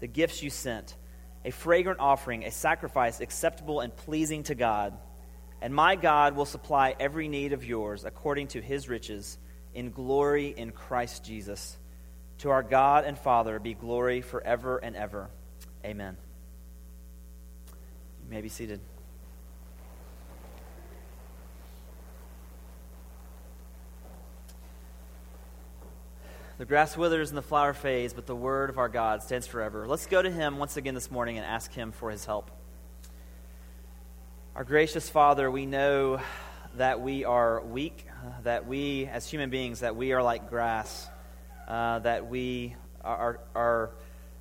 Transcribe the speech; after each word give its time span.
the 0.00 0.06
gifts 0.06 0.42
you 0.42 0.50
sent 0.50 0.96
a 1.44 1.50
fragrant 1.50 2.00
offering, 2.00 2.44
a 2.44 2.50
sacrifice 2.50 3.20
acceptable 3.20 3.80
and 3.80 3.96
pleasing 3.96 4.42
to 4.44 4.54
God. 4.54 4.96
And 5.62 5.74
my 5.74 5.96
God 5.96 6.36
will 6.36 6.44
supply 6.44 6.94
every 6.98 7.28
need 7.28 7.52
of 7.52 7.64
yours 7.64 8.04
according 8.04 8.48
to 8.48 8.60
his 8.60 8.88
riches 8.88 9.38
in 9.74 9.90
glory 9.90 10.48
in 10.48 10.72
Christ 10.72 11.24
Jesus. 11.24 11.76
To 12.38 12.50
our 12.50 12.62
God 12.62 13.04
and 13.04 13.18
Father 13.18 13.58
be 13.58 13.74
glory 13.74 14.22
forever 14.22 14.78
and 14.78 14.96
ever. 14.96 15.30
Amen. 15.84 16.16
You 18.24 18.30
may 18.30 18.40
be 18.40 18.48
seated. 18.48 18.80
The 26.60 26.66
grass 26.66 26.94
withers 26.94 27.30
and 27.30 27.38
the 27.38 27.42
flower 27.42 27.72
fades, 27.72 28.12
but 28.12 28.26
the 28.26 28.36
word 28.36 28.68
of 28.68 28.76
our 28.76 28.90
God 28.90 29.22
stands 29.22 29.46
forever. 29.46 29.88
Let's 29.88 30.04
go 30.04 30.20
to 30.20 30.30
him 30.30 30.58
once 30.58 30.76
again 30.76 30.92
this 30.92 31.10
morning 31.10 31.38
and 31.38 31.46
ask 31.46 31.72
him 31.72 31.90
for 31.90 32.10
his 32.10 32.26
help. 32.26 32.50
Our 34.54 34.64
gracious 34.64 35.08
Father, 35.08 35.50
we 35.50 35.64
know 35.64 36.20
that 36.76 37.00
we 37.00 37.24
are 37.24 37.62
weak, 37.62 38.06
that 38.42 38.66
we, 38.66 39.06
as 39.06 39.26
human 39.26 39.48
beings, 39.48 39.80
that 39.80 39.96
we 39.96 40.12
are 40.12 40.22
like 40.22 40.50
grass, 40.50 41.08
uh, 41.66 42.00
that 42.00 42.28
we 42.28 42.76
are, 43.02 43.40
are 43.54 43.90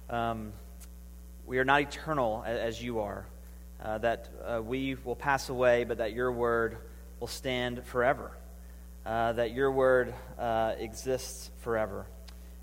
um, 0.10 0.52
we 1.48 1.58
are 1.60 1.64
not 1.64 1.84
eternal 1.84 2.44
as 2.46 2.84
you 2.84 3.00
are, 3.00 3.26
uh, 3.82 3.98
that 4.00 4.28
uh, 4.46 4.62
we 4.62 4.96
will 5.06 5.16
pass 5.16 5.48
away, 5.48 5.86
but 5.86 6.00
that 6.00 6.12
your 6.12 6.34
word 6.34 6.80
will 7.22 7.28
stand 7.28 7.86
forever 7.86 8.34
uh, 9.10 9.34
that 9.34 9.54
your 9.54 9.72
word 9.72 10.14
uh, 10.38 10.76
exists 10.78 11.50
forever. 11.62 12.06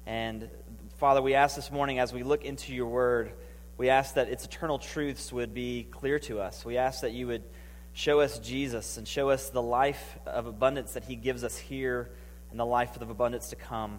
And 0.07 0.49
Father, 0.99 1.21
we 1.21 1.35
ask 1.35 1.57
this 1.57 1.73
morning 1.73 1.99
as 1.99 2.13
we 2.13 2.23
look 2.23 2.45
into 2.45 2.73
your 2.73 2.87
word, 2.87 3.33
we 3.77 3.89
ask 3.89 4.15
that 4.15 4.29
its 4.29 4.45
eternal 4.45 4.79
truths 4.79 5.33
would 5.33 5.53
be 5.53 5.89
clear 5.91 6.21
to 6.21 6.39
us. 6.39 6.65
We 6.65 6.77
ask 6.77 7.01
that 7.01 7.11
you 7.11 7.27
would 7.27 7.43
show 7.95 8.21
us 8.21 8.39
Jesus 8.39 8.97
and 8.97 9.09
show 9.09 9.29
us 9.29 9.51
the 9.51 9.61
life 9.61 10.19
of 10.25 10.47
abundance 10.47 10.93
that 10.93 11.03
he 11.03 11.17
gives 11.17 11.43
us 11.43 11.59
here 11.59 12.11
and 12.53 12.61
the 12.61 12.65
life 12.65 12.95
of 13.01 13.11
abundance 13.11 13.49
to 13.49 13.57
come. 13.57 13.99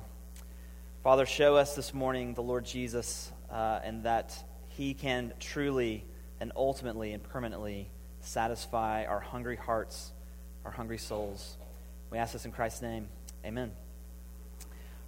Father, 1.04 1.26
show 1.26 1.58
us 1.58 1.76
this 1.76 1.94
morning 1.94 2.34
the 2.34 2.44
Lord 2.44 2.64
Jesus 2.64 3.30
uh, 3.52 3.82
and 3.84 4.04
that 4.04 4.42
he 4.70 4.94
can 4.94 5.34
truly 5.42 6.06
and 6.40 6.54
ultimately 6.56 7.12
and 7.12 7.22
permanently 7.22 7.90
satisfy 8.22 9.04
our 9.04 9.20
hungry 9.20 9.58
hearts, 9.58 10.14
our 10.64 10.72
hungry 10.72 10.98
souls. 10.98 11.58
We 12.10 12.18
ask 12.18 12.32
this 12.32 12.46
in 12.46 12.52
Christ's 12.52 12.82
name. 12.82 13.10
Amen. 13.44 13.72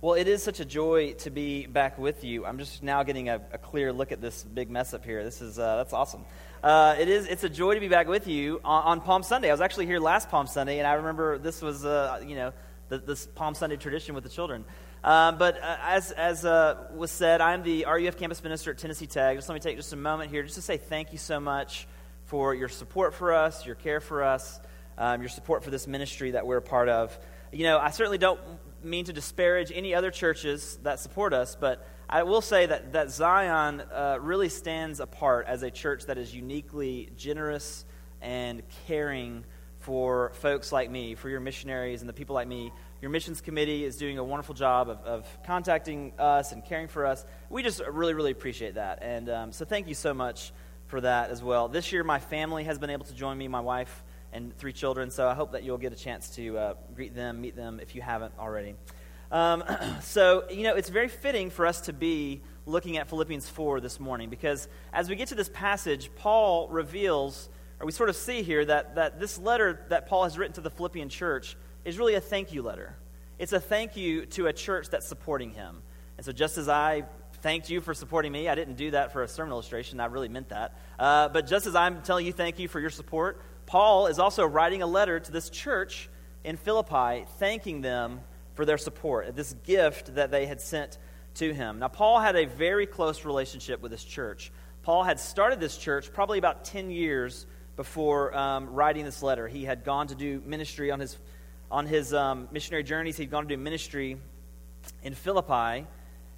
Well, 0.02 0.16
it 0.16 0.28
is 0.28 0.44
such 0.44 0.60
a 0.60 0.66
joy 0.66 1.14
to 1.20 1.30
be 1.30 1.66
back 1.66 1.98
with 1.98 2.26
you. 2.26 2.46
I'm 2.46 2.58
just 2.58 2.84
now 2.84 3.04
getting 3.04 3.30
a, 3.30 3.42
a 3.54 3.58
clear 3.58 3.94
look 3.94 4.12
at 4.12 4.20
this 4.20 4.44
big 4.44 4.70
mess 4.70 4.94
up 4.94 5.06
here. 5.06 5.24
This 5.24 5.42
is 5.42 5.58
uh, 5.58 5.78
that's 5.78 5.94
awesome. 5.94 6.26
Uh, 6.62 6.98
it 7.00 7.08
is. 7.08 7.26
It's 7.26 7.46
a 7.46 7.50
joy 7.50 7.74
to 7.76 7.80
be 7.80 7.88
back 7.88 8.10
with 8.10 8.28
you 8.28 8.60
on, 8.66 8.84
on, 8.84 9.02
Palm 9.02 9.24
Sunday. 9.24 9.50
I 9.50 9.54
was 9.54 9.62
actually 9.62 9.86
here 9.86 10.00
last 10.00 10.30
Palm 10.30 10.46
Sunday, 10.46 10.80
and 10.80 10.88
I 10.88 10.94
remember 10.94 11.38
this 11.38 11.62
was 11.62 11.86
uh, 11.86 12.22
you 12.26 12.36
know 12.36 12.52
the, 12.90 12.98
this 12.98 13.28
Palm 13.28 13.56
Sunday 13.56 13.78
tradition 13.78 14.14
with 14.14 14.26
the 14.26 14.30
children. 14.30 14.66
Um, 15.02 15.38
but 15.38 15.56
uh, 15.64 15.78
as 15.84 16.12
as 16.12 16.44
uh, 16.44 16.88
was 16.94 17.12
said, 17.12 17.40
I'm 17.40 17.64
the 17.64 17.86
RUF 17.86 18.18
campus 18.18 18.44
minister 18.44 18.72
at 18.72 18.78
Tennessee 18.78 19.08
Tech. 19.08 19.38
Just 19.38 19.48
let 19.48 19.56
me 19.56 19.62
take 19.62 19.78
just 19.78 19.94
a 19.94 19.98
moment 19.98 20.32
here 20.32 20.44
just 20.44 20.56
to 20.56 20.62
say 20.62 20.76
thank 20.76 21.14
you 21.14 21.18
so 21.18 21.40
much 21.40 21.88
for 22.26 22.54
your 22.54 22.68
support 22.68 23.14
for 23.14 23.34
us, 23.34 23.66
your 23.66 23.76
care 23.76 24.02
for 24.02 24.22
us 24.22 24.60
um, 25.00 25.22
your 25.22 25.30
support 25.30 25.64
for 25.64 25.72
this 25.72 25.88
ministry 25.88 26.32
that 26.32 26.46
we're 26.46 26.58
a 26.58 26.62
part 26.62 26.90
of. 26.90 27.18
You 27.52 27.64
know, 27.64 27.80
I 27.80 27.90
certainly 27.90 28.20
don't 28.20 28.40
mean 28.84 29.06
to 29.06 29.14
disparage 29.14 29.72
any 29.74 29.96
other 29.96 30.12
churches 30.12 30.78
that 30.84 31.00
support 31.00 31.34
us, 31.34 31.58
but 31.60 31.88
I 32.08 32.24
will 32.24 32.42
say 32.42 32.66
that, 32.66 32.94
that 32.94 33.10
Zion 33.10 33.82
uh, 33.82 34.18
really 34.22 34.50
stands 34.50 35.00
apart 35.00 35.48
as 35.48 35.64
a 35.64 35.72
church 35.72 36.06
that 36.06 36.18
is 36.18 36.36
uniquely 36.36 37.10
generous 37.16 37.86
and 38.22 38.62
caring 38.88 39.46
for 39.80 40.32
folks 40.36 40.72
like 40.72 40.92
me, 40.92 41.16
for 41.16 41.30
your 41.30 41.40
missionaries 41.40 42.02
and 42.02 42.10
the 42.10 42.14
people 42.14 42.36
like 42.36 42.48
me. 42.48 42.72
Your 43.02 43.12
missions 43.12 43.40
committee 43.40 43.86
is 43.86 43.96
doing 43.96 44.18
a 44.18 44.24
wonderful 44.24 44.54
job 44.54 44.90
of, 44.90 45.00
of 45.06 45.44
contacting 45.46 46.12
us 46.20 46.52
and 46.52 46.66
caring 46.66 46.90
for 46.90 47.06
us. 47.06 47.26
We 47.50 47.64
just 47.64 47.82
really, 47.88 48.14
really 48.14 48.32
appreciate 48.32 48.76
that. 48.76 49.00
And 49.02 49.30
um, 49.30 49.52
so 49.54 49.64
thank 49.64 49.88
you 49.88 49.96
so 49.96 50.14
much 50.14 50.52
for 50.88 51.00
that 51.00 51.30
as 51.30 51.42
well. 51.42 51.70
This 51.70 51.94
year, 51.94 52.04
my 52.04 52.20
family 52.20 52.66
has 52.66 52.78
been 52.78 52.90
able 52.90 53.06
to 53.06 53.16
join 53.16 53.38
me, 53.38 53.48
my 53.48 53.62
wife 53.62 54.04
and 54.34 54.56
three 54.58 54.74
children. 54.74 55.12
So 55.12 55.28
I 55.28 55.34
hope 55.34 55.52
that 55.54 55.64
you'll 55.64 55.78
get 55.78 55.94
a 55.94 55.96
chance 55.96 56.30
to 56.36 56.58
uh, 56.58 56.74
greet 56.96 57.16
them, 57.16 57.42
meet 57.42 57.56
them 57.56 57.80
if 57.80 57.96
you 57.96 58.02
haven't 58.02 58.34
already. 58.40 58.76
Um, 59.32 59.64
so, 60.02 60.46
you 60.50 60.64
know, 60.64 60.76
it's 60.76 60.90
very 60.90 61.08
fitting 61.08 61.50
for 61.50 61.66
us 61.66 61.82
to 61.82 61.94
be 61.94 62.42
looking 62.66 62.98
at 62.98 63.10
Philippians 63.10 63.50
4 63.50 63.80
this 63.80 64.00
morning 64.00 64.30
because 64.30 64.68
as 64.94 65.10
we 65.10 65.16
get 65.16 65.30
to 65.30 65.36
this 65.36 65.50
passage, 65.50 66.12
Paul 66.16 66.68
reveals, 66.70 67.50
or 67.80 67.86
we 67.86 67.92
sort 67.92 68.10
of 68.10 68.16
see 68.16 68.42
here, 68.42 68.66
that, 68.66 68.96
that 68.96 69.20
this 69.20 69.38
letter 69.38 69.86
that 69.90 70.08
Paul 70.08 70.24
has 70.24 70.38
written 70.38 70.54
to 70.54 70.62
the 70.62 70.70
Philippian 70.70 71.10
church 71.10 71.56
is 71.86 71.98
really 71.98 72.16
a 72.16 72.22
thank 72.22 72.54
you 72.54 72.62
letter. 72.62 72.96
It's 73.38 73.54
a 73.54 73.60
thank 73.60 73.96
you 73.96 74.26
to 74.28 74.48
a 74.48 74.54
church 74.54 74.90
that's 74.90 75.08
supporting 75.08 75.52
him. 75.52 75.82
And 76.18 76.26
so, 76.26 76.34
just 76.34 76.58
as 76.58 76.68
I 76.68 77.06
thanked 77.42 77.70
you 77.70 77.80
for 77.80 77.94
supporting 77.94 78.34
me, 78.34 78.50
I 78.50 78.56
didn't 78.56 78.76
do 78.76 78.92
that 78.92 79.14
for 79.14 79.24
a 79.24 79.28
sermon 79.28 79.54
illustration, 79.54 80.00
I 80.02 80.06
really 80.06 80.28
meant 80.28 80.50
that. 80.50 80.78
Uh, 80.98 81.30
but 81.30 81.48
just 81.48 81.66
as 81.66 81.76
I'm 81.76 82.02
telling 82.02 82.26
you 82.26 82.34
thank 82.34 82.60
you 82.60 82.68
for 82.68 82.82
your 82.82 82.90
support, 82.90 83.42
Paul 83.70 84.08
is 84.08 84.18
also 84.18 84.48
writing 84.48 84.82
a 84.82 84.88
letter 84.88 85.20
to 85.20 85.32
this 85.32 85.48
church 85.48 86.10
in 86.44 86.58
Philippi, 86.58 87.28
thanking 87.38 87.82
them 87.82 88.22
for 88.56 88.66
their 88.66 88.80
support, 88.80 89.36
this 89.36 89.54
gift 89.64 90.16
that 90.16 90.32
they 90.32 90.48
had 90.48 90.60
sent 90.60 90.98
to 91.36 91.54
him. 91.54 91.78
Now, 91.78 91.88
Paul 91.88 92.20
had 92.20 92.36
a 92.36 92.46
very 92.46 92.88
close 92.88 93.26
relationship 93.26 93.80
with 93.80 93.92
this 93.92 94.04
church. 94.04 94.52
Paul 94.82 95.04
had 95.04 95.20
started 95.20 95.60
this 95.60 95.78
church 95.78 96.12
probably 96.12 96.40
about 96.40 96.66
10 96.66 96.90
years 96.90 97.46
before 97.76 98.36
um, 98.36 98.74
writing 98.74 99.06
this 99.06 99.22
letter. 99.22 99.48
He 99.48 99.66
had 99.66 99.84
gone 99.84 100.08
to 100.08 100.16
do 100.16 100.42
ministry 100.48 100.90
on 100.90 101.00
his, 101.00 101.16
on 101.70 101.86
his 101.86 102.12
um, 102.12 102.48
missionary 102.52 102.82
journeys, 102.82 103.18
he'd 103.18 103.30
gone 103.30 103.44
to 103.44 103.56
do 103.56 103.62
ministry 103.62 104.18
in 105.04 105.14
Philippi. 105.14 105.86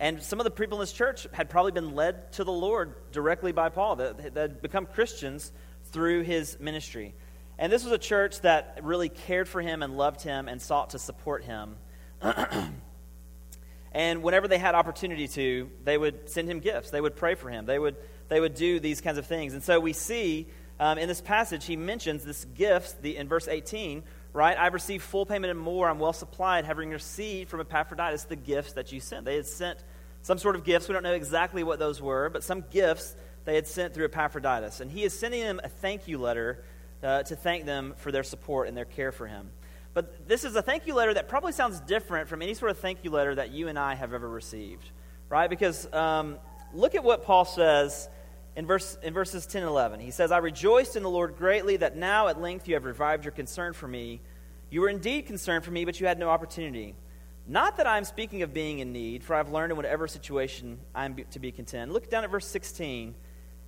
And 0.01 0.21
some 0.21 0.41
of 0.41 0.43
the 0.43 0.51
people 0.51 0.79
in 0.79 0.81
this 0.81 0.91
church 0.91 1.27
had 1.31 1.49
probably 1.49 1.71
been 1.71 1.95
led 1.95 2.33
to 2.33 2.43
the 2.43 2.51
Lord 2.51 2.93
directly 3.13 3.53
by 3.53 3.69
Paul, 3.69 3.95
that, 3.95 4.35
had 4.35 4.61
become 4.61 4.85
Christians 4.85 5.53
through 5.85 6.23
his 6.23 6.59
ministry. 6.59 7.13
And 7.61 7.71
this 7.71 7.83
was 7.83 7.93
a 7.93 7.99
church 7.99 8.41
that 8.41 8.79
really 8.81 9.07
cared 9.07 9.47
for 9.47 9.61
him 9.61 9.83
and 9.83 9.95
loved 9.95 10.23
him 10.23 10.47
and 10.47 10.59
sought 10.59 10.89
to 10.89 10.99
support 10.99 11.43
him. 11.43 11.75
and 13.91 14.23
whenever 14.23 14.47
they 14.47 14.57
had 14.57 14.73
opportunity 14.73 15.27
to, 15.27 15.69
they 15.83 15.95
would 15.95 16.27
send 16.27 16.49
him 16.49 16.59
gifts. 16.59 16.89
They 16.89 16.99
would 16.99 17.15
pray 17.15 17.35
for 17.35 17.51
him. 17.51 17.67
They 17.67 17.77
would, 17.77 17.97
they 18.29 18.39
would 18.39 18.55
do 18.55 18.79
these 18.79 18.99
kinds 18.99 19.19
of 19.19 19.27
things. 19.27 19.53
And 19.53 19.61
so 19.61 19.79
we 19.79 19.93
see 19.93 20.47
um, 20.79 20.97
in 20.97 21.07
this 21.07 21.21
passage, 21.21 21.65
he 21.65 21.75
mentions 21.75 22.23
this 22.23 22.45
gift 22.45 22.99
the, 23.03 23.15
in 23.15 23.27
verse 23.27 23.47
18, 23.47 24.01
right? 24.33 24.57
I've 24.57 24.73
received 24.73 25.03
full 25.03 25.27
payment 25.27 25.51
and 25.51 25.59
more. 25.59 25.87
I'm 25.87 25.99
well 25.99 26.13
supplied, 26.13 26.65
having 26.65 26.89
received 26.89 27.51
from 27.51 27.59
Epaphroditus 27.59 28.23
the 28.23 28.35
gifts 28.35 28.73
that 28.73 28.91
you 28.91 28.99
sent. 28.99 29.23
They 29.23 29.35
had 29.35 29.45
sent 29.45 29.77
some 30.23 30.39
sort 30.39 30.55
of 30.55 30.63
gifts. 30.63 30.87
We 30.87 30.93
don't 30.93 31.03
know 31.03 31.13
exactly 31.13 31.63
what 31.63 31.77
those 31.77 32.01
were, 32.01 32.27
but 32.29 32.43
some 32.43 32.65
gifts 32.71 33.15
they 33.45 33.53
had 33.53 33.67
sent 33.67 33.93
through 33.93 34.05
Epaphroditus. 34.05 34.79
And 34.79 34.89
he 34.89 35.03
is 35.03 35.13
sending 35.13 35.43
them 35.43 35.61
a 35.63 35.69
thank 35.69 36.07
you 36.07 36.17
letter 36.17 36.63
uh, 37.03 37.23
to 37.23 37.35
thank 37.35 37.65
them 37.65 37.93
for 37.97 38.11
their 38.11 38.23
support 38.23 38.67
and 38.67 38.77
their 38.77 38.85
care 38.85 39.11
for 39.11 39.27
him. 39.27 39.51
But 39.93 40.27
this 40.27 40.43
is 40.43 40.55
a 40.55 40.61
thank 40.61 40.87
you 40.87 40.93
letter 40.95 41.13
that 41.13 41.27
probably 41.27 41.51
sounds 41.51 41.79
different 41.81 42.29
from 42.29 42.41
any 42.41 42.53
sort 42.53 42.71
of 42.71 42.77
thank 42.77 43.03
you 43.03 43.11
letter 43.11 43.35
that 43.35 43.51
you 43.51 43.67
and 43.67 43.77
I 43.77 43.95
have 43.95 44.13
ever 44.13 44.27
received, 44.27 44.89
right? 45.29 45.49
Because 45.49 45.91
um, 45.93 46.37
look 46.73 46.95
at 46.95 47.03
what 47.03 47.23
Paul 47.23 47.43
says 47.43 48.07
in, 48.55 48.65
verse, 48.65 48.97
in 49.03 49.13
verses 49.13 49.45
10 49.45 49.63
and 49.63 49.69
11. 49.69 49.99
He 49.99 50.11
says, 50.11 50.31
I 50.31 50.37
rejoiced 50.37 50.95
in 50.95 51.03
the 51.03 51.09
Lord 51.09 51.37
greatly 51.37 51.77
that 51.77 51.97
now 51.97 52.27
at 52.29 52.39
length 52.39 52.67
you 52.67 52.75
have 52.75 52.85
revived 52.85 53.25
your 53.25 53.33
concern 53.33 53.73
for 53.73 53.87
me. 53.87 54.21
You 54.69 54.81
were 54.81 54.89
indeed 54.89 55.25
concerned 55.25 55.65
for 55.65 55.71
me, 55.71 55.83
but 55.83 55.99
you 55.99 56.07
had 56.07 56.19
no 56.19 56.29
opportunity. 56.29 56.95
Not 57.47 57.77
that 57.77 57.87
I'm 57.87 58.05
speaking 58.05 58.43
of 58.43 58.53
being 58.53 58.79
in 58.79 58.93
need, 58.93 59.23
for 59.23 59.35
I've 59.35 59.51
learned 59.51 59.71
in 59.71 59.77
whatever 59.77 60.07
situation 60.07 60.79
I'm 60.95 61.17
to 61.31 61.39
be 61.39 61.51
content. 61.51 61.91
Look 61.91 62.09
down 62.09 62.23
at 62.23 62.29
verse 62.29 62.47
16. 62.47 63.15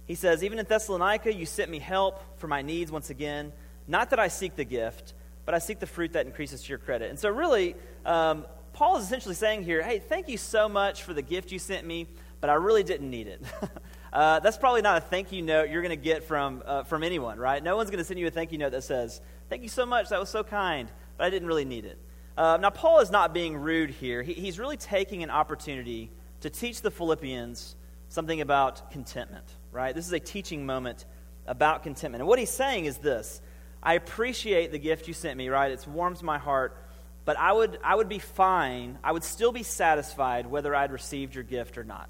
He 0.05 0.15
says, 0.15 0.43
Even 0.43 0.59
in 0.59 0.65
Thessalonica, 0.65 1.33
you 1.33 1.45
sent 1.45 1.69
me 1.69 1.79
help 1.79 2.39
for 2.39 2.47
my 2.47 2.61
needs 2.61 2.91
once 2.91 3.09
again. 3.09 3.53
Not 3.87 4.09
that 4.11 4.19
I 4.19 4.27
seek 4.27 4.55
the 4.55 4.63
gift, 4.63 5.13
but 5.45 5.53
I 5.53 5.59
seek 5.59 5.79
the 5.79 5.87
fruit 5.87 6.13
that 6.13 6.25
increases 6.25 6.63
to 6.63 6.69
your 6.69 6.77
credit. 6.77 7.09
And 7.09 7.19
so, 7.19 7.29
really, 7.29 7.75
um, 8.05 8.45
Paul 8.73 8.97
is 8.97 9.05
essentially 9.05 9.35
saying 9.35 9.63
here, 9.63 9.81
Hey, 9.81 9.99
thank 9.99 10.27
you 10.29 10.37
so 10.37 10.67
much 10.67 11.03
for 11.03 11.13
the 11.13 11.21
gift 11.21 11.51
you 11.51 11.59
sent 11.59 11.85
me, 11.85 12.07
but 12.41 12.49
I 12.49 12.55
really 12.55 12.83
didn't 12.83 13.09
need 13.09 13.27
it. 13.27 13.41
uh, 14.13 14.39
that's 14.39 14.57
probably 14.57 14.81
not 14.81 14.97
a 14.97 15.01
thank 15.01 15.31
you 15.31 15.41
note 15.41 15.69
you're 15.69 15.81
going 15.81 15.97
to 15.97 16.03
get 16.03 16.23
from, 16.23 16.63
uh, 16.65 16.83
from 16.83 17.03
anyone, 17.03 17.37
right? 17.39 17.63
No 17.63 17.77
one's 17.77 17.89
going 17.89 17.99
to 17.99 18.03
send 18.03 18.19
you 18.19 18.27
a 18.27 18.31
thank 18.31 18.51
you 18.51 18.57
note 18.57 18.71
that 18.71 18.83
says, 18.83 19.21
Thank 19.49 19.63
you 19.63 19.69
so 19.69 19.85
much, 19.85 20.09
that 20.09 20.19
was 20.19 20.29
so 20.29 20.43
kind, 20.43 20.89
but 21.17 21.25
I 21.25 21.29
didn't 21.29 21.47
really 21.47 21.65
need 21.65 21.85
it. 21.85 21.97
Uh, 22.35 22.57
now, 22.59 22.71
Paul 22.71 22.99
is 22.99 23.11
not 23.11 23.33
being 23.33 23.55
rude 23.55 23.91
here. 23.91 24.23
He, 24.23 24.33
he's 24.33 24.57
really 24.57 24.77
taking 24.77 25.21
an 25.21 25.29
opportunity 25.29 26.09
to 26.41 26.49
teach 26.49 26.81
the 26.81 26.89
Philippians 26.89 27.75
something 28.09 28.41
about 28.41 28.91
contentment, 28.91 29.45
right? 29.73 29.93
This 29.93 30.05
is 30.07 30.13
a 30.13 30.19
teaching 30.19 30.65
moment 30.65 31.05
about 31.45 31.83
contentment. 31.83 32.21
And 32.21 32.27
what 32.27 32.39
he's 32.39 32.49
saying 32.49 32.85
is 32.85 32.97
this 32.99 33.41
I 33.81 33.95
appreciate 33.95 34.71
the 34.71 34.79
gift 34.79 35.07
you 35.07 35.13
sent 35.13 35.37
me, 35.37 35.49
right? 35.49 35.71
It 35.71 35.85
warms 35.87 36.23
my 36.23 36.37
heart, 36.37 36.77
but 37.25 37.37
I 37.37 37.51
would, 37.51 37.77
I 37.83 37.95
would 37.95 38.09
be 38.09 38.19
fine. 38.19 38.97
I 39.03 39.11
would 39.11 39.23
still 39.23 39.51
be 39.51 39.63
satisfied 39.63 40.47
whether 40.47 40.73
I'd 40.73 40.91
received 40.91 41.35
your 41.35 41.43
gift 41.43 41.77
or 41.77 41.83
not. 41.83 42.09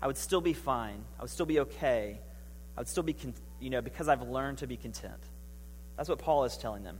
I 0.00 0.06
would 0.06 0.16
still 0.16 0.40
be 0.40 0.52
fine. 0.52 1.04
I 1.18 1.22
would 1.22 1.30
still 1.30 1.46
be 1.46 1.60
okay. 1.60 2.20
I 2.76 2.80
would 2.80 2.88
still 2.88 3.02
be, 3.02 3.16
you 3.60 3.70
know, 3.70 3.82
because 3.82 4.08
I've 4.08 4.22
learned 4.22 4.58
to 4.58 4.66
be 4.66 4.76
content. 4.76 5.20
That's 5.96 6.08
what 6.08 6.18
Paul 6.18 6.44
is 6.44 6.56
telling 6.56 6.84
them. 6.84 6.98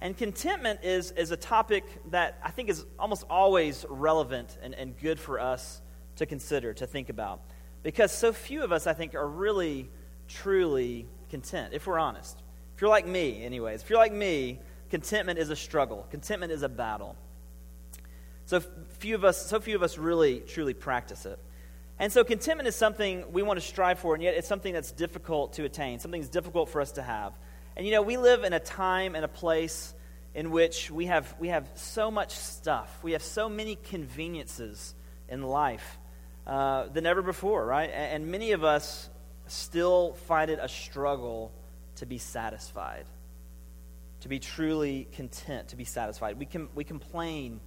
And 0.00 0.16
contentment 0.16 0.80
is, 0.82 1.12
is 1.12 1.30
a 1.30 1.36
topic 1.36 1.84
that 2.10 2.38
I 2.42 2.50
think 2.50 2.68
is 2.68 2.84
almost 2.98 3.24
always 3.30 3.86
relevant 3.88 4.58
and, 4.60 4.74
and 4.74 4.98
good 4.98 5.20
for 5.20 5.38
us 5.38 5.80
to 6.16 6.26
consider, 6.26 6.74
to 6.74 6.86
think 6.86 7.08
about. 7.08 7.40
Because 7.82 8.12
so 8.12 8.32
few 8.32 8.62
of 8.62 8.72
us, 8.72 8.86
I 8.86 8.92
think, 8.92 9.14
are 9.14 9.26
really, 9.26 9.88
truly 10.28 11.06
content, 11.30 11.74
if 11.74 11.86
we're 11.86 11.98
honest. 11.98 12.40
If 12.76 12.80
you're 12.80 12.90
like 12.90 13.06
me, 13.06 13.44
anyways, 13.44 13.82
if 13.82 13.90
you're 13.90 13.98
like 13.98 14.12
me, 14.12 14.60
contentment 14.90 15.38
is 15.38 15.50
a 15.50 15.56
struggle, 15.56 16.06
contentment 16.10 16.52
is 16.52 16.62
a 16.62 16.68
battle. 16.68 17.16
So 18.46 18.60
few 18.98 19.14
of 19.14 19.24
us, 19.24 19.46
so 19.46 19.60
few 19.60 19.76
of 19.76 19.82
us 19.82 19.98
really, 19.98 20.40
truly 20.40 20.74
practice 20.74 21.26
it. 21.26 21.38
And 21.98 22.12
so 22.12 22.24
contentment 22.24 22.68
is 22.68 22.76
something 22.76 23.32
we 23.32 23.42
want 23.42 23.60
to 23.60 23.66
strive 23.66 23.98
for, 23.98 24.14
and 24.14 24.22
yet 24.22 24.34
it's 24.34 24.48
something 24.48 24.72
that's 24.72 24.92
difficult 24.92 25.54
to 25.54 25.64
attain, 25.64 25.98
something 26.00 26.20
that's 26.20 26.32
difficult 26.32 26.68
for 26.68 26.80
us 26.80 26.92
to 26.92 27.02
have. 27.02 27.32
And 27.76 27.86
you 27.86 27.92
know, 27.92 28.02
we 28.02 28.16
live 28.16 28.44
in 28.44 28.52
a 28.52 28.60
time 28.60 29.14
and 29.14 29.24
a 29.24 29.28
place 29.28 29.94
in 30.34 30.50
which 30.50 30.90
we 30.90 31.06
have, 31.06 31.34
we 31.38 31.48
have 31.48 31.68
so 31.74 32.10
much 32.10 32.32
stuff, 32.32 32.98
we 33.02 33.12
have 33.12 33.22
so 33.22 33.48
many 33.48 33.76
conveniences 33.76 34.94
in 35.28 35.42
life 35.42 35.98
uh, 36.46 36.86
than 36.88 37.06
ever 37.06 37.22
before, 37.22 37.64
right? 37.64 37.90
And, 37.90 38.22
and 38.22 38.30
many 38.30 38.52
of 38.52 38.64
us 38.64 39.08
still 39.46 40.14
find 40.26 40.50
it 40.50 40.58
a 40.60 40.68
struggle 40.68 41.52
to 41.96 42.06
be 42.06 42.18
satisfied, 42.18 43.04
to 44.20 44.28
be 44.28 44.38
truly 44.38 45.08
content, 45.12 45.68
to 45.68 45.76
be 45.76 45.84
satisfied. 45.84 46.38
We, 46.38 46.46
can, 46.46 46.68
we 46.74 46.84
complain 46.84 47.60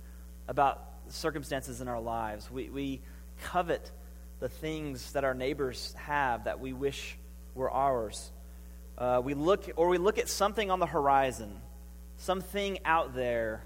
about 0.48 0.82
circumstances 1.08 1.82
in 1.82 1.88
our 1.88 2.00
lives, 2.00 2.50
we, 2.50 2.70
we 2.70 3.02
covet 3.44 3.92
the 4.40 4.50
things 4.50 5.14
that 5.14 5.24
our 5.24 5.34
neighbors 5.34 5.94
have 5.98 6.46
that 6.46 6.60
we 6.60 6.74
wish 6.74 7.18
were 7.54 7.72
ours. 7.72 8.32
Uh, 8.98 9.22
we 9.24 9.34
look, 9.34 9.70
or 9.76 9.88
we 9.90 9.98
look 9.98 10.18
at 10.18 10.30
something 10.30 10.72
on 10.72 10.80
the 10.80 10.86
horizon, 10.86 11.62
something 12.18 12.80
out 12.86 13.16
there, 13.16 13.64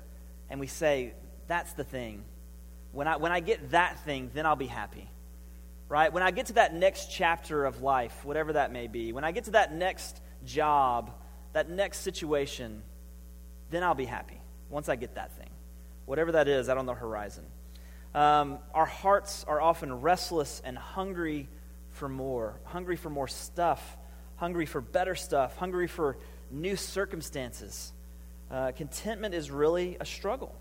and 0.49 0.59
we 0.59 0.67
say, 0.67 1.13
"That's 1.47 1.73
the 1.73 1.83
thing. 1.83 2.23
When 2.91 3.07
I 3.07 3.17
when 3.17 3.31
I 3.31 3.39
get 3.39 3.71
that 3.71 3.99
thing, 4.05 4.31
then 4.33 4.45
I'll 4.45 4.55
be 4.55 4.67
happy." 4.67 5.09
Right? 5.87 6.13
When 6.13 6.21
I 6.21 6.29
get 6.29 6.47
to 6.47 6.53
that 6.53 6.75
next 6.75 7.11
chapter 7.11 7.65
of 7.65 7.81
life, 7.81 8.23
whatever 8.23 8.53
that 8.53 8.71
may 8.71 8.87
be, 8.87 9.11
when 9.11 9.23
I 9.23 9.31
get 9.31 9.45
to 9.45 9.51
that 9.51 9.73
next 9.73 10.21
job, 10.45 11.11
that 11.53 11.67
next 11.67 11.99
situation, 11.99 12.83
then 13.71 13.83
I'll 13.83 13.95
be 13.95 14.05
happy. 14.05 14.39
Once 14.69 14.87
I 14.87 14.95
get 14.95 15.15
that 15.15 15.31
thing, 15.31 15.49
whatever 16.05 16.33
that 16.33 16.47
is 16.47 16.69
out 16.69 16.77
on 16.77 16.85
the 16.85 16.93
horizon. 16.93 17.43
Um, 18.13 18.59
our 18.73 18.85
hearts 18.85 19.43
are 19.47 19.59
often 19.59 20.01
restless 20.01 20.61
and 20.63 20.77
hungry 20.77 21.47
for 21.89 22.07
more, 22.07 22.59
hungry 22.65 22.95
for 22.95 23.09
more 23.09 23.27
stuff 23.27 23.97
hungry 24.39 24.65
for 24.65 24.79
better 24.79 25.15
stuff, 25.15 25.57
hungry 25.57 25.87
for 25.87 26.17
new 26.49 26.75
circumstances. 26.77 27.91
Uh, 28.49 28.71
contentment 28.71 29.35
is 29.35 29.51
really 29.51 29.97
a 29.99 30.05
struggle. 30.05 30.55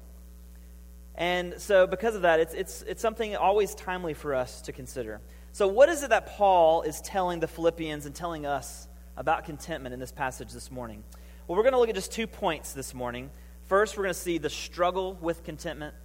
And 1.19 1.61
so, 1.61 1.89
because 1.89 2.15
of 2.15 2.23
that, 2.23 2.39
it's, 2.39 2.55
it's, 2.55 2.83
it's 2.83 3.03
something 3.03 3.35
always 3.35 3.75
timely 3.75 4.15
for 4.15 4.37
us 4.37 4.63
to 4.63 4.73
consider. 4.73 5.21
So, 5.51 5.67
what 5.67 5.89
is 5.89 6.05
it 6.05 6.11
that 6.11 6.27
Paul 6.27 6.83
is 6.83 7.01
telling 7.01 7.41
the 7.41 7.49
Philippians 7.49 8.07
and 8.07 8.15
telling 8.15 8.47
us 8.47 8.87
about 9.17 9.45
contentment 9.45 9.93
in 9.93 9.99
this 9.99 10.13
passage 10.13 10.53
this 10.53 10.71
morning? 10.71 11.03
Well, 11.49 11.57
we're 11.57 11.65
going 11.65 11.73
to 11.73 11.81
look 11.81 11.89
at 11.89 11.97
just 11.97 12.13
two 12.13 12.29
points 12.29 12.73
this 12.73 12.95
morning. 12.95 13.31
First, 13.67 13.97
we're 13.97 14.05
going 14.05 14.15
to 14.15 14.21
see 14.21 14.39
the 14.39 14.49
struggle 14.49 15.15
with 15.21 15.43
contentment. 15.43 15.97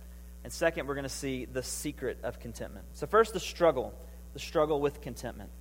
And 0.44 0.52
second, 0.52 0.88
we're 0.88 0.96
going 0.96 1.04
to 1.04 1.10
see 1.10 1.46
the 1.46 1.62
secret 1.62 2.18
of 2.24 2.40
contentment. 2.40 2.88
So, 2.94 3.06
first, 3.06 3.34
the 3.34 3.40
struggle, 3.40 3.94
the 4.34 4.40
struggle 4.40 4.82
with 4.82 5.00
contentment. 5.00 5.52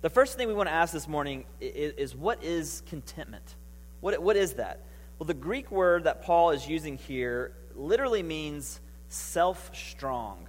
The 0.00 0.10
first 0.10 0.36
thing 0.36 0.46
we 0.46 0.54
want 0.54 0.68
to 0.68 0.74
ask 0.74 0.92
this 0.92 1.08
morning 1.08 1.44
is, 1.60 1.92
is, 1.94 2.14
what 2.14 2.44
is 2.44 2.84
contentment? 2.86 3.56
What, 3.98 4.22
what 4.22 4.36
is 4.36 4.52
that? 4.54 4.84
Well, 5.18 5.26
the 5.26 5.34
Greek 5.34 5.72
word 5.72 6.04
that 6.04 6.22
Paul 6.22 6.52
is 6.52 6.68
using 6.68 6.98
here 6.98 7.52
literally 7.78 8.22
means 8.22 8.80
self 9.08 9.70
strong. 9.74 10.46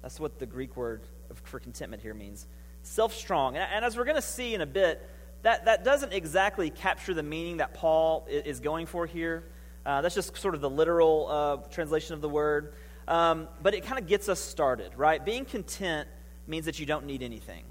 That's 0.00 0.18
what 0.18 0.38
the 0.38 0.46
Greek 0.46 0.76
word 0.76 1.02
for 1.44 1.60
contentment 1.60 2.02
here 2.02 2.14
means. 2.14 2.46
Self 2.82 3.14
strong. 3.14 3.56
And, 3.56 3.68
and, 3.72 3.84
as 3.84 3.96
we're 3.96 4.04
going 4.04 4.16
to 4.16 4.22
see 4.22 4.54
in 4.54 4.60
a 4.60 4.66
bit, 4.66 5.08
that, 5.42 5.66
that 5.66 5.84
doesn't 5.84 6.12
exactly 6.12 6.70
capture 6.70 7.14
the 7.14 7.22
meaning 7.22 7.58
that 7.58 7.74
Paul 7.74 8.26
is 8.28 8.60
going 8.60 8.86
for 8.86 9.06
here. 9.06 9.44
Uh, 9.84 10.00
that's 10.00 10.14
just 10.14 10.36
sort 10.36 10.54
of 10.54 10.60
the 10.60 10.70
literal 10.70 11.28
uh, 11.28 11.56
translation 11.68 12.14
of 12.14 12.20
the 12.20 12.28
word. 12.28 12.74
Um, 13.08 13.48
but 13.60 13.74
it 13.74 13.84
kind 13.84 13.98
of 13.98 14.06
gets 14.06 14.28
us 14.28 14.40
started, 14.40 14.92
right? 14.96 15.24
Being 15.24 15.44
content 15.44 16.08
means 16.46 16.66
that 16.66 16.78
you 16.78 16.86
don't 16.86 17.06
need 17.06 17.22
anything. 17.22 17.64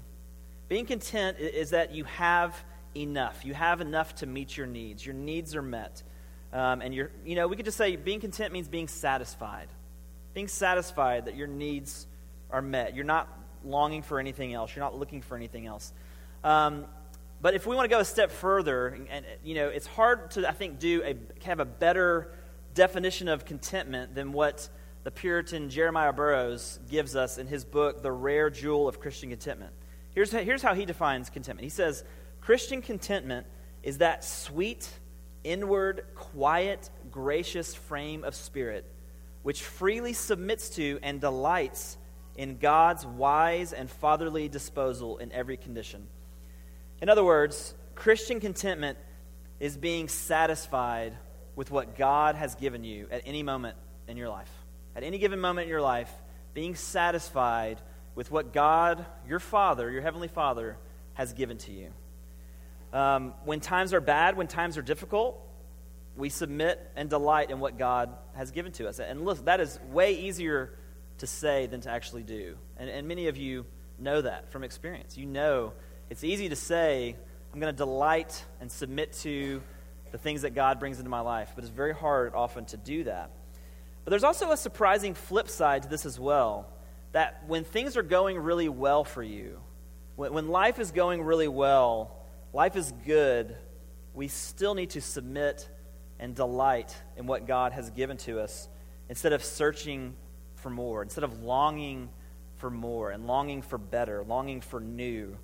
Being 0.68 0.84
content 0.86 1.38
is 1.38 1.70
that 1.70 1.92
you 1.92 2.04
have 2.04 2.62
enough. 2.94 3.44
You 3.44 3.54
have 3.54 3.80
enough 3.80 4.14
to 4.16 4.26
meet 4.26 4.56
your 4.56 4.66
needs. 4.66 5.04
Your 5.04 5.14
needs 5.14 5.56
are 5.56 5.62
met. 5.62 6.02
Um, 6.52 6.82
and 6.82 6.94
you're, 6.94 7.10
you 7.24 7.34
know, 7.34 7.48
we 7.48 7.56
could 7.56 7.64
just 7.64 7.78
say 7.78 7.96
being 7.96 8.20
content 8.20 8.52
means 8.52 8.68
being 8.68 8.88
satisfied. 8.88 9.68
Being 10.34 10.48
satisfied 10.48 11.26
that 11.26 11.36
your 11.36 11.46
needs 11.46 12.06
are 12.50 12.62
met. 12.62 12.94
You're 12.94 13.04
not 13.04 13.28
longing 13.64 14.02
for 14.02 14.18
anything 14.18 14.52
else. 14.52 14.74
You're 14.74 14.84
not 14.84 14.98
looking 14.98 15.22
for 15.22 15.36
anything 15.36 15.66
else. 15.66 15.92
Um, 16.44 16.84
but 17.40 17.54
if 17.54 17.66
we 17.66 17.74
want 17.74 17.90
to 17.90 17.94
go 17.94 18.00
a 18.00 18.04
step 18.04 18.30
further, 18.30 18.88
and, 18.88 19.08
and, 19.08 19.26
you 19.42 19.54
know, 19.54 19.68
it's 19.68 19.86
hard 19.86 20.30
to, 20.32 20.48
I 20.48 20.52
think, 20.52 20.78
do 20.78 21.02
a 21.04 21.16
have 21.44 21.60
a 21.60 21.64
better 21.64 22.32
definition 22.74 23.28
of 23.28 23.44
contentment 23.44 24.14
than 24.14 24.32
what 24.32 24.68
the 25.04 25.10
Puritan 25.10 25.68
Jeremiah 25.68 26.12
Burroughs 26.12 26.78
gives 26.88 27.16
us 27.16 27.38
in 27.38 27.46
his 27.46 27.64
book, 27.64 28.02
The 28.02 28.12
Rare 28.12 28.50
Jewel 28.50 28.88
of 28.88 29.00
Christian 29.00 29.30
Contentment. 29.30 29.72
Here's, 30.14 30.30
here's 30.30 30.62
how 30.62 30.74
he 30.74 30.84
defines 30.84 31.30
contentment. 31.30 31.64
He 31.64 31.70
says, 31.70 32.04
Christian 32.40 32.82
contentment 32.82 33.46
is 33.82 33.98
that 33.98 34.24
sweet, 34.24 34.88
inward, 35.44 36.04
quiet, 36.14 36.90
gracious 37.10 37.74
frame 37.74 38.24
of 38.24 38.34
spirit 38.34 38.86
which 39.42 39.62
freely 39.62 40.12
submits 40.12 40.70
to 40.70 40.98
and 41.02 41.20
delights 41.20 41.98
in 42.36 42.58
God's 42.58 43.04
wise 43.04 43.72
and 43.72 43.90
fatherly 43.90 44.48
disposal 44.48 45.18
in 45.18 45.32
every 45.32 45.56
condition. 45.56 46.06
In 47.00 47.08
other 47.08 47.24
words, 47.24 47.74
Christian 47.94 48.40
contentment 48.40 48.98
is 49.60 49.76
being 49.76 50.08
satisfied 50.08 51.16
with 51.54 51.70
what 51.70 51.96
God 51.96 52.36
has 52.36 52.54
given 52.54 52.84
you 52.84 53.06
at 53.10 53.22
any 53.26 53.42
moment 53.42 53.76
in 54.08 54.16
your 54.16 54.28
life. 54.28 54.50
At 54.96 55.02
any 55.02 55.18
given 55.18 55.40
moment 55.40 55.64
in 55.64 55.70
your 55.70 55.82
life, 55.82 56.10
being 56.54 56.74
satisfied 56.74 57.80
with 58.14 58.30
what 58.30 58.52
God, 58.52 59.04
your 59.26 59.40
Father, 59.40 59.90
your 59.90 60.02
Heavenly 60.02 60.28
Father, 60.28 60.78
has 61.14 61.32
given 61.32 61.58
to 61.58 61.72
you. 61.72 61.92
Um, 62.92 63.34
when 63.44 63.60
times 63.60 63.94
are 63.94 64.00
bad, 64.00 64.36
when 64.36 64.48
times 64.48 64.76
are 64.76 64.82
difficult, 64.82 65.40
we 66.16 66.28
submit 66.28 66.78
and 66.94 67.08
delight 67.08 67.50
in 67.50 67.58
what 67.58 67.78
God 67.78 68.10
has 68.34 68.50
given 68.50 68.72
to 68.72 68.88
us. 68.88 68.98
And 68.98 69.24
look, 69.24 69.44
that 69.46 69.60
is 69.60 69.78
way 69.90 70.12
easier 70.14 70.74
to 71.18 71.26
say 71.26 71.66
than 71.66 71.80
to 71.82 71.90
actually 71.90 72.22
do. 72.22 72.56
And, 72.76 72.90
and 72.90 73.08
many 73.08 73.28
of 73.28 73.36
you 73.36 73.64
know 73.98 74.20
that 74.20 74.50
from 74.50 74.64
experience. 74.64 75.16
You 75.16 75.26
know 75.26 75.72
it's 76.10 76.24
easy 76.24 76.50
to 76.50 76.56
say, 76.56 77.16
I'm 77.54 77.60
going 77.60 77.72
to 77.72 77.76
delight 77.76 78.44
and 78.60 78.70
submit 78.70 79.14
to 79.22 79.62
the 80.10 80.18
things 80.18 80.42
that 80.42 80.54
God 80.54 80.78
brings 80.78 80.98
into 80.98 81.08
my 81.08 81.20
life, 81.20 81.52
but 81.54 81.64
it's 81.64 81.72
very 81.72 81.94
hard 81.94 82.34
often 82.34 82.66
to 82.66 82.76
do 82.76 83.04
that. 83.04 83.30
But 84.04 84.10
there's 84.10 84.24
also 84.24 84.50
a 84.50 84.56
surprising 84.58 85.14
flip 85.14 85.48
side 85.48 85.84
to 85.84 85.88
this 85.88 86.04
as 86.04 86.20
well 86.20 86.68
that 87.12 87.44
when 87.46 87.64
things 87.64 87.96
are 87.96 88.02
going 88.02 88.38
really 88.38 88.68
well 88.68 89.04
for 89.04 89.22
you, 89.22 89.60
When, 90.16 90.34
when 90.34 90.48
life 90.48 90.78
is 90.78 90.90
going 90.90 91.22
really 91.22 91.48
well, 91.48 92.14
life 92.52 92.76
is 92.76 92.92
good, 93.04 93.56
we 94.14 94.28
still 94.28 94.74
need 94.74 94.90
to 94.90 95.00
submit 95.00 95.68
and 96.18 96.34
delight 96.34 96.94
in 97.16 97.26
what 97.26 97.46
God 97.46 97.72
has 97.72 97.90
given 97.90 98.16
to 98.18 98.40
us 98.40 98.68
instead 99.08 99.32
of 99.32 99.42
searching 99.44 100.14
for 100.56 100.70
more, 100.70 101.02
instead 101.02 101.24
of 101.24 101.42
longing 101.42 102.08
for 102.56 102.70
more 102.70 103.10
and 103.10 103.26
longing 103.26 103.62
for 103.62 103.78
better, 103.78 104.22
longing 104.22 104.60
for 104.60 104.80
new. 104.80 105.36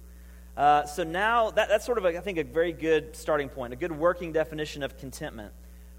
Uh, 0.56 0.84
so 0.84 1.02
now 1.02 1.50
that, 1.50 1.68
that's 1.68 1.84
sort 1.84 1.98
of, 1.98 2.04
a, 2.04 2.16
I 2.16 2.20
think, 2.20 2.38
a 2.38 2.44
very 2.44 2.72
good 2.72 3.16
starting 3.16 3.48
point, 3.48 3.72
a 3.72 3.76
good 3.76 3.92
working 3.92 4.32
definition 4.32 4.82
of 4.82 4.98
contentment. 4.98 5.52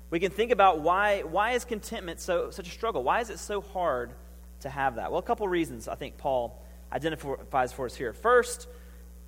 We 0.10 0.20
can 0.20 0.32
think 0.32 0.52
about 0.52 0.80
why, 0.80 1.22
why 1.22 1.52
is 1.52 1.66
contentment 1.66 2.20
so, 2.20 2.52
such 2.52 2.68
a 2.68 2.72
struggle? 2.72 3.04
Why 3.04 3.20
is 3.20 3.30
it 3.30 3.40
so 3.40 3.62
hard 3.62 4.14
to 4.62 4.70
have 4.70 4.96
that? 4.96 5.12
Well, 5.12 5.20
a 5.20 5.24
couple 5.24 5.48
reasons 5.48 5.88
I 5.88 5.96
think 5.96 6.18
Paul 6.18 6.64
identifies 6.92 7.72
for 7.72 7.86
us 7.86 7.96
here. 7.96 8.14
First, 8.14 8.68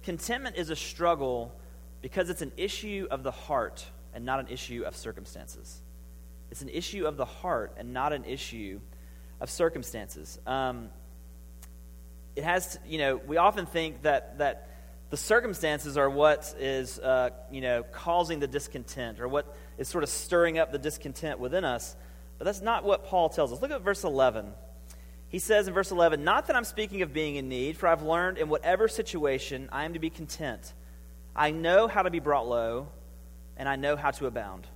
contentment 0.04 0.56
is 0.56 0.70
a 0.70 0.76
struggle 0.76 1.54
because 2.02 2.30
it's 2.30 2.42
an 2.42 2.52
issue 2.58 3.08
of 3.12 3.24
the 3.24 3.32
heart 3.32 3.86
and 4.14 4.26
not 4.26 4.40
an 4.40 4.48
issue 4.48 4.84
of 4.86 4.96
circumstances. 4.96 5.82
It's 6.50 6.62
an 6.62 6.70
issue 6.70 7.06
of 7.06 7.18
the 7.18 7.26
heart 7.26 7.74
and 7.78 7.94
not 7.94 8.14
an 8.14 8.26
issue 8.26 8.80
of 9.40 9.50
circumstances. 9.50 10.40
Um, 10.46 10.90
it 12.36 12.44
has, 12.44 12.80
you 12.88 12.98
know, 12.98 13.18
we 13.18 13.38
often 13.38 13.66
think 13.66 14.04
that 14.04 14.38
that 14.40 14.68
the 15.12 15.18
circumstances 15.18 15.98
are 15.98 16.10
what 16.10 16.56
is, 16.58 16.98
uh, 17.00 17.32
you 17.52 17.60
know, 17.60 17.84
causing 17.84 18.40
the 18.40 18.48
discontent 18.48 19.20
or 19.20 19.28
what 19.28 19.54
is 19.78 19.90
sort 19.90 20.06
of 20.06 20.10
stirring 20.10 20.58
up 20.58 20.72
the 20.72 20.80
discontent 20.80 21.38
within 21.38 21.66
us. 21.66 21.96
But 22.38 22.46
that's 22.46 22.62
not 22.62 22.86
what 22.86 23.06
Paul 23.06 23.28
tells 23.28 23.52
us. 23.52 23.62
Look 23.62 23.72
at 23.72 23.82
verse 23.82 24.06
11. 24.06 24.54
He 25.28 25.40
says 25.40 25.68
in 25.68 25.74
verse 25.74 25.92
11, 25.92 26.24
Not 26.24 26.48
that 26.48 26.56
I'm 26.56 26.64
speaking 26.64 27.02
of 27.02 27.14
being 27.14 27.36
in 27.36 27.50
need, 27.50 27.78
for 27.78 27.88
I've 27.88 28.04
learned 28.04 28.38
in 28.38 28.48
whatever 28.48 28.88
situation 28.88 29.68
I 29.72 29.84
am 29.84 29.94
to 29.94 30.00
be 30.00 30.10
content. 30.10 30.74
I 31.36 31.52
know 31.52 31.88
how 31.88 32.02
to 32.02 32.10
be 32.10 32.20
brought 32.20 32.48
low, 32.48 32.88
and 33.58 33.68
I 33.70 33.76
know 33.76 33.96
how 33.96 34.12
to 34.12 34.26
abound. 34.28 34.68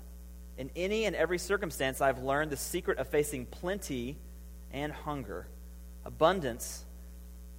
In 0.57 0.69
any 0.75 1.05
and 1.05 1.15
every 1.15 1.37
circumstance, 1.37 1.99
I've 2.01 2.23
learned 2.23 2.51
the 2.51 2.57
secret 2.57 2.97
of 2.97 3.07
facing 3.07 3.45
plenty 3.45 4.17
and 4.71 4.91
hunger, 4.91 5.47
abundance 6.05 6.85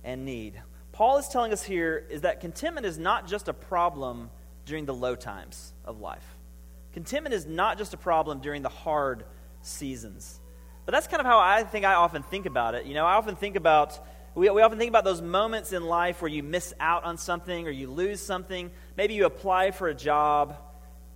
and 0.02 0.24
need. 0.24 0.60
Paul 0.92 1.18
is 1.18 1.28
telling 1.28 1.52
us 1.52 1.62
here 1.62 2.06
is 2.08 2.22
that 2.22 2.40
contentment 2.40 2.86
is 2.86 2.98
not 2.98 3.26
just 3.26 3.48
a 3.48 3.52
problem 3.52 4.30
during 4.64 4.86
the 4.86 4.94
low 4.94 5.14
times 5.14 5.72
of 5.84 6.00
life. 6.00 6.24
Contentment 6.94 7.34
is 7.34 7.44
not 7.44 7.76
just 7.76 7.92
a 7.92 7.98
problem 7.98 8.40
during 8.40 8.62
the 8.62 8.70
hard 8.70 9.24
seasons. 9.60 10.40
But 10.86 10.92
that's 10.92 11.06
kind 11.06 11.20
of 11.20 11.26
how 11.26 11.38
I 11.38 11.64
think 11.64 11.84
I 11.84 11.94
often 11.94 12.22
think 12.22 12.46
about 12.46 12.74
it. 12.74 12.86
You 12.86 12.94
know, 12.94 13.04
I 13.04 13.14
often 13.14 13.36
think 13.36 13.56
about, 13.56 13.98
we, 14.36 14.50
we 14.50 14.60
often 14.60 14.78
think 14.78 14.90
about 14.90 15.04
those 15.04 15.22
moments 15.22 15.72
in 15.72 15.82
life 15.82 16.20
where 16.20 16.30
you 16.30 16.42
miss 16.42 16.74
out 16.78 17.04
on 17.04 17.16
something 17.16 17.66
or 17.66 17.70
you 17.70 17.90
lose 17.90 18.20
something. 18.20 18.70
Maybe 18.94 19.14
you 19.14 19.24
apply 19.24 19.70
for 19.70 19.88
a 19.88 19.94
job 19.94 20.58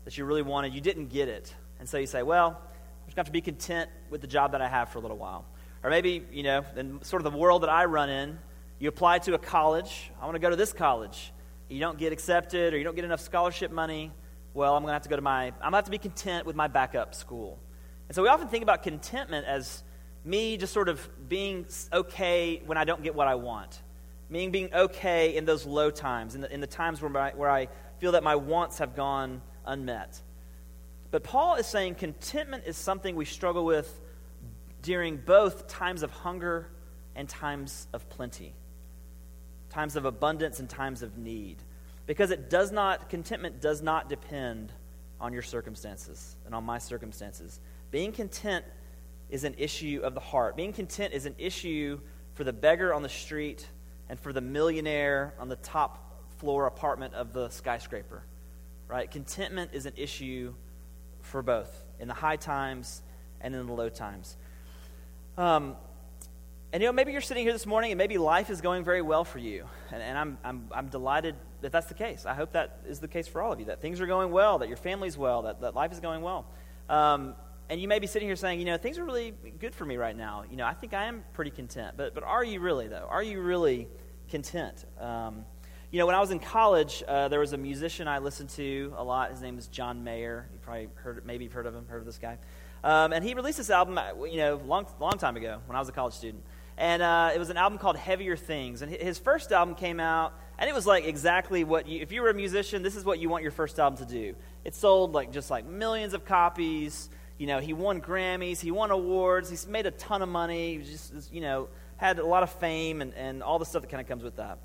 that 0.06 0.16
you 0.16 0.24
really 0.24 0.42
wanted, 0.42 0.72
you 0.72 0.80
didn't 0.80 1.08
get 1.08 1.28
it. 1.28 1.54
And 1.78 1.88
so 1.88 1.98
you 1.98 2.06
say, 2.06 2.22
well, 2.22 2.48
I'm 2.48 3.06
just 3.06 3.16
going 3.16 3.16
to 3.16 3.20
have 3.20 3.26
to 3.26 3.32
be 3.32 3.42
content 3.42 3.90
with 4.08 4.22
the 4.22 4.26
job 4.26 4.52
that 4.52 4.62
I 4.62 4.68
have 4.68 4.88
for 4.88 4.98
a 4.98 5.02
little 5.02 5.18
while. 5.18 5.44
Or 5.82 5.90
maybe, 5.90 6.24
you 6.32 6.42
know, 6.42 6.64
in 6.76 7.02
sort 7.02 7.24
of 7.24 7.30
the 7.30 7.38
world 7.38 7.62
that 7.62 7.68
I 7.68 7.84
run 7.84 8.08
in, 8.08 8.38
you 8.78 8.88
apply 8.88 9.18
to 9.20 9.34
a 9.34 9.38
college. 9.38 10.10
I 10.18 10.24
want 10.24 10.36
to 10.36 10.40
go 10.40 10.48
to 10.48 10.56
this 10.56 10.72
college. 10.72 11.32
You 11.68 11.78
don't 11.78 11.98
get 11.98 12.14
accepted 12.14 12.72
or 12.72 12.78
you 12.78 12.84
don't 12.84 12.96
get 12.96 13.04
enough 13.04 13.20
scholarship 13.20 13.70
money. 13.70 14.12
Well, 14.54 14.74
I'm 14.74 14.82
going 14.82 14.90
to 14.90 14.94
have 14.94 15.02
to 15.02 15.10
go 15.10 15.16
to 15.16 15.22
my, 15.22 15.44
I'm 15.44 15.52
going 15.60 15.72
to 15.72 15.76
have 15.76 15.84
to 15.84 15.90
be 15.90 15.98
content 15.98 16.46
with 16.46 16.56
my 16.56 16.68
backup 16.68 17.14
school. 17.14 17.58
And 18.08 18.16
so 18.16 18.22
we 18.22 18.28
often 18.28 18.48
think 18.48 18.62
about 18.62 18.82
contentment 18.82 19.46
as 19.46 19.82
me 20.24 20.56
just 20.56 20.72
sort 20.72 20.88
of 20.88 21.08
being 21.28 21.66
okay 21.92 22.62
when 22.66 22.78
I 22.78 22.84
don't 22.84 23.02
get 23.02 23.14
what 23.14 23.28
I 23.28 23.36
want, 23.36 23.80
me 24.28 24.48
being 24.48 24.72
okay 24.72 25.36
in 25.36 25.44
those 25.44 25.66
low 25.66 25.90
times, 25.90 26.34
in 26.34 26.42
the, 26.42 26.52
in 26.52 26.60
the 26.60 26.66
times 26.66 27.00
where, 27.00 27.10
my, 27.10 27.30
where 27.30 27.50
I 27.50 27.68
feel 27.98 28.12
that 28.12 28.22
my 28.22 28.36
wants 28.36 28.78
have 28.78 28.94
gone 28.94 29.42
unmet. 29.64 30.20
But 31.10 31.24
Paul 31.24 31.56
is 31.56 31.66
saying 31.66 31.96
contentment 31.96 32.64
is 32.66 32.76
something 32.76 33.16
we 33.16 33.24
struggle 33.24 33.64
with 33.64 34.00
during 34.82 35.16
both 35.16 35.66
times 35.68 36.02
of 36.02 36.10
hunger 36.10 36.68
and 37.16 37.28
times 37.28 37.88
of 37.92 38.08
plenty, 38.08 38.54
times 39.70 39.96
of 39.96 40.04
abundance 40.04 40.60
and 40.60 40.68
times 40.68 41.02
of 41.02 41.18
need. 41.18 41.56
Because 42.06 42.30
it 42.30 42.50
does 42.50 42.72
not, 42.72 43.08
contentment 43.08 43.60
does 43.60 43.82
not 43.82 44.08
depend 44.08 44.72
on 45.20 45.32
your 45.32 45.42
circumstances 45.42 46.36
and 46.46 46.54
on 46.54 46.64
my 46.64 46.78
circumstances. 46.78 47.60
Being 47.90 48.12
content 48.12 48.64
is 49.30 49.44
an 49.44 49.54
issue 49.58 50.00
of 50.02 50.14
the 50.14 50.20
heart. 50.20 50.56
Being 50.56 50.72
content 50.72 51.14
is 51.14 51.26
an 51.26 51.34
issue 51.38 52.00
for 52.34 52.44
the 52.44 52.52
beggar 52.52 52.92
on 52.92 53.02
the 53.02 53.08
street 53.08 53.66
and 54.08 54.18
for 54.18 54.32
the 54.32 54.40
millionaire 54.40 55.34
on 55.38 55.48
the 55.48 55.56
top 55.56 56.22
floor 56.38 56.66
apartment 56.66 57.14
of 57.14 57.32
the 57.32 57.48
skyscraper. 57.48 58.22
Right? 58.88 59.10
Contentment 59.10 59.70
is 59.72 59.86
an 59.86 59.92
issue 59.96 60.54
for 61.22 61.42
both 61.42 61.84
in 62.00 62.08
the 62.08 62.14
high 62.14 62.36
times 62.36 63.02
and 63.40 63.54
in 63.54 63.66
the 63.66 63.72
low 63.72 63.88
times. 63.88 64.36
Um, 65.38 65.76
and 66.72 66.82
you 66.82 66.88
know, 66.88 66.92
maybe 66.92 67.12
you're 67.12 67.20
sitting 67.20 67.44
here 67.44 67.52
this 67.52 67.66
morning 67.66 67.92
and 67.92 67.98
maybe 67.98 68.18
life 68.18 68.50
is 68.50 68.60
going 68.60 68.84
very 68.84 69.02
well 69.02 69.24
for 69.24 69.38
you. 69.38 69.66
And, 69.90 70.02
and 70.02 70.18
I'm, 70.18 70.38
I'm, 70.44 70.68
I'm 70.72 70.88
delighted 70.88 71.34
that 71.62 71.72
that's 71.72 71.86
the 71.86 71.94
case. 71.94 72.26
I 72.26 72.34
hope 72.34 72.52
that 72.52 72.80
is 72.86 73.00
the 73.00 73.08
case 73.08 73.26
for 73.26 73.42
all 73.42 73.52
of 73.52 73.60
you, 73.60 73.66
that 73.66 73.80
things 73.80 74.00
are 74.00 74.06
going 74.06 74.30
well, 74.30 74.58
that 74.58 74.68
your 74.68 74.76
family's 74.76 75.18
well, 75.18 75.42
that, 75.42 75.60
that 75.60 75.74
life 75.74 75.92
is 75.92 76.00
going 76.00 76.22
well. 76.22 76.46
Um, 76.88 77.34
and 77.70 77.80
you 77.80 77.86
may 77.86 78.00
be 78.00 78.08
sitting 78.08 78.26
here 78.26 78.34
saying, 78.34 78.58
you 78.58 78.66
know, 78.66 78.76
things 78.76 78.98
are 78.98 79.04
really 79.04 79.32
good 79.60 79.76
for 79.76 79.84
me 79.84 79.96
right 79.96 80.16
now. 80.16 80.42
You 80.50 80.56
know, 80.56 80.66
I 80.66 80.74
think 80.74 80.92
I 80.92 81.04
am 81.04 81.22
pretty 81.34 81.52
content. 81.52 81.94
But, 81.96 82.14
but 82.14 82.24
are 82.24 82.42
you 82.42 82.58
really, 82.58 82.88
though? 82.88 83.06
Are 83.08 83.22
you 83.22 83.40
really 83.40 83.86
content? 84.28 84.84
Um, 84.98 85.44
you 85.92 86.00
know, 86.00 86.06
when 86.06 86.16
I 86.16 86.20
was 86.20 86.32
in 86.32 86.40
college, 86.40 87.04
uh, 87.06 87.28
there 87.28 87.38
was 87.38 87.52
a 87.52 87.56
musician 87.56 88.08
I 88.08 88.18
listened 88.18 88.50
to 88.50 88.92
a 88.96 89.04
lot. 89.04 89.30
His 89.30 89.40
name 89.40 89.56
is 89.56 89.68
John 89.68 90.02
Mayer. 90.02 90.48
You 90.52 90.58
probably 90.58 90.88
heard, 90.96 91.24
maybe 91.24 91.44
you've 91.44 91.52
heard 91.52 91.66
of 91.66 91.74
him, 91.76 91.86
heard 91.86 92.00
of 92.00 92.06
this 92.06 92.18
guy. 92.18 92.38
Um, 92.82 93.12
and 93.12 93.24
he 93.24 93.34
released 93.34 93.58
this 93.58 93.70
album, 93.70 93.98
uh, 93.98 94.24
you 94.24 94.38
know, 94.38 94.60
long, 94.66 94.88
long 94.98 95.12
time 95.12 95.36
ago 95.36 95.60
when 95.66 95.76
I 95.76 95.78
was 95.78 95.88
a 95.88 95.92
college 95.92 96.14
student. 96.14 96.42
And 96.76 97.02
uh, 97.02 97.30
it 97.32 97.38
was 97.38 97.50
an 97.50 97.56
album 97.56 97.78
called 97.78 97.96
Heavier 97.96 98.36
Things. 98.36 98.82
And 98.82 98.90
his 98.90 99.20
first 99.20 99.52
album 99.52 99.76
came 99.76 100.00
out, 100.00 100.32
and 100.58 100.68
it 100.68 100.72
was 100.74 100.88
like 100.88 101.04
exactly 101.04 101.62
what 101.62 101.86
you, 101.86 102.00
if 102.00 102.10
you 102.10 102.22
were 102.22 102.30
a 102.30 102.34
musician, 102.34 102.82
this 102.82 102.96
is 102.96 103.04
what 103.04 103.20
you 103.20 103.28
want 103.28 103.42
your 103.42 103.52
first 103.52 103.78
album 103.78 104.04
to 104.04 104.12
do. 104.12 104.34
It 104.64 104.74
sold 104.74 105.12
like 105.12 105.30
just 105.30 105.52
like 105.52 105.66
millions 105.66 106.14
of 106.14 106.24
copies 106.24 107.10
you 107.40 107.46
know, 107.46 107.58
he 107.58 107.72
won 107.72 108.02
Grammys, 108.02 108.60
he 108.60 108.70
won 108.70 108.90
awards, 108.90 109.48
he's 109.48 109.66
made 109.66 109.86
a 109.86 109.90
ton 109.92 110.20
of 110.20 110.28
money, 110.28 110.76
he 110.76 110.84
just, 110.84 111.32
you 111.32 111.40
know, 111.40 111.68
had 111.96 112.18
a 112.18 112.26
lot 112.26 112.42
of 112.42 112.50
fame 112.50 113.00
and, 113.00 113.14
and 113.14 113.42
all 113.42 113.58
the 113.58 113.64
stuff 113.64 113.80
that 113.80 113.88
kind 113.88 114.02
of 114.02 114.06
comes 114.06 114.22
with 114.22 114.36
that. 114.36 114.58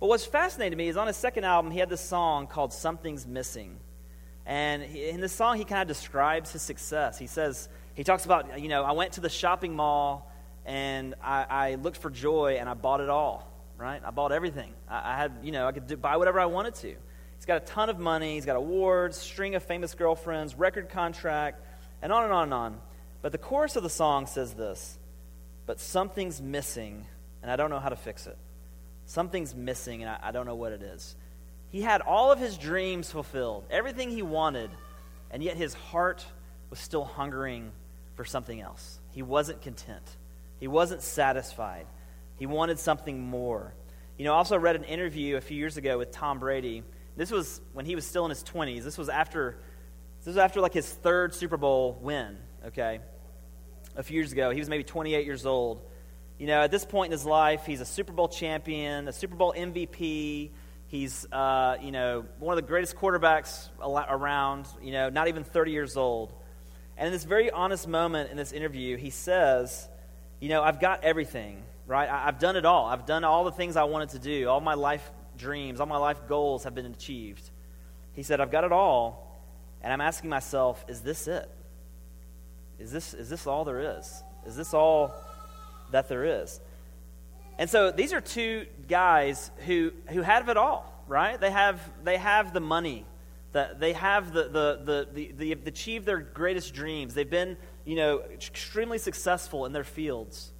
But 0.00 0.06
what's 0.06 0.24
fascinating 0.24 0.70
to 0.70 0.76
me 0.78 0.88
is 0.88 0.96
on 0.96 1.06
his 1.06 1.18
second 1.18 1.44
album, 1.44 1.70
he 1.70 1.78
had 1.78 1.90
this 1.90 2.00
song 2.00 2.46
called 2.46 2.72
Something's 2.72 3.26
Missing. 3.26 3.76
And 4.46 4.84
in 4.84 5.20
this 5.20 5.32
song, 5.32 5.58
he 5.58 5.64
kind 5.64 5.82
of 5.82 5.88
describes 5.88 6.50
his 6.50 6.62
success. 6.62 7.18
He 7.18 7.26
says, 7.26 7.68
he 7.92 8.04
talks 8.04 8.24
about, 8.24 8.58
you 8.58 8.68
know, 8.68 8.84
I 8.84 8.92
went 8.92 9.12
to 9.12 9.20
the 9.20 9.28
shopping 9.28 9.76
mall 9.76 10.32
and 10.64 11.16
I, 11.22 11.44
I 11.50 11.74
looked 11.74 11.98
for 11.98 12.08
joy 12.08 12.56
and 12.58 12.70
I 12.70 12.74
bought 12.74 13.02
it 13.02 13.10
all, 13.10 13.52
right? 13.76 14.00
I 14.02 14.10
bought 14.12 14.32
everything. 14.32 14.72
I, 14.88 15.12
I 15.12 15.16
had, 15.18 15.32
you 15.42 15.52
know, 15.52 15.66
I 15.66 15.72
could 15.72 15.86
do, 15.86 15.98
buy 15.98 16.16
whatever 16.16 16.40
I 16.40 16.46
wanted 16.46 16.74
to. 16.76 16.94
He's 17.36 17.44
got 17.44 17.62
a 17.62 17.66
ton 17.66 17.90
of 17.90 17.98
money, 17.98 18.36
he's 18.36 18.46
got 18.46 18.56
awards, 18.56 19.18
string 19.18 19.56
of 19.56 19.62
famous 19.62 19.94
girlfriends, 19.94 20.54
record 20.54 20.88
contract, 20.88 21.60
and 22.04 22.12
on 22.12 22.22
and 22.22 22.32
on 22.32 22.44
and 22.44 22.54
on. 22.54 22.80
But 23.22 23.32
the 23.32 23.38
chorus 23.38 23.74
of 23.74 23.82
the 23.82 23.90
song 23.90 24.26
says 24.26 24.54
this 24.54 24.98
But 25.66 25.80
something's 25.80 26.40
missing, 26.40 27.06
and 27.42 27.50
I 27.50 27.56
don't 27.56 27.70
know 27.70 27.80
how 27.80 27.88
to 27.88 27.96
fix 27.96 28.28
it. 28.28 28.36
Something's 29.06 29.54
missing, 29.54 30.02
and 30.02 30.10
I, 30.10 30.18
I 30.22 30.30
don't 30.30 30.46
know 30.46 30.54
what 30.54 30.72
it 30.72 30.82
is. 30.82 31.16
He 31.70 31.82
had 31.82 32.02
all 32.02 32.30
of 32.30 32.38
his 32.38 32.56
dreams 32.56 33.10
fulfilled, 33.10 33.64
everything 33.70 34.10
he 34.10 34.22
wanted, 34.22 34.70
and 35.32 35.42
yet 35.42 35.56
his 35.56 35.74
heart 35.74 36.24
was 36.70 36.78
still 36.78 37.04
hungering 37.04 37.72
for 38.14 38.24
something 38.24 38.60
else. 38.60 39.00
He 39.10 39.22
wasn't 39.22 39.62
content, 39.62 40.04
he 40.60 40.68
wasn't 40.68 41.02
satisfied. 41.02 41.86
He 42.36 42.46
wanted 42.46 42.80
something 42.80 43.20
more. 43.20 43.72
You 44.18 44.24
know, 44.24 44.34
I 44.34 44.38
also 44.38 44.58
read 44.58 44.74
an 44.74 44.82
interview 44.82 45.36
a 45.36 45.40
few 45.40 45.56
years 45.56 45.76
ago 45.76 45.98
with 45.98 46.10
Tom 46.10 46.40
Brady. 46.40 46.82
This 47.16 47.30
was 47.30 47.60
when 47.74 47.86
he 47.86 47.94
was 47.94 48.04
still 48.04 48.24
in 48.24 48.30
his 48.30 48.42
20s. 48.42 48.82
This 48.82 48.98
was 48.98 49.08
after 49.08 49.56
this 50.24 50.28
was 50.28 50.38
after 50.38 50.62
like 50.62 50.72
his 50.72 50.88
third 50.88 51.34
Super 51.34 51.58
Bowl 51.58 51.98
win, 52.00 52.38
okay? 52.68 53.00
A 53.94 54.02
few 54.02 54.16
years 54.16 54.32
ago. 54.32 54.50
He 54.50 54.58
was 54.58 54.70
maybe 54.70 54.82
28 54.82 55.26
years 55.26 55.44
old. 55.44 55.82
You 56.38 56.46
know, 56.46 56.62
at 56.62 56.70
this 56.70 56.86
point 56.86 57.12
in 57.12 57.12
his 57.12 57.26
life, 57.26 57.66
he's 57.66 57.82
a 57.82 57.84
Super 57.84 58.14
Bowl 58.14 58.28
champion, 58.28 59.06
a 59.06 59.12
Super 59.12 59.36
Bowl 59.36 59.52
MVP. 59.54 60.50
He's, 60.86 61.26
uh, 61.30 61.76
you 61.82 61.92
know, 61.92 62.24
one 62.38 62.56
of 62.56 62.64
the 62.64 62.66
greatest 62.66 62.96
quarterbacks 62.96 63.68
around, 63.82 64.66
you 64.82 64.92
know, 64.92 65.10
not 65.10 65.28
even 65.28 65.44
30 65.44 65.72
years 65.72 65.94
old. 65.94 66.32
And 66.96 67.06
in 67.06 67.12
this 67.12 67.24
very 67.24 67.50
honest 67.50 67.86
moment 67.86 68.30
in 68.30 68.38
this 68.38 68.52
interview, 68.52 68.96
he 68.96 69.10
says, 69.10 69.86
You 70.40 70.48
know, 70.48 70.62
I've 70.62 70.80
got 70.80 71.04
everything, 71.04 71.62
right? 71.86 72.08
I've 72.08 72.38
done 72.38 72.56
it 72.56 72.64
all. 72.64 72.86
I've 72.86 73.04
done 73.04 73.24
all 73.24 73.44
the 73.44 73.52
things 73.52 73.76
I 73.76 73.84
wanted 73.84 74.08
to 74.10 74.20
do. 74.20 74.48
All 74.48 74.60
my 74.60 74.74
life 74.74 75.06
dreams, 75.36 75.80
all 75.80 75.86
my 75.86 75.98
life 75.98 76.26
goals 76.28 76.64
have 76.64 76.74
been 76.74 76.86
achieved. 76.86 77.50
He 78.14 78.22
said, 78.22 78.40
I've 78.40 78.50
got 78.50 78.64
it 78.64 78.72
all. 78.72 79.33
And 79.84 79.92
I'm 79.92 80.00
asking 80.00 80.30
myself, 80.30 80.82
is 80.88 81.02
this 81.02 81.28
it? 81.28 81.46
Is 82.78 82.90
this, 82.90 83.12
is 83.12 83.28
this 83.28 83.46
all 83.46 83.66
there 83.66 83.98
is? 83.98 84.22
Is 84.46 84.56
this 84.56 84.72
all 84.72 85.14
that 85.92 86.08
there 86.08 86.24
is? 86.42 86.58
And 87.58 87.68
so 87.68 87.90
these 87.90 88.14
are 88.14 88.22
two 88.22 88.66
guys 88.88 89.50
who, 89.66 89.92
who 90.08 90.22
have 90.22 90.48
it 90.48 90.56
all, 90.56 91.04
right? 91.06 91.38
They 91.38 91.50
have, 91.50 91.78
they 92.02 92.16
have 92.16 92.54
the 92.54 92.60
money. 92.60 93.04
That 93.52 93.78
they 93.78 93.92
have 93.92 94.32
the, 94.32 94.44
the, 94.44 95.06
the, 95.12 95.32
the, 95.36 95.54
the, 95.54 95.68
achieved 95.68 96.06
their 96.06 96.18
greatest 96.18 96.72
dreams. 96.72 97.12
They've 97.12 97.28
been, 97.28 97.58
you 97.84 97.96
know, 97.96 98.22
extremely 98.32 98.98
successful 98.98 99.66
in 99.66 99.72
their 99.72 99.84
fields. 99.84 100.50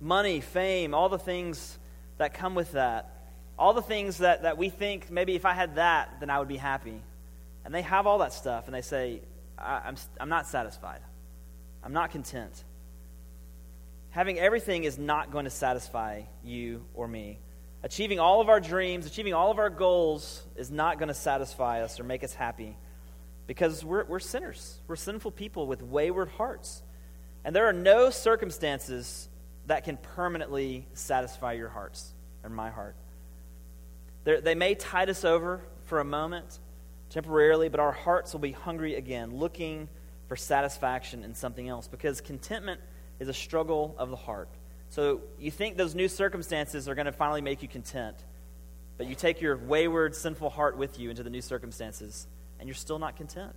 Money, 0.00 0.40
fame, 0.40 0.94
all 0.94 1.08
the 1.08 1.16
things 1.16 1.78
that 2.18 2.34
come 2.34 2.56
with 2.56 2.72
that. 2.72 3.28
All 3.56 3.72
the 3.72 3.82
things 3.82 4.18
that, 4.18 4.42
that 4.42 4.58
we 4.58 4.68
think 4.68 5.12
maybe 5.12 5.36
if 5.36 5.46
I 5.46 5.52
had 5.52 5.76
that, 5.76 6.16
then 6.18 6.28
I 6.28 6.40
would 6.40 6.48
be 6.48 6.56
happy. 6.56 7.00
And 7.64 7.74
they 7.74 7.82
have 7.82 8.06
all 8.06 8.18
that 8.18 8.32
stuff, 8.32 8.66
and 8.66 8.74
they 8.74 8.82
say, 8.82 9.20
I, 9.58 9.82
I'm, 9.86 9.96
I'm 10.20 10.28
not 10.28 10.46
satisfied. 10.46 11.00
I'm 11.82 11.92
not 11.92 12.10
content. 12.10 12.64
Having 14.10 14.38
everything 14.38 14.84
is 14.84 14.98
not 14.98 15.30
going 15.30 15.44
to 15.44 15.50
satisfy 15.50 16.22
you 16.42 16.84
or 16.94 17.08
me. 17.08 17.38
Achieving 17.82 18.20
all 18.20 18.40
of 18.40 18.48
our 18.48 18.60
dreams, 18.60 19.06
achieving 19.06 19.34
all 19.34 19.50
of 19.50 19.58
our 19.58 19.70
goals 19.70 20.42
is 20.56 20.70
not 20.70 20.98
going 20.98 21.08
to 21.08 21.14
satisfy 21.14 21.82
us 21.82 22.00
or 22.00 22.04
make 22.04 22.24
us 22.24 22.32
happy 22.32 22.76
because 23.46 23.84
we're, 23.84 24.04
we're 24.04 24.20
sinners. 24.20 24.78
We're 24.86 24.96
sinful 24.96 25.32
people 25.32 25.66
with 25.66 25.82
wayward 25.82 26.28
hearts. 26.30 26.82
And 27.44 27.54
there 27.54 27.66
are 27.66 27.74
no 27.74 28.10
circumstances 28.10 29.28
that 29.66 29.84
can 29.84 29.96
permanently 29.96 30.86
satisfy 30.94 31.52
your 31.52 31.68
hearts 31.68 32.12
or 32.42 32.50
my 32.50 32.70
heart. 32.70 32.96
They're, 34.24 34.40
they 34.40 34.54
may 34.54 34.74
tide 34.74 35.10
us 35.10 35.24
over 35.24 35.60
for 35.84 36.00
a 36.00 36.04
moment, 36.04 36.58
temporarily, 37.14 37.68
but 37.68 37.78
our 37.78 37.92
hearts 37.92 38.32
will 38.32 38.40
be 38.40 38.50
hungry 38.50 38.96
again, 38.96 39.36
looking 39.36 39.88
for 40.26 40.34
satisfaction 40.34 41.22
in 41.22 41.32
something 41.32 41.68
else 41.68 41.86
because 41.86 42.20
contentment 42.20 42.80
is 43.20 43.28
a 43.28 43.32
struggle 43.32 43.94
of 43.98 44.10
the 44.10 44.16
heart. 44.16 44.48
So 44.88 45.20
you 45.38 45.52
think 45.52 45.76
those 45.76 45.94
new 45.94 46.08
circumstances 46.08 46.88
are 46.88 46.96
going 46.96 47.06
to 47.06 47.12
finally 47.12 47.40
make 47.40 47.62
you 47.62 47.68
content, 47.68 48.16
but 48.96 49.06
you 49.06 49.14
take 49.14 49.40
your 49.40 49.56
wayward, 49.56 50.16
sinful 50.16 50.50
heart 50.50 50.76
with 50.76 50.98
you 50.98 51.08
into 51.08 51.22
the 51.22 51.30
new 51.30 51.40
circumstances, 51.40 52.26
and 52.58 52.68
you're 52.68 52.74
still 52.74 52.98
not 52.98 53.16
content. 53.16 53.54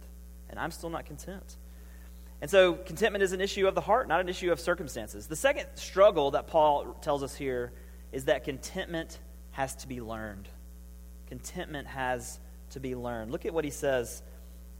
And 0.52 0.60
I'm 0.60 0.72
still 0.72 0.92
not 0.92 1.08
content. 1.08 1.58
And 2.42 2.52
so 2.52 2.74
contentment 2.74 3.24
is 3.24 3.34
an 3.34 3.42
issue 3.42 3.68
of 3.68 3.74
the 3.74 3.82
heart, 3.82 4.08
not 4.08 4.22
an 4.22 4.30
issue 4.30 4.52
of 4.52 4.60
circumstances. 4.60 5.26
The 5.26 5.36
second 5.36 5.66
struggle 5.74 6.32
that 6.32 6.46
Paul 6.46 6.96
tells 7.02 7.24
us 7.24 7.36
here 7.36 7.74
is 8.12 8.26
that 8.26 8.44
contentment 8.44 9.18
has 9.52 9.76
to 9.78 9.88
be 9.88 10.00
learned. 10.00 10.48
Contentment 11.28 11.88
has 11.88 12.40
to 12.78 12.82
be 12.82 12.96
learned. 12.96 13.32
Look 13.32 13.46
at 13.46 13.54
what 13.54 13.66
he 13.66 13.72
says 13.72 14.22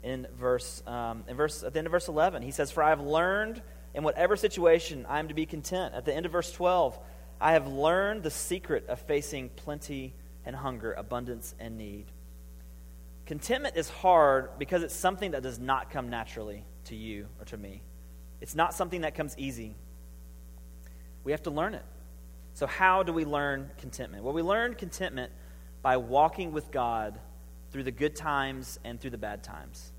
in 0.04 0.28
verse, 0.40 0.84
um, 0.86 1.24
in 1.28 1.36
verse 1.36 1.64
at 1.64 1.74
the 1.74 1.80
end 1.80 1.88
of 1.88 1.92
verse 1.92 2.08
11. 2.08 2.44
He 2.44 2.52
says, 2.52 2.72
For 2.72 2.84
I 2.84 2.90
have 2.90 3.02
learned 3.02 3.62
in 3.94 4.04
whatever 4.04 4.36
situation 4.36 5.06
I 5.10 5.20
am 5.20 5.28
to 5.28 5.34
be 5.34 5.46
content. 5.46 5.96
At 5.96 6.06
the 6.06 6.14
end 6.14 6.26
of 6.26 6.32
verse 6.32 6.52
12, 6.52 6.98
I 7.42 7.54
have 7.54 7.68
learned 7.68 8.24
the 8.24 8.32
secret 8.32 8.88
of 8.88 9.00
facing 9.02 9.50
plenty 9.50 10.14
and 10.46 10.56
hunger, 10.56 10.94
abundance 10.94 11.56
and 11.60 11.78
need. 11.78 12.06
Contentment 13.26 13.76
is 13.76 13.90
hard 13.90 14.52
because 14.58 14.84
it's 14.84 14.96
something 14.96 15.32
that 15.32 15.44
does 15.44 15.60
not 15.60 15.90
come 15.90 16.10
naturally 16.10 16.64
to 16.86 16.96
you 16.96 17.28
or 17.40 17.46
to 17.46 17.58
me. 17.58 17.82
It's 18.40 18.56
not 18.56 18.74
something 18.74 19.02
that 19.02 19.16
comes 19.16 19.36
easy. 19.38 19.76
We 21.24 21.32
have 21.32 21.44
to 21.44 21.50
learn 21.50 21.74
it. 21.74 21.84
So, 22.54 22.66
how 22.66 23.04
do 23.04 23.12
we 23.12 23.26
learn 23.26 23.70
contentment? 23.78 24.24
Well, 24.24 24.34
we 24.34 24.42
learn 24.42 24.76
contentment 24.76 25.32
by 25.82 25.98
walking 25.98 26.54
with 26.54 26.72
God 26.72 27.20
through 27.72 27.84
the 27.84 27.92
good 27.92 28.16
times 28.16 28.80
and 28.84 29.00
through 29.00 29.12
the 29.12 29.18
bad 29.18 29.44
times. 29.44 29.92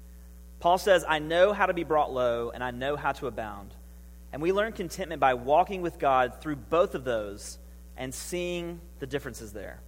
Paul 0.61 0.79
says, 0.79 1.05
I 1.09 1.19
know 1.19 1.53
how 1.53 1.67
to 1.67 1.75
be 1.75 1.85
brought 1.85 2.13
low 2.13 2.51
and 2.51 2.65
I 2.65 2.71
know 2.71 2.97
how 2.97 3.13
to 3.13 3.27
abound. 3.27 3.75
And 4.33 4.43
we 4.43 4.53
learn 4.53 4.73
contentment 4.73 5.21
by 5.21 5.35
walking 5.35 5.83
with 5.83 5.99
God 5.99 6.41
through 6.41 6.57
both 6.57 6.95
of 6.95 7.05
those 7.05 7.59
and 7.97 8.13
seeing 8.13 8.81
the 8.99 9.07
differences 9.07 9.53
there. 9.53 9.81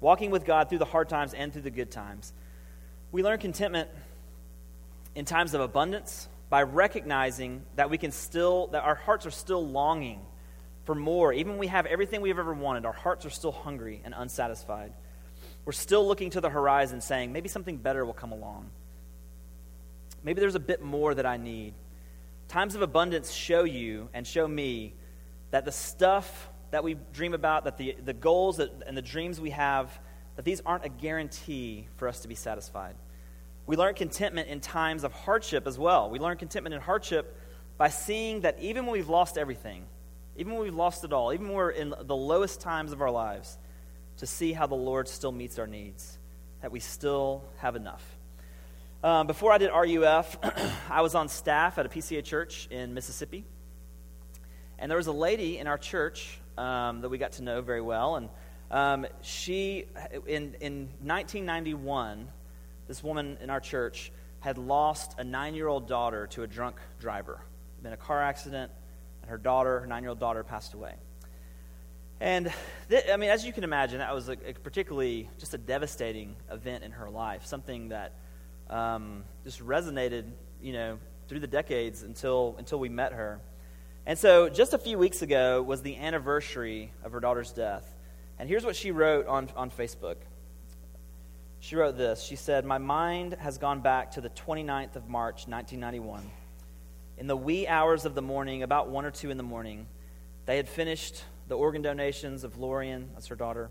Walking 0.00 0.30
with 0.30 0.44
God 0.44 0.68
through 0.68 0.78
the 0.78 0.84
hard 0.84 1.08
times 1.08 1.34
and 1.34 1.52
through 1.52 1.62
the 1.62 1.70
good 1.70 1.90
times. 1.90 2.32
We 3.12 3.22
learn 3.22 3.38
contentment 3.38 3.88
in 5.14 5.24
times 5.24 5.54
of 5.54 5.60
abundance 5.60 6.28
by 6.50 6.62
recognizing 6.62 7.62
that 7.76 7.90
we 7.90 7.98
can 7.98 8.10
still, 8.10 8.68
that 8.68 8.82
our 8.82 8.94
hearts 8.94 9.26
are 9.26 9.30
still 9.30 9.66
longing 9.66 10.20
for 10.84 10.94
more. 10.94 11.32
Even 11.32 11.52
when 11.52 11.58
we 11.58 11.66
have 11.66 11.86
everything 11.86 12.20
we've 12.20 12.38
ever 12.38 12.54
wanted, 12.54 12.86
our 12.86 12.92
hearts 12.92 13.26
are 13.26 13.30
still 13.30 13.52
hungry 13.52 14.00
and 14.04 14.14
unsatisfied. 14.16 14.92
We're 15.68 15.72
still 15.72 16.08
looking 16.08 16.30
to 16.30 16.40
the 16.40 16.48
horizon 16.48 17.02
saying, 17.02 17.30
maybe 17.30 17.50
something 17.50 17.76
better 17.76 18.02
will 18.06 18.14
come 18.14 18.32
along. 18.32 18.70
Maybe 20.22 20.40
there's 20.40 20.54
a 20.54 20.60
bit 20.60 20.80
more 20.80 21.12
that 21.12 21.26
I 21.26 21.36
need. 21.36 21.74
Times 22.48 22.74
of 22.74 22.80
abundance 22.80 23.30
show 23.30 23.64
you 23.64 24.08
and 24.14 24.26
show 24.26 24.48
me 24.48 24.94
that 25.50 25.66
the 25.66 25.70
stuff 25.70 26.48
that 26.70 26.82
we 26.82 26.96
dream 27.12 27.34
about, 27.34 27.64
that 27.64 27.76
the, 27.76 27.94
the 28.02 28.14
goals 28.14 28.56
that, 28.56 28.70
and 28.86 28.96
the 28.96 29.02
dreams 29.02 29.42
we 29.42 29.50
have, 29.50 30.00
that 30.36 30.46
these 30.46 30.62
aren't 30.64 30.86
a 30.86 30.88
guarantee 30.88 31.86
for 31.96 32.08
us 32.08 32.20
to 32.20 32.28
be 32.28 32.34
satisfied. 32.34 32.94
We 33.66 33.76
learn 33.76 33.92
contentment 33.92 34.48
in 34.48 34.60
times 34.60 35.04
of 35.04 35.12
hardship 35.12 35.66
as 35.66 35.78
well. 35.78 36.08
We 36.08 36.18
learn 36.18 36.38
contentment 36.38 36.76
in 36.76 36.80
hardship 36.80 37.38
by 37.76 37.90
seeing 37.90 38.40
that 38.40 38.58
even 38.58 38.86
when 38.86 38.94
we've 38.94 39.10
lost 39.10 39.36
everything, 39.36 39.84
even 40.34 40.54
when 40.54 40.62
we've 40.62 40.74
lost 40.74 41.04
it 41.04 41.12
all, 41.12 41.30
even 41.34 41.48
when 41.48 41.56
we're 41.56 41.70
in 41.72 41.92
the 42.04 42.16
lowest 42.16 42.62
times 42.62 42.92
of 42.92 43.02
our 43.02 43.10
lives, 43.10 43.58
to 44.18 44.26
see 44.26 44.52
how 44.52 44.66
the 44.66 44.74
Lord 44.74 45.08
still 45.08 45.32
meets 45.32 45.58
our 45.58 45.66
needs, 45.66 46.18
that 46.60 46.70
we 46.70 46.80
still 46.80 47.44
have 47.58 47.76
enough. 47.76 48.04
Um, 49.02 49.26
before 49.28 49.52
I 49.52 49.58
did 49.58 49.70
RUF, 49.70 50.38
I 50.90 51.02
was 51.02 51.14
on 51.14 51.28
staff 51.28 51.78
at 51.78 51.86
a 51.86 51.88
PCA 51.88 52.24
church 52.24 52.66
in 52.70 52.94
Mississippi. 52.94 53.44
And 54.78 54.90
there 54.90 54.98
was 54.98 55.06
a 55.06 55.12
lady 55.12 55.58
in 55.58 55.66
our 55.66 55.78
church 55.78 56.38
um, 56.56 57.00
that 57.00 57.08
we 57.08 57.18
got 57.18 57.32
to 57.32 57.42
know 57.42 57.62
very 57.62 57.80
well. 57.80 58.16
And 58.16 58.28
um, 58.70 59.06
she, 59.22 59.86
in, 60.26 60.54
in 60.60 60.88
1991, 61.02 62.28
this 62.86 63.02
woman 63.02 63.38
in 63.40 63.50
our 63.50 63.60
church 63.60 64.12
had 64.40 64.58
lost 64.58 65.14
a 65.18 65.24
nine 65.24 65.54
year 65.54 65.68
old 65.68 65.88
daughter 65.88 66.26
to 66.28 66.42
a 66.42 66.46
drunk 66.46 66.76
driver. 67.00 67.40
Been 67.82 67.92
a 67.92 67.96
car 67.96 68.22
accident, 68.22 68.72
and 69.22 69.30
her 69.30 69.38
daughter, 69.38 69.80
her 69.80 69.86
nine 69.86 70.02
year 70.02 70.10
old 70.10 70.20
daughter, 70.20 70.42
passed 70.42 70.74
away. 70.74 70.94
And 72.20 72.52
th- 72.90 73.04
I 73.12 73.16
mean, 73.16 73.30
as 73.30 73.44
you 73.44 73.52
can 73.52 73.64
imagine, 73.64 73.98
that 73.98 74.14
was 74.14 74.28
a, 74.28 74.32
a, 74.32 74.52
particularly 74.54 75.30
just 75.38 75.54
a 75.54 75.58
devastating 75.58 76.34
event 76.50 76.84
in 76.84 76.92
her 76.92 77.08
life, 77.08 77.46
something 77.46 77.90
that 77.90 78.12
um, 78.68 79.24
just 79.44 79.64
resonated, 79.64 80.24
you 80.60 80.72
know, 80.72 80.98
through 81.28 81.40
the 81.40 81.46
decades 81.46 82.02
until 82.02 82.56
until 82.58 82.78
we 82.78 82.88
met 82.88 83.12
her. 83.12 83.40
And 84.06 84.18
so, 84.18 84.48
just 84.48 84.72
a 84.74 84.78
few 84.78 84.98
weeks 84.98 85.22
ago 85.22 85.62
was 85.62 85.82
the 85.82 85.96
anniversary 85.96 86.92
of 87.04 87.12
her 87.12 87.20
daughter's 87.20 87.52
death. 87.52 87.86
And 88.38 88.48
here's 88.48 88.64
what 88.64 88.76
she 88.76 88.90
wrote 88.90 89.26
on, 89.26 89.50
on 89.56 89.70
Facebook. 89.70 90.16
She 91.60 91.76
wrote 91.76 91.98
this. 91.98 92.22
She 92.22 92.36
said, 92.36 92.64
My 92.64 92.78
mind 92.78 93.34
has 93.40 93.58
gone 93.58 93.80
back 93.80 94.12
to 94.12 94.20
the 94.20 94.30
29th 94.30 94.96
of 94.96 95.08
March, 95.08 95.46
1991. 95.48 96.30
In 97.18 97.26
the 97.26 97.36
wee 97.36 97.66
hours 97.66 98.04
of 98.04 98.14
the 98.14 98.22
morning, 98.22 98.62
about 98.62 98.90
1 98.90 99.04
or 99.04 99.10
2 99.10 99.30
in 99.30 99.36
the 99.36 99.42
morning, 99.42 99.88
they 100.46 100.56
had 100.56 100.68
finished 100.68 101.24
the 101.48 101.56
organ 101.56 101.82
donations 101.82 102.44
of 102.44 102.58
Lorian, 102.58 103.10
that's 103.14 103.26
her 103.28 103.36
daughter. 103.36 103.70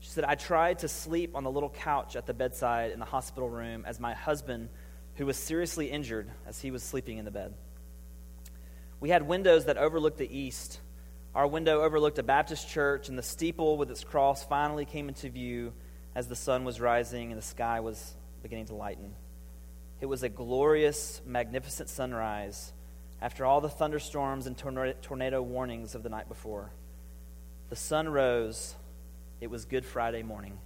She 0.00 0.10
said, 0.10 0.24
I 0.24 0.36
tried 0.36 0.80
to 0.80 0.88
sleep 0.88 1.34
on 1.34 1.42
the 1.42 1.50
little 1.50 1.70
couch 1.70 2.14
at 2.14 2.26
the 2.26 2.34
bedside 2.34 2.92
in 2.92 3.00
the 3.00 3.04
hospital 3.04 3.48
room 3.48 3.84
as 3.86 3.98
my 3.98 4.14
husband, 4.14 4.68
who 5.16 5.26
was 5.26 5.36
seriously 5.36 5.90
injured, 5.90 6.30
as 6.46 6.60
he 6.60 6.70
was 6.70 6.82
sleeping 6.82 7.18
in 7.18 7.24
the 7.24 7.30
bed. 7.30 7.54
We 9.00 9.10
had 9.10 9.26
windows 9.26 9.64
that 9.64 9.76
overlooked 9.76 10.18
the 10.18 10.38
east. 10.38 10.80
Our 11.34 11.46
window 11.46 11.82
overlooked 11.82 12.18
a 12.18 12.22
Baptist 12.22 12.68
church, 12.68 13.08
and 13.08 13.18
the 13.18 13.22
steeple 13.22 13.76
with 13.76 13.90
its 13.90 14.04
cross 14.04 14.44
finally 14.44 14.84
came 14.84 15.08
into 15.08 15.30
view 15.30 15.72
as 16.14 16.28
the 16.28 16.36
sun 16.36 16.64
was 16.64 16.80
rising 16.80 17.32
and 17.32 17.40
the 17.40 17.44
sky 17.44 17.80
was 17.80 18.16
beginning 18.42 18.66
to 18.66 18.74
lighten. 18.74 19.14
It 20.00 20.06
was 20.06 20.22
a 20.22 20.28
glorious, 20.28 21.20
magnificent 21.26 21.88
sunrise 21.88 22.72
after 23.20 23.44
all 23.44 23.60
the 23.60 23.68
thunderstorms 23.68 24.46
and 24.46 24.56
tornado 24.56 25.42
warnings 25.42 25.96
of 25.96 26.04
the 26.04 26.08
night 26.08 26.28
before. 26.28 26.70
The 27.68 27.76
sun 27.76 28.08
rose. 28.08 28.74
It 29.42 29.50
was 29.50 29.66
Good 29.66 29.84
Friday 29.84 30.22
morning. 30.22 30.58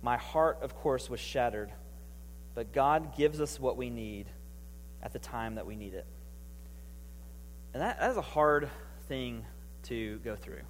My 0.00 0.16
heart, 0.16 0.58
of 0.62 0.76
course, 0.76 1.10
was 1.10 1.18
shattered, 1.18 1.72
but 2.54 2.72
God 2.72 3.16
gives 3.16 3.40
us 3.40 3.58
what 3.58 3.76
we 3.76 3.90
need 3.90 4.26
at 5.02 5.12
the 5.12 5.18
time 5.18 5.56
that 5.56 5.66
we 5.66 5.74
need 5.74 5.92
it. 5.92 6.06
And 7.72 7.82
that, 7.82 7.98
that 7.98 8.10
is 8.12 8.16
a 8.16 8.22
hard 8.22 8.70
thing 9.08 9.44
to 9.84 10.18
go 10.18 10.36
through. 10.36 10.62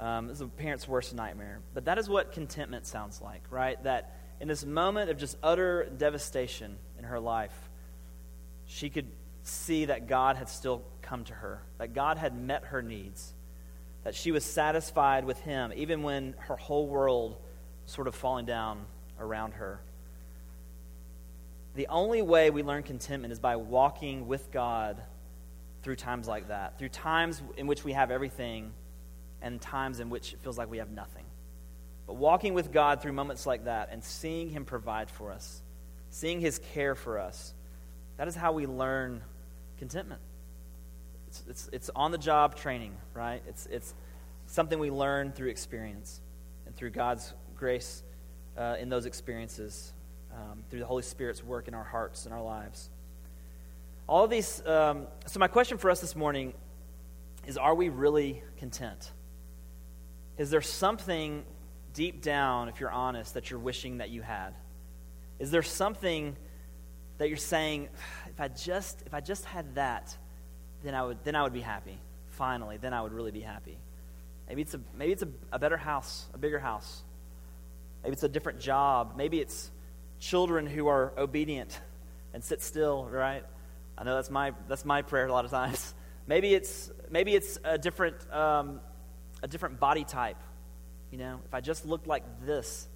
Um, 0.00 0.28
this 0.28 0.36
is 0.36 0.40
a 0.40 0.46
parent's 0.46 0.88
worst 0.88 1.14
nightmare. 1.14 1.60
But 1.74 1.84
that 1.84 1.98
is 1.98 2.08
what 2.08 2.32
contentment 2.32 2.86
sounds 2.86 3.20
like, 3.20 3.42
right? 3.50 3.82
That 3.84 4.16
in 4.40 4.48
this 4.48 4.64
moment 4.64 5.10
of 5.10 5.18
just 5.18 5.36
utter 5.42 5.84
devastation 5.94 6.78
in 6.98 7.04
her 7.04 7.20
life, 7.20 7.52
she 8.64 8.88
could 8.88 9.08
see 9.42 9.84
that 9.84 10.08
God 10.08 10.36
had 10.36 10.48
still 10.48 10.82
come 11.02 11.24
to 11.24 11.34
her, 11.34 11.60
that 11.76 11.92
God 11.92 12.16
had 12.16 12.34
met 12.34 12.64
her 12.64 12.80
needs, 12.80 13.33
that 14.04 14.14
she 14.14 14.30
was 14.30 14.44
satisfied 14.44 15.24
with 15.24 15.40
Him, 15.40 15.72
even 15.74 16.02
when 16.02 16.34
her 16.38 16.56
whole 16.56 16.86
world 16.86 17.36
sort 17.86 18.06
of 18.06 18.14
falling 18.14 18.46
down 18.46 18.84
around 19.18 19.54
her. 19.54 19.80
The 21.74 21.88
only 21.88 22.22
way 22.22 22.50
we 22.50 22.62
learn 22.62 22.82
contentment 22.82 23.32
is 23.32 23.40
by 23.40 23.56
walking 23.56 24.28
with 24.28 24.52
God 24.52 25.02
through 25.82 25.96
times 25.96 26.28
like 26.28 26.48
that, 26.48 26.78
through 26.78 26.90
times 26.90 27.42
in 27.56 27.66
which 27.66 27.82
we 27.82 27.92
have 27.92 28.10
everything 28.10 28.72
and 29.42 29.60
times 29.60 30.00
in 30.00 30.08
which 30.08 30.32
it 30.32 30.38
feels 30.42 30.56
like 30.56 30.70
we 30.70 30.78
have 30.78 30.90
nothing. 30.90 31.24
But 32.06 32.14
walking 32.14 32.54
with 32.54 32.72
God 32.72 33.02
through 33.02 33.12
moments 33.12 33.46
like 33.46 33.64
that 33.64 33.88
and 33.90 34.04
seeing 34.04 34.50
Him 34.50 34.64
provide 34.64 35.10
for 35.10 35.32
us, 35.32 35.62
seeing 36.10 36.40
His 36.40 36.58
care 36.58 36.94
for 36.94 37.18
us, 37.18 37.54
that 38.18 38.28
is 38.28 38.36
how 38.36 38.52
we 38.52 38.66
learn 38.66 39.22
contentment. 39.78 40.20
It's, 41.34 41.42
it's, 41.48 41.70
it's 41.72 41.90
on 41.96 42.12
the 42.12 42.18
job 42.18 42.54
training, 42.54 42.96
right? 43.12 43.42
It's, 43.48 43.66
it's 43.66 43.94
something 44.46 44.78
we 44.78 44.90
learn 44.90 45.32
through 45.32 45.48
experience 45.48 46.20
and 46.66 46.76
through 46.76 46.90
God's 46.90 47.34
grace 47.56 48.04
uh, 48.56 48.76
in 48.78 48.88
those 48.88 49.06
experiences, 49.06 49.92
um, 50.32 50.62
through 50.70 50.78
the 50.80 50.86
Holy 50.86 51.02
Spirit's 51.02 51.42
work 51.42 51.66
in 51.66 51.74
our 51.74 51.84
hearts 51.84 52.24
and 52.24 52.34
our 52.34 52.42
lives. 52.42 52.88
All 54.06 54.24
of 54.24 54.30
these. 54.30 54.64
Um, 54.66 55.06
so, 55.26 55.40
my 55.40 55.48
question 55.48 55.78
for 55.78 55.90
us 55.90 56.00
this 56.00 56.14
morning 56.14 56.52
is 57.46 57.56
Are 57.56 57.74
we 57.74 57.88
really 57.88 58.42
content? 58.58 59.10
Is 60.36 60.50
there 60.50 60.60
something 60.60 61.42
deep 61.94 62.22
down, 62.22 62.68
if 62.68 62.80
you're 62.80 62.90
honest, 62.90 63.34
that 63.34 63.50
you're 63.50 63.60
wishing 63.60 63.98
that 63.98 64.10
you 64.10 64.20
had? 64.20 64.54
Is 65.38 65.50
there 65.50 65.62
something 65.62 66.36
that 67.18 67.28
you're 67.28 67.36
saying, 67.38 67.88
if 68.28 68.40
I 68.40 68.48
just 68.48 69.02
if 69.06 69.14
I 69.14 69.20
just 69.20 69.46
had 69.46 69.74
that, 69.76 70.16
then 70.84 70.94
I 70.94 71.02
would 71.02 71.18
then 71.24 71.34
I 71.34 71.42
would 71.42 71.52
be 71.52 71.60
happy. 71.60 71.98
Finally, 72.30 72.76
then 72.76 72.92
I 72.92 73.00
would 73.00 73.12
really 73.12 73.30
be 73.30 73.40
happy. 73.40 73.78
Maybe 74.48 74.62
it's 74.62 74.74
a 74.74 74.80
maybe 74.96 75.12
it's 75.12 75.22
a, 75.22 75.28
a 75.50 75.58
better 75.58 75.76
house, 75.76 76.26
a 76.34 76.38
bigger 76.38 76.58
house. 76.58 77.02
Maybe 78.02 78.12
it's 78.12 78.22
a 78.22 78.28
different 78.28 78.60
job. 78.60 79.14
Maybe 79.16 79.40
it's 79.40 79.70
children 80.20 80.66
who 80.66 80.88
are 80.88 81.12
obedient 81.16 81.80
and 82.34 82.44
sit 82.44 82.60
still, 82.60 83.06
right? 83.10 83.44
I 83.96 84.04
know 84.04 84.14
that's 84.14 84.30
my 84.30 84.52
that's 84.68 84.84
my 84.84 85.02
prayer 85.02 85.26
a 85.26 85.32
lot 85.32 85.44
of 85.44 85.50
times. 85.50 85.94
Maybe 86.26 86.54
it's 86.54 86.90
maybe 87.10 87.34
it's 87.34 87.58
a 87.64 87.76
different 87.76 88.16
um, 88.32 88.80
a 89.42 89.48
different 89.48 89.78
body 89.78 90.04
type. 90.04 90.38
You 91.10 91.18
know, 91.18 91.40
if 91.44 91.52
I 91.52 91.60
just 91.60 91.84
looked 91.84 92.06
like 92.06 92.22
this, 92.46 92.88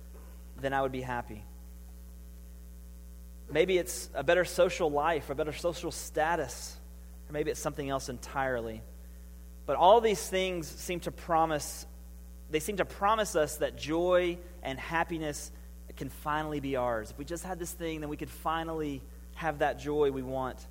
then 0.59 0.73
I 0.73 0.81
would 0.81 0.93
be 0.93 1.03
happy. 1.03 1.45
Maybe 3.51 3.77
it's 3.77 4.09
a 4.15 4.25
better 4.25 4.47
social 4.47 4.91
life, 4.91 5.29
a 5.29 5.35
better 5.35 5.53
social 5.53 5.91
status, 5.91 6.78
or 7.29 7.33
maybe 7.33 7.51
it's 7.51 7.61
something 7.61 7.89
else 7.89 8.09
entirely. 8.09 8.83
But 9.67 9.77
all 9.77 10.01
these 10.01 10.27
things 10.27 10.67
seem 10.67 11.01
to 11.01 11.11
promise 11.11 11.87
they 12.51 12.61
seem 12.61 12.79
to 12.79 12.85
promise 12.85 13.37
us 13.37 13.57
that 13.57 13.77
joy 13.77 14.39
and 14.63 14.79
happiness 14.79 15.53
can 15.97 16.09
finally 16.09 16.61
be 16.61 16.77
ours. 16.77 17.11
If 17.11 17.19
we 17.19 17.25
just 17.25 17.45
had 17.45 17.59
this 17.59 17.73
thing, 17.73 18.01
then 18.01 18.09
we 18.09 18.17
could 18.17 18.31
finally 18.31 19.03
have 19.35 19.59
that 19.59 19.79
joy 19.79 20.11
we 20.11 20.23
want. 20.23 20.67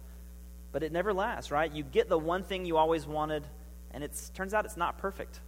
But 0.71 0.83
it 0.83 0.91
never 0.91 1.13
lasts, 1.13 1.51
right? 1.51 1.71
You 1.71 1.83
get 1.83 2.09
the 2.09 2.17
one 2.17 2.43
thing 2.43 2.65
you 2.65 2.77
always 2.77 3.05
wanted, 3.05 3.43
and 3.91 4.03
it 4.03 4.11
turns 4.33 4.53
out 4.53 4.65
it's 4.65 4.77
not 4.77 4.97
perfect. 4.97 5.39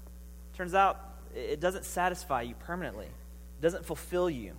Turns 0.53 0.75
out 0.75 0.99
it 1.35 1.59
doesn't 1.59 1.85
satisfy 1.85 2.43
you 2.43 2.55
permanently, 2.55 3.05
it 3.05 3.61
doesn't 3.61 3.85
fulfill 3.85 4.29
you. 4.29 4.53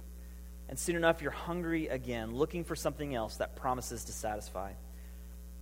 And 0.68 0.78
soon 0.78 0.94
enough, 0.94 1.20
you're 1.20 1.32
hungry 1.32 1.88
again, 1.88 2.34
looking 2.34 2.62
for 2.62 2.76
something 2.76 3.14
else 3.14 3.36
that 3.36 3.56
promises 3.56 4.04
to 4.04 4.12
satisfy. 4.12 4.72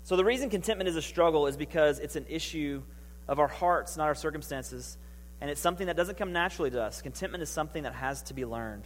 So, 0.09 0.17
the 0.17 0.25
reason 0.25 0.49
contentment 0.49 0.89
is 0.89 0.97
a 0.97 1.03
struggle 1.03 1.49
is 1.49 1.59
because 1.59 1.99
it's 1.99 2.17
an 2.17 2.25
issue 2.31 2.83
of 3.29 3.39
our 3.39 3.47
hearts, 3.47 3.99
not 3.99 4.07
our 4.07 4.15
circumstances. 4.15 4.97
And 5.39 5.51
it's 5.51 5.61
something 5.61 5.89
that 5.89 5.99
doesn't 5.99 6.17
come 6.17 6.33
naturally 6.33 6.71
to 6.71 6.83
us. 6.83 7.03
Contentment 7.03 7.43
is 7.43 7.51
something 7.51 7.83
that 7.83 7.93
has 7.93 8.23
to 8.23 8.33
be 8.33 8.47
learned, 8.47 8.85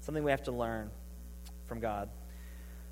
something 0.00 0.24
we 0.24 0.30
have 0.30 0.44
to 0.44 0.50
learn 0.50 0.90
from 1.66 1.80
God. 1.80 2.08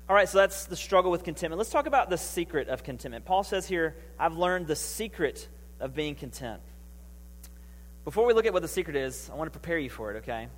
All 0.07 0.15
right, 0.15 0.29
so 0.29 0.37
that's 0.37 0.65
the 0.65 0.75
struggle 0.75 1.09
with 1.09 1.23
contentment. 1.23 1.57
Let's 1.57 1.71
talk 1.71 1.87
about 1.87 2.11
the 2.11 2.19
secret 2.19 2.67
of 2.67 2.83
contentment. 2.83 3.25
Paul 3.25 3.43
says 3.43 3.67
here, 3.67 3.95
I've 4.19 4.37
learned 4.37 4.67
the 4.67 4.75
secret 4.75 5.49
of 5.79 5.95
being 5.95 6.13
content. 6.13 6.61
Before 8.05 8.27
we 8.27 8.35
look 8.35 8.45
at 8.45 8.53
what 8.53 8.61
the 8.61 8.67
secret 8.67 8.95
is, 8.95 9.27
I 9.33 9.35
want 9.35 9.51
to 9.51 9.59
prepare 9.59 9.79
you 9.79 9.89
for 9.89 10.11
it, 10.13 10.17
okay? 10.17 10.49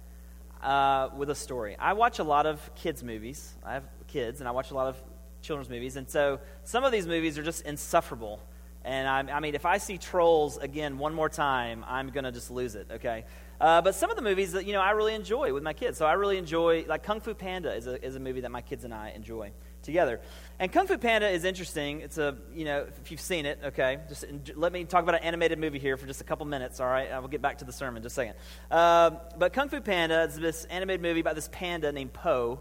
Uh, 0.61 1.07
with 1.15 1.29
a 1.29 1.35
story. 1.35 1.77
I 1.79 1.93
watch 1.93 2.19
a 2.19 2.25
lot 2.25 2.45
of 2.45 2.69
kids' 2.75 3.01
movies. 3.01 3.53
I 3.65 3.75
have 3.75 3.85
kids, 4.07 4.41
and 4.41 4.49
I 4.49 4.51
watch 4.51 4.71
a 4.71 4.73
lot 4.73 4.87
of 4.87 5.01
children's 5.43 5.69
movies. 5.69 5.95
And 5.95 6.09
so 6.09 6.39
some 6.63 6.83
of 6.83 6.91
these 6.91 7.05
movies 7.05 7.37
are 7.37 7.43
just 7.43 7.61
insufferable. 7.61 8.41
And 8.85 9.07
I, 9.07 9.37
I 9.37 9.39
mean, 9.39 9.55
if 9.55 9.65
I 9.65 9.77
see 9.77 9.97
Trolls 9.97 10.57
again 10.57 10.97
one 10.97 11.13
more 11.13 11.29
time, 11.29 11.85
I'm 11.87 12.09
going 12.09 12.25
to 12.25 12.31
just 12.31 12.51
lose 12.51 12.75
it, 12.75 12.87
okay? 12.91 13.25
Uh, 13.61 13.81
but 13.81 13.95
some 13.95 14.09
of 14.09 14.17
the 14.17 14.21
movies 14.21 14.51
that, 14.53 14.65
you 14.65 14.73
know, 14.73 14.81
I 14.81 14.91
really 14.91 15.13
enjoy 15.13 15.53
with 15.53 15.63
my 15.63 15.71
kids. 15.71 15.97
So 15.97 16.05
I 16.05 16.13
really 16.13 16.37
enjoy, 16.37 16.83
like 16.87 17.03
Kung 17.03 17.21
Fu 17.21 17.33
Panda 17.33 17.73
is 17.73 17.87
a, 17.87 18.03
is 18.03 18.15
a 18.15 18.19
movie 18.19 18.41
that 18.41 18.51
my 18.51 18.61
kids 18.61 18.83
and 18.83 18.93
I 18.93 19.11
enjoy 19.11 19.53
together. 19.83 20.19
And 20.59 20.69
Kung 20.69 20.87
Fu 20.87 20.97
Panda 20.97 21.29
is 21.29 21.45
interesting. 21.45 22.01
It's 22.01 22.17
a, 22.17 22.35
you 22.53 22.65
know, 22.65 22.87
if 23.01 23.09
you've 23.09 23.21
seen 23.21 23.45
it, 23.45 23.59
okay, 23.63 23.99
just 24.09 24.25
let 24.55 24.73
me 24.73 24.83
talk 24.83 25.03
about 25.03 25.15
an 25.15 25.23
animated 25.23 25.59
movie 25.59 25.79
here 25.79 25.95
for 25.95 26.07
just 26.07 26.19
a 26.19 26.25
couple 26.25 26.45
minutes, 26.45 26.81
all 26.81 26.87
right? 26.87 27.09
I 27.09 27.19
will 27.19 27.29
get 27.29 27.41
back 27.41 27.59
to 27.59 27.65
the 27.65 27.71
sermon 27.71 27.97
in 27.97 28.03
just 28.03 28.13
a 28.13 28.21
second. 28.21 28.35
Uh, 28.69 29.11
but 29.37 29.53
Kung 29.53 29.69
Fu 29.69 29.79
Panda 29.79 30.23
is 30.23 30.35
this 30.35 30.65
animated 30.65 31.01
movie 31.01 31.21
about 31.21 31.35
this 31.35 31.49
panda 31.49 31.91
named 31.93 32.11
Po 32.11 32.59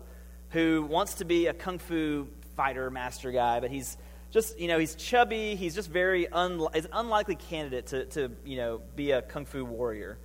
who 0.50 0.86
wants 0.88 1.14
to 1.14 1.24
be 1.24 1.46
a 1.46 1.54
Kung 1.54 1.78
Fu 1.78 2.28
fighter 2.56 2.90
master 2.90 3.32
guy, 3.32 3.60
but 3.60 3.70
he's 3.70 3.96
just, 4.30 4.58
you 4.58 4.68
know, 4.68 4.78
he's 4.78 4.94
chubby. 4.94 5.54
He's 5.54 5.74
just 5.74 5.90
very, 5.90 6.26
unli- 6.26 6.74
an 6.74 6.88
unlikely 6.92 7.36
candidate 7.36 7.86
to, 7.88 8.06
to, 8.06 8.30
you 8.44 8.56
know, 8.56 8.80
be 8.96 9.10
a 9.10 9.22
Kung 9.22 9.44
Fu 9.44 9.64
warrior. 9.64 10.18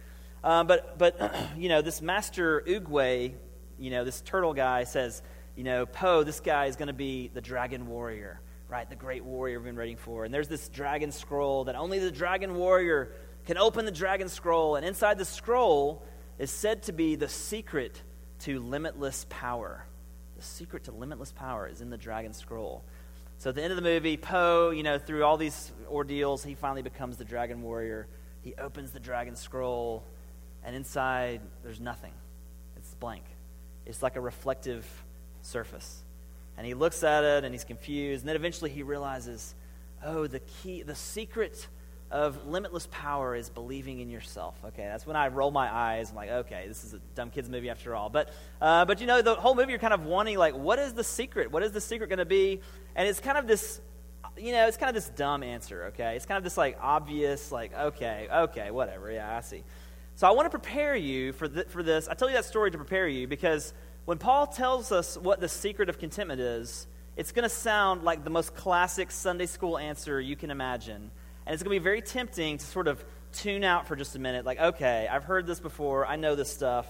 Um, 0.43 0.67
but, 0.67 0.97
but 0.97 1.19
you 1.57 1.69
know, 1.69 1.81
this 1.81 2.01
master 2.01 2.63
Oogway, 2.67 3.33
you 3.77 3.91
know, 3.91 4.05
this 4.05 4.21
turtle 4.21 4.53
guy 4.53 4.85
says, 4.85 5.21
you 5.55 5.63
know, 5.63 5.85
Po, 5.85 6.23
this 6.23 6.39
guy 6.39 6.65
is 6.65 6.75
going 6.75 6.87
to 6.87 6.93
be 6.93 7.29
the 7.33 7.41
dragon 7.41 7.87
warrior, 7.87 8.39
right? 8.69 8.89
The 8.89 8.95
great 8.95 9.25
warrior 9.25 9.59
we've 9.59 9.65
been 9.65 9.75
waiting 9.75 9.97
for. 9.97 10.23
And 10.23 10.33
there's 10.33 10.47
this 10.47 10.69
dragon 10.69 11.11
scroll 11.11 11.65
that 11.65 11.75
only 11.75 11.99
the 11.99 12.11
dragon 12.11 12.55
warrior 12.55 13.11
can 13.45 13.57
open 13.57 13.85
the 13.85 13.91
dragon 13.91 14.29
scroll. 14.29 14.75
And 14.75 14.85
inside 14.85 15.17
the 15.17 15.25
scroll 15.25 16.05
is 16.37 16.51
said 16.51 16.83
to 16.83 16.93
be 16.93 17.15
the 17.15 17.27
secret 17.27 18.01
to 18.39 18.59
limitless 18.59 19.25
power. 19.29 19.86
The 20.37 20.43
secret 20.43 20.83
to 20.83 20.91
limitless 20.91 21.31
power 21.31 21.67
is 21.67 21.81
in 21.81 21.89
the 21.89 21.97
dragon 21.97 22.31
scroll. 22.31 22.83
So 23.39 23.49
at 23.49 23.55
the 23.55 23.63
end 23.63 23.71
of 23.71 23.75
the 23.75 23.83
movie, 23.83 24.17
Po, 24.17 24.69
you 24.69 24.83
know, 24.83 24.99
through 24.99 25.23
all 25.23 25.37
these 25.37 25.71
ordeals, 25.89 26.43
he 26.43 26.53
finally 26.53 26.83
becomes 26.83 27.17
the 27.17 27.25
dragon 27.25 27.61
warrior. 27.61 28.07
He 28.41 28.55
opens 28.55 28.91
the 28.91 28.99
dragon 28.99 29.35
scroll 29.35 30.03
and 30.63 30.75
inside 30.75 31.41
there's 31.63 31.79
nothing. 31.79 32.13
It's 32.75 32.93
blank. 32.95 33.23
It's 33.85 34.03
like 34.03 34.15
a 34.15 34.21
reflective 34.21 34.85
surface. 35.41 36.03
And 36.57 36.65
he 36.65 36.73
looks 36.73 37.03
at 37.03 37.23
it 37.23 37.43
and 37.43 37.53
he's 37.53 37.63
confused. 37.63 38.21
And 38.21 38.29
then 38.29 38.35
eventually 38.35 38.69
he 38.69 38.83
realizes, 38.83 39.55
oh, 40.03 40.27
the 40.27 40.39
key, 40.39 40.83
the 40.83 40.95
secret 40.95 41.67
of 42.09 42.47
limitless 42.47 42.87
power 42.89 43.35
is 43.35 43.49
believing 43.49 43.99
in 43.99 44.09
yourself. 44.09 44.55
Okay, 44.65 44.83
that's 44.83 45.05
when 45.05 45.15
I 45.15 45.27
roll 45.27 45.51
my 45.51 45.73
eyes. 45.73 46.09
I'm 46.09 46.15
like, 46.15 46.29
okay, 46.29 46.65
this 46.67 46.83
is 46.83 46.93
a 46.93 46.99
dumb 47.15 47.29
kids 47.29 47.49
movie 47.49 47.69
after 47.69 47.95
all. 47.95 48.09
But, 48.09 48.33
uh, 48.61 48.85
but 48.85 49.01
you 49.01 49.07
know, 49.07 49.21
the 49.21 49.35
whole 49.35 49.55
movie 49.55 49.71
you're 49.71 49.79
kind 49.79 49.93
of 49.93 50.05
wanting, 50.05 50.37
like, 50.37 50.55
what 50.55 50.79
is 50.79 50.93
the 50.93 51.03
secret? 51.03 51.51
What 51.51 51.63
is 51.63 51.71
the 51.71 51.81
secret 51.81 52.07
going 52.07 52.19
to 52.19 52.25
be? 52.25 52.61
And 52.95 53.07
it's 53.07 53.19
kind 53.19 53.37
of 53.37 53.47
this, 53.47 53.81
you 54.37 54.53
know, 54.53 54.67
it's 54.67 54.77
kind 54.77 54.89
of 54.89 54.95
this 54.95 55.09
dumb 55.09 55.43
answer. 55.43 55.85
Okay, 55.87 56.15
it's 56.15 56.25
kind 56.25 56.37
of 56.37 56.43
this 56.43 56.57
like 56.57 56.77
obvious, 56.81 57.51
like, 57.51 57.73
okay, 57.73 58.27
okay, 58.33 58.71
whatever. 58.71 59.11
Yeah, 59.11 59.35
I 59.35 59.41
see. 59.41 59.63
So 60.15 60.27
I 60.27 60.31
want 60.31 60.45
to 60.45 60.57
prepare 60.57 60.95
you 60.95 61.33
for, 61.33 61.47
th- 61.47 61.67
for 61.67 61.83
this. 61.83 62.07
I 62.07 62.13
tell 62.13 62.29
you 62.29 62.35
that 62.35 62.45
story 62.45 62.71
to 62.71 62.77
prepare 62.77 63.07
you 63.07 63.27
because 63.27 63.73
when 64.05 64.17
Paul 64.17 64.47
tells 64.47 64.91
us 64.91 65.17
what 65.17 65.41
the 65.41 65.49
secret 65.49 65.89
of 65.89 65.99
contentment 65.99 66.39
is, 66.39 66.87
it's 67.17 67.31
going 67.31 67.43
to 67.43 67.53
sound 67.53 68.03
like 68.03 68.23
the 68.23 68.29
most 68.29 68.55
classic 68.55 69.11
Sunday 69.11 69.47
school 69.47 69.77
answer 69.77 70.21
you 70.21 70.35
can 70.35 70.49
imagine. 70.49 71.11
And 71.47 71.53
it's 71.53 71.63
going 71.63 71.73
to 71.73 71.79
be 71.79 71.83
very 71.83 72.01
tempting 72.01 72.57
to 72.57 72.65
sort 72.65 72.89
of 72.89 73.01
tune 73.31 73.63
out 73.63 73.87
for 73.87 73.95
just 73.95 74.17
a 74.17 74.19
minute, 74.19 74.43
like, 74.43 74.59
okay, 74.59 75.07
I've 75.09 75.23
heard 75.23 75.47
this 75.47 75.61
before, 75.61 76.05
I 76.05 76.17
know 76.17 76.35
this 76.35 76.51
stuff. 76.51 76.85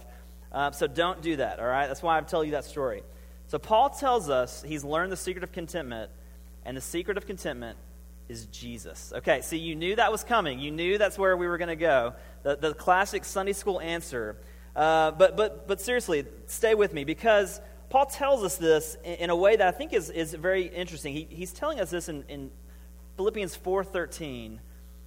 Uh, 0.52 0.72
so 0.72 0.88
don't 0.88 1.22
do 1.22 1.36
that, 1.36 1.60
all 1.60 1.68
right? 1.68 1.86
That's 1.86 2.02
why 2.02 2.18
I'm 2.18 2.26
telling 2.26 2.48
you 2.48 2.54
that 2.54 2.66
story. 2.66 3.04
So 3.50 3.60
Paul 3.60 3.92
tells 3.92 4.32
us 4.32 4.64
he's 4.66 4.84
learned 4.84 5.12
the 5.12 5.18
secret 5.18 5.44
of 5.44 5.52
contentment, 5.52 6.10
and 6.66 6.76
the 6.76 6.82
secret 6.82 7.18
of 7.18 7.28
contentment 7.28 7.78
is 8.30 8.48
Jesus. 8.48 9.14
Okay, 9.18 9.42
so 9.42 9.56
you 9.56 9.76
knew 9.76 9.96
that 9.96 10.12
was 10.12 10.24
coming. 10.24 10.60
You 10.60 10.72
knew 10.72 10.98
that's 10.98 11.20
where 11.20 11.38
we 11.38 11.46
were 11.46 11.60
going 11.60 11.68
to 11.70 11.76
go. 11.76 12.16
The, 12.42 12.56
the 12.56 12.74
classic 12.74 13.26
Sunday 13.26 13.54
school 13.54 13.80
answer. 13.80 14.38
Uh, 14.76 15.12
but, 15.12 15.38
but, 15.38 15.68
but 15.68 15.80
seriously, 15.80 16.26
stay 16.48 16.74
with 16.74 16.96
me 16.96 17.04
because 17.04 17.62
Paul 17.92 18.08
tells 18.08 18.44
us 18.44 18.56
this 18.58 18.98
in, 19.04 19.14
in 19.14 19.30
a 19.30 19.36
way 19.36 19.56
that 19.56 19.68
I 19.68 19.72
think 19.72 19.94
is, 19.94 20.10
is 20.10 20.34
very 20.34 20.64
interesting. 20.64 21.14
He, 21.14 21.28
he's 21.30 21.54
telling 21.54 21.80
us 21.80 21.92
this 21.92 22.10
in, 22.10 22.24
in 22.28 22.50
Philippians 23.18 23.58
4.13, 23.58 24.60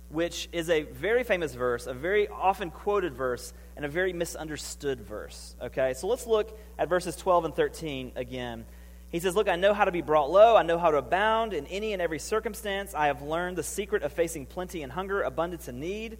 which 0.09 0.49
is 0.51 0.68
a 0.68 0.83
very 0.83 1.23
famous 1.23 1.55
verse, 1.55 1.87
a 1.87 1.94
very 1.94 2.27
often 2.27 2.73
quoted 2.73 3.14
verse, 3.14 3.53
and 3.77 3.85
a 3.85 3.88
very 3.88 4.12
misunderstood 4.12 5.01
verse. 5.01 5.55
Okay, 5.62 5.94
so 5.94 6.09
let's 6.09 6.27
look 6.27 6.59
at 6.77 6.88
verses 6.88 7.14
12 7.14 7.44
and 7.44 7.55
13 7.55 8.12
again. 8.16 8.66
He 9.11 9.20
says, 9.20 9.37
Look, 9.37 9.49
I 9.49 9.55
know 9.55 9.73
how 9.75 9.85
to 9.85 9.92
be 9.92 10.03
brought 10.03 10.29
low. 10.29 10.57
I 10.57 10.64
know 10.64 10.77
how 10.77 10.90
to 10.90 10.96
abound 10.96 11.53
in 11.53 11.66
any 11.68 11.92
and 11.92 12.03
every 12.03 12.18
circumstance. 12.18 12.94
I 12.94 13.07
have 13.07 13.23
learned 13.23 13.57
the 13.57 13.62
secret 13.62 14.03
of 14.03 14.12
facing 14.12 14.44
plenty 14.44 14.83
and 14.83 14.90
hunger, 14.90 15.23
abundance 15.23 15.68
and 15.68 15.79
need. 15.79 16.12
And 16.12 16.18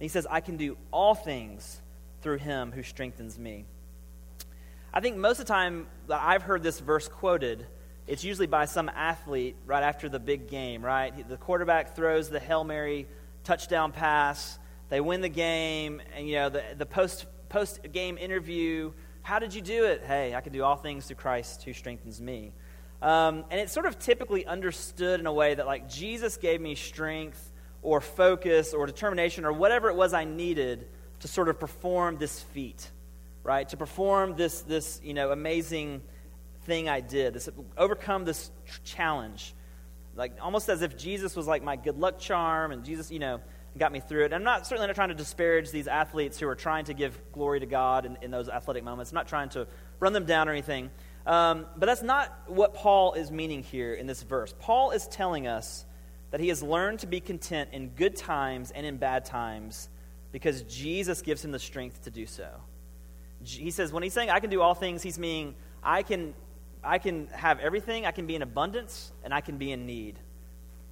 he 0.00 0.08
says, 0.08 0.26
I 0.30 0.40
can 0.40 0.58
do 0.58 0.76
all 0.90 1.14
things 1.14 1.80
through 2.20 2.38
him 2.38 2.70
who 2.70 2.82
strengthens 2.82 3.38
me. 3.38 3.64
I 4.92 5.00
think 5.00 5.16
most 5.16 5.40
of 5.40 5.46
the 5.46 5.52
time 5.52 5.86
that 6.08 6.20
I've 6.20 6.42
heard 6.42 6.62
this 6.62 6.80
verse 6.80 7.08
quoted, 7.08 7.66
it's 8.06 8.24
usually 8.24 8.46
by 8.46 8.66
some 8.66 8.90
athlete 8.94 9.56
right 9.66 9.82
after 9.82 10.08
the 10.08 10.18
big 10.18 10.48
game, 10.48 10.84
right? 10.84 11.26
The 11.28 11.36
quarterback 11.36 11.96
throws 11.96 12.28
the 12.28 12.40
Hail 12.40 12.64
Mary 12.64 13.06
touchdown 13.44 13.92
pass. 13.92 14.58
They 14.90 15.00
win 15.00 15.22
the 15.22 15.28
game, 15.28 16.02
and 16.14 16.28
you 16.28 16.36
know 16.36 16.48
the, 16.50 16.62
the 16.76 16.86
post 16.86 17.26
post 17.48 17.80
game 17.92 18.18
interview. 18.18 18.92
How 19.22 19.38
did 19.38 19.54
you 19.54 19.62
do 19.62 19.84
it? 19.84 20.02
Hey, 20.06 20.34
I 20.34 20.42
can 20.42 20.52
do 20.52 20.62
all 20.62 20.76
things 20.76 21.06
through 21.06 21.16
Christ 21.16 21.62
who 21.62 21.72
strengthens 21.72 22.20
me. 22.20 22.52
Um, 23.00 23.44
and 23.50 23.60
it's 23.60 23.72
sort 23.72 23.86
of 23.86 23.98
typically 23.98 24.44
understood 24.46 25.20
in 25.20 25.26
a 25.26 25.32
way 25.32 25.54
that 25.54 25.66
like 25.66 25.88
Jesus 25.88 26.36
gave 26.36 26.60
me 26.60 26.74
strength 26.74 27.52
or 27.82 28.00
focus 28.00 28.74
or 28.74 28.86
determination 28.86 29.44
or 29.44 29.52
whatever 29.52 29.88
it 29.88 29.96
was 29.96 30.12
I 30.12 30.24
needed 30.24 30.88
to 31.20 31.28
sort 31.28 31.48
of 31.48 31.58
perform 31.58 32.18
this 32.18 32.40
feat, 32.40 32.90
right? 33.42 33.68
To 33.70 33.76
perform 33.78 34.36
this 34.36 34.60
this 34.60 35.00
you 35.02 35.14
know 35.14 35.32
amazing 35.32 36.02
thing 36.64 36.88
I 36.88 37.00
did, 37.00 37.34
this 37.34 37.48
overcome 37.76 38.24
this 38.24 38.50
challenge, 38.84 39.54
like 40.16 40.32
almost 40.40 40.68
as 40.68 40.82
if 40.82 40.96
Jesus 40.96 41.36
was 41.36 41.46
like 41.46 41.62
my 41.62 41.76
good 41.76 41.98
luck 41.98 42.18
charm, 42.18 42.72
and 42.72 42.84
Jesus, 42.84 43.10
you 43.10 43.18
know, 43.18 43.40
got 43.76 43.92
me 43.92 44.00
through 44.00 44.22
it. 44.22 44.26
And 44.26 44.34
I'm 44.34 44.44
not 44.44 44.66
certainly 44.66 44.86
not 44.86 44.94
trying 44.94 45.08
to 45.08 45.14
disparage 45.14 45.70
these 45.70 45.88
athletes 45.88 46.38
who 46.38 46.46
are 46.48 46.54
trying 46.54 46.84
to 46.86 46.94
give 46.94 47.18
glory 47.32 47.60
to 47.60 47.66
God 47.66 48.06
in, 48.06 48.16
in 48.22 48.30
those 48.30 48.48
athletic 48.48 48.84
moments. 48.84 49.10
I'm 49.10 49.16
not 49.16 49.28
trying 49.28 49.48
to 49.50 49.66
run 50.00 50.12
them 50.12 50.26
down 50.26 50.48
or 50.48 50.52
anything. 50.52 50.90
Um, 51.26 51.66
but 51.76 51.86
that's 51.86 52.02
not 52.02 52.32
what 52.46 52.74
Paul 52.74 53.14
is 53.14 53.30
meaning 53.30 53.62
here 53.62 53.94
in 53.94 54.06
this 54.06 54.22
verse. 54.22 54.54
Paul 54.58 54.90
is 54.90 55.08
telling 55.08 55.46
us 55.46 55.86
that 56.30 56.40
he 56.40 56.48
has 56.48 56.62
learned 56.62 57.00
to 57.00 57.06
be 57.06 57.20
content 57.20 57.70
in 57.72 57.88
good 57.90 58.16
times 58.16 58.70
and 58.70 58.84
in 58.84 58.98
bad 58.98 59.24
times 59.24 59.88
because 60.32 60.62
Jesus 60.62 61.22
gives 61.22 61.44
him 61.44 61.52
the 61.52 61.58
strength 61.58 62.02
to 62.04 62.10
do 62.10 62.26
so. 62.26 62.48
He 63.44 63.70
says, 63.70 63.92
when 63.92 64.02
he's 64.02 64.12
saying, 64.12 64.30
I 64.30 64.40
can 64.40 64.50
do 64.50 64.60
all 64.60 64.74
things, 64.74 65.02
he's 65.02 65.18
meaning, 65.18 65.54
I 65.82 66.02
can, 66.02 66.34
I 66.84 66.98
can 66.98 67.28
have 67.28 67.60
everything, 67.60 68.06
I 68.06 68.10
can 68.10 68.26
be 68.26 68.34
in 68.34 68.42
abundance, 68.42 69.12
and 69.24 69.32
I 69.32 69.40
can 69.40 69.58
be 69.58 69.72
in 69.72 69.86
need. 69.86 70.18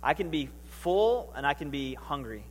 I 0.03 0.15
can 0.15 0.31
be 0.31 0.49
full, 0.65 1.33
and 1.37 1.47
I 1.47 1.55
can 1.55 1.71
be 1.71 1.95
hungry. 1.95 2.45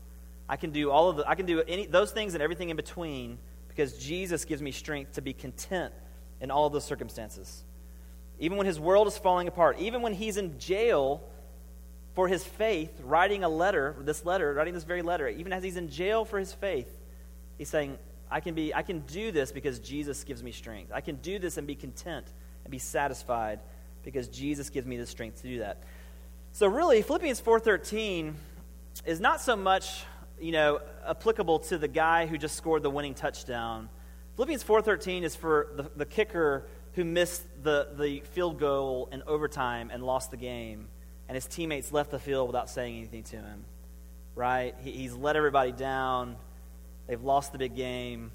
I 0.48 0.58
can 0.58 0.72
do 0.72 0.92
all 0.92 1.10
of 1.10 1.18
the, 1.18 1.28
I 1.28 1.36
can 1.36 1.46
do 1.46 1.62
any, 1.62 1.86
those 1.86 2.12
things 2.12 2.34
and 2.34 2.44
everything 2.44 2.70
in 2.70 2.78
between 2.78 3.38
because 3.68 3.98
Jesus 3.98 4.46
gives 4.46 4.62
me 4.62 4.72
strength 4.72 5.14
to 5.14 5.22
be 5.22 5.34
content 5.34 5.94
in 6.42 6.52
all 6.52 6.68
of 6.68 6.74
those 6.74 6.84
circumstances. 6.84 7.64
Even 8.40 8.58
when 8.58 8.68
his 8.68 8.80
world 8.80 9.08
is 9.08 9.18
falling 9.18 9.48
apart, 9.48 9.80
even 9.80 10.02
when 10.02 10.14
he's 10.14 10.38
in 10.38 10.60
jail 10.60 11.24
for 12.14 12.28
his 12.28 12.44
faith, 12.44 12.92
writing 13.04 13.44
a 13.44 13.50
letter, 13.50 13.96
this 14.00 14.26
letter, 14.26 14.54
writing 14.54 14.74
this 14.74 14.84
very 14.84 15.02
letter, 15.02 15.30
even 15.30 15.54
as 15.54 15.64
he's 15.64 15.78
in 15.78 15.90
jail 15.90 16.26
for 16.26 16.38
his 16.38 16.52
faith, 16.54 16.90
he's 17.58 17.70
saying, 17.70 17.98
I 18.30 18.40
can, 18.40 18.54
be, 18.54 18.74
I 18.74 18.82
can 18.82 19.00
do 19.02 19.32
this 19.32 19.52
because 19.52 19.80
Jesus 19.80 20.24
gives 20.24 20.44
me 20.44 20.52
strength. 20.52 20.92
I 20.94 21.02
can 21.02 21.16
do 21.18 21.40
this 21.40 21.58
and 21.58 21.68
be 21.68 21.76
content 21.76 22.26
and 22.64 22.72
be 22.72 22.80
satisfied 22.80 23.60
because 24.04 24.28
Jesus 24.28 24.70
gives 24.70 24.88
me 24.88 24.98
the 24.98 25.06
strength 25.06 25.42
to 25.42 25.48
do 25.48 25.60
that. 25.60 25.84
So 26.54 26.68
really, 26.68 27.02
Philippians 27.02 27.42
4.13 27.42 28.34
is 29.06 29.20
not 29.20 29.42
so 29.42 29.56
much, 29.56 30.04
you 30.40 30.52
know, 30.52 30.80
applicable 31.08 31.60
to 31.60 31.78
the 31.78 31.88
guy 31.88 32.26
who 32.26 32.38
just 32.38 32.56
scored 32.56 32.84
the 32.84 32.90
winning 32.90 33.14
touchdown. 33.14 33.90
Philippians 34.36 34.64
4.13 34.64 35.24
is 35.24 35.36
for 35.36 35.68
the, 35.76 35.92
the 35.96 36.06
kicker 36.06 36.66
who 36.94 37.06
missed 37.06 37.44
the, 37.64 37.90
the 37.98 38.22
field 38.32 38.60
goal 38.60 39.08
in 39.12 39.24
overtime 39.28 39.90
and 39.94 40.04
lost 40.04 40.32
the 40.32 40.38
game 40.38 40.88
and 41.32 41.36
his 41.38 41.46
teammates 41.46 41.94
left 41.94 42.12
the 42.12 42.20
field 42.20 42.48
without 42.48 42.70
saying 42.70 42.98
anything 42.98 43.24
to 43.24 43.38
him. 43.38 43.64
Right? 44.36 44.76
He, 44.82 44.92
he's 44.92 45.14
let 45.14 45.38
everybody 45.38 45.72
down. 45.72 46.36
They've 47.08 47.24
lost 47.24 47.54
the 47.54 47.58
big 47.58 47.74
game. 47.74 48.34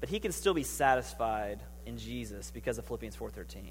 But 0.00 0.08
he 0.08 0.18
can 0.18 0.32
still 0.32 0.54
be 0.54 0.62
satisfied 0.62 1.60
in 1.86 1.98
Jesus 1.98 2.50
because 2.50 2.78
of 2.78 2.84
Philippians 2.86 3.16
4.13. 3.16 3.70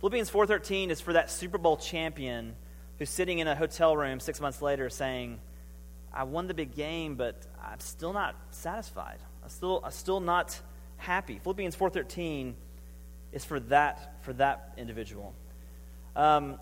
Philippians 0.00 0.30
4.13 0.30 0.90
is 0.90 1.00
for 1.00 1.14
that 1.14 1.30
Super 1.30 1.58
Bowl 1.58 1.76
champion 1.76 2.54
who's 2.98 3.10
sitting 3.10 3.38
in 3.38 3.48
a 3.48 3.54
hotel 3.54 3.96
room 3.96 4.20
six 4.20 4.40
months 4.40 4.62
later 4.62 4.90
saying, 4.90 5.40
I 6.12 6.24
won 6.24 6.46
the 6.46 6.54
big 6.54 6.74
game, 6.74 7.16
but 7.16 7.46
I'm 7.62 7.80
still 7.80 8.12
not 8.12 8.36
satisfied. 8.50 9.18
I'm 9.42 9.48
still, 9.48 9.80
I'm 9.84 9.90
still 9.90 10.20
not 10.20 10.58
happy. 10.96 11.38
Philippians 11.38 11.76
4.13 11.76 12.54
is 13.32 13.44
for 13.44 13.60
that, 13.60 14.22
for 14.22 14.32
that 14.34 14.74
individual. 14.76 15.34
Um, 16.14 16.58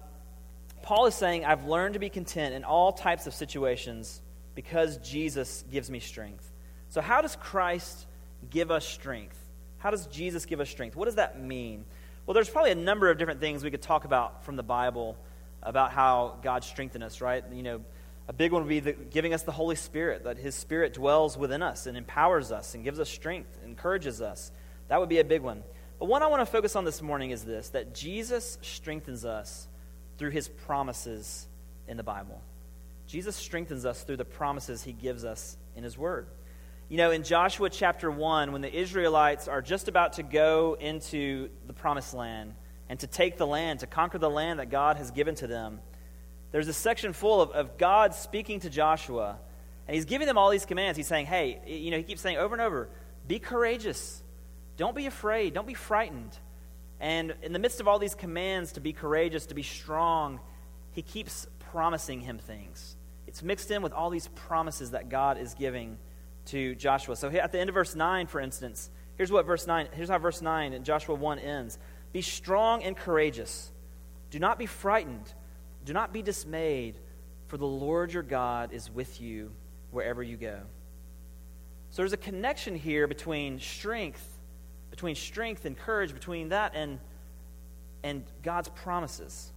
Paul 0.82 1.06
is 1.06 1.14
saying, 1.14 1.44
I've 1.44 1.66
learned 1.66 1.94
to 1.94 2.00
be 2.00 2.08
content 2.08 2.54
in 2.54 2.64
all 2.64 2.92
types 2.92 3.26
of 3.26 3.34
situations 3.34 4.20
because 4.54 4.96
Jesus 4.98 5.64
gives 5.70 5.90
me 5.90 6.00
strength. 6.00 6.50
So, 6.88 7.00
how 7.00 7.22
does 7.22 7.36
Christ 7.36 8.06
give 8.50 8.70
us 8.70 8.86
strength? 8.86 9.38
How 9.82 9.90
does 9.90 10.06
Jesus 10.06 10.46
give 10.46 10.60
us 10.60 10.70
strength? 10.70 10.94
What 10.94 11.06
does 11.06 11.16
that 11.16 11.42
mean? 11.42 11.84
Well, 12.24 12.34
there's 12.34 12.48
probably 12.48 12.70
a 12.70 12.76
number 12.76 13.10
of 13.10 13.18
different 13.18 13.40
things 13.40 13.64
we 13.64 13.70
could 13.72 13.82
talk 13.82 14.04
about 14.04 14.44
from 14.44 14.54
the 14.54 14.62
Bible 14.62 15.16
about 15.60 15.90
how 15.90 16.38
God 16.40 16.62
strengthened 16.62 17.02
us, 17.02 17.20
right? 17.20 17.42
You 17.52 17.64
know, 17.64 17.80
a 18.28 18.32
big 18.32 18.52
one 18.52 18.62
would 18.62 18.68
be 18.68 18.78
the, 18.78 18.92
giving 18.92 19.34
us 19.34 19.42
the 19.42 19.50
Holy 19.50 19.74
Spirit, 19.74 20.22
that 20.22 20.38
His 20.38 20.54
Spirit 20.54 20.94
dwells 20.94 21.36
within 21.36 21.62
us 21.62 21.86
and 21.86 21.96
empowers 21.96 22.52
us 22.52 22.76
and 22.76 22.84
gives 22.84 23.00
us 23.00 23.10
strength, 23.10 23.58
encourages 23.64 24.22
us. 24.22 24.52
That 24.86 25.00
would 25.00 25.08
be 25.08 25.18
a 25.18 25.24
big 25.24 25.42
one. 25.42 25.64
But 25.98 26.06
one 26.06 26.22
I 26.22 26.28
want 26.28 26.42
to 26.42 26.46
focus 26.46 26.76
on 26.76 26.84
this 26.84 27.02
morning 27.02 27.32
is 27.32 27.42
this 27.42 27.70
that 27.70 27.92
Jesus 27.92 28.58
strengthens 28.62 29.24
us 29.24 29.66
through 30.16 30.30
his 30.30 30.46
promises 30.46 31.48
in 31.88 31.96
the 31.96 32.04
Bible. 32.04 32.40
Jesus 33.08 33.34
strengthens 33.34 33.84
us 33.84 34.04
through 34.04 34.18
the 34.18 34.24
promises 34.24 34.84
he 34.84 34.92
gives 34.92 35.24
us 35.24 35.56
in 35.74 35.82
his 35.82 35.98
word. 35.98 36.28
You 36.92 36.98
know, 36.98 37.10
in 37.10 37.22
Joshua 37.22 37.70
chapter 37.70 38.10
1, 38.10 38.52
when 38.52 38.60
the 38.60 38.70
Israelites 38.70 39.48
are 39.48 39.62
just 39.62 39.88
about 39.88 40.12
to 40.14 40.22
go 40.22 40.76
into 40.78 41.48
the 41.66 41.72
promised 41.72 42.12
land 42.12 42.54
and 42.90 43.00
to 43.00 43.06
take 43.06 43.38
the 43.38 43.46
land, 43.46 43.80
to 43.80 43.86
conquer 43.86 44.18
the 44.18 44.28
land 44.28 44.58
that 44.58 44.68
God 44.68 44.98
has 44.98 45.10
given 45.10 45.34
to 45.36 45.46
them, 45.46 45.80
there's 46.50 46.68
a 46.68 46.74
section 46.74 47.14
full 47.14 47.40
of, 47.40 47.50
of 47.52 47.78
God 47.78 48.14
speaking 48.14 48.60
to 48.60 48.68
Joshua. 48.68 49.38
And 49.88 49.94
he's 49.94 50.04
giving 50.04 50.26
them 50.26 50.36
all 50.36 50.50
these 50.50 50.66
commands. 50.66 50.98
He's 50.98 51.06
saying, 51.06 51.24
hey, 51.24 51.62
you 51.66 51.90
know, 51.92 51.96
he 51.96 52.02
keeps 52.02 52.20
saying 52.20 52.36
over 52.36 52.54
and 52.54 52.60
over, 52.60 52.90
be 53.26 53.38
courageous. 53.38 54.22
Don't 54.76 54.94
be 54.94 55.06
afraid. 55.06 55.54
Don't 55.54 55.66
be 55.66 55.72
frightened. 55.72 56.36
And 57.00 57.32
in 57.40 57.54
the 57.54 57.58
midst 57.58 57.80
of 57.80 57.88
all 57.88 57.98
these 58.00 58.14
commands 58.14 58.72
to 58.72 58.80
be 58.80 58.92
courageous, 58.92 59.46
to 59.46 59.54
be 59.54 59.62
strong, 59.62 60.40
he 60.90 61.00
keeps 61.00 61.46
promising 61.70 62.20
him 62.20 62.36
things. 62.36 62.98
It's 63.26 63.42
mixed 63.42 63.70
in 63.70 63.80
with 63.80 63.94
all 63.94 64.10
these 64.10 64.28
promises 64.28 64.90
that 64.90 65.08
God 65.08 65.38
is 65.38 65.54
giving 65.54 65.96
to 66.46 66.74
Joshua. 66.74 67.16
So 67.16 67.28
at 67.28 67.52
the 67.52 67.58
end 67.58 67.70
of 67.70 67.74
verse 67.74 67.94
9, 67.94 68.26
for 68.26 68.40
instance, 68.40 68.90
here's 69.16 69.30
what 69.30 69.46
verse 69.46 69.66
9, 69.66 69.88
here's 69.92 70.08
how 70.08 70.18
verse 70.18 70.42
9 70.42 70.72
in 70.72 70.84
Joshua 70.84 71.14
1 71.14 71.38
ends. 71.38 71.78
Be 72.12 72.22
strong 72.22 72.82
and 72.82 72.96
courageous. 72.96 73.70
Do 74.30 74.38
not 74.38 74.58
be 74.58 74.66
frightened. 74.66 75.32
Do 75.84 75.92
not 75.92 76.12
be 76.12 76.22
dismayed, 76.22 76.96
for 77.48 77.56
the 77.56 77.66
Lord 77.66 78.12
your 78.12 78.22
God 78.22 78.72
is 78.72 78.90
with 78.90 79.20
you 79.20 79.52
wherever 79.90 80.22
you 80.22 80.36
go. 80.36 80.60
So 81.90 82.02
there's 82.02 82.12
a 82.12 82.18
connection 82.18 82.74
here 82.74 83.06
between 83.06 83.58
strength 83.58 84.32
between 84.92 85.14
strength 85.14 85.64
and 85.64 85.76
courage, 85.76 86.12
between 86.12 86.50
that 86.50 86.72
and, 86.74 87.00
and 88.04 88.22
God's 88.42 88.68
promises. 88.68 89.50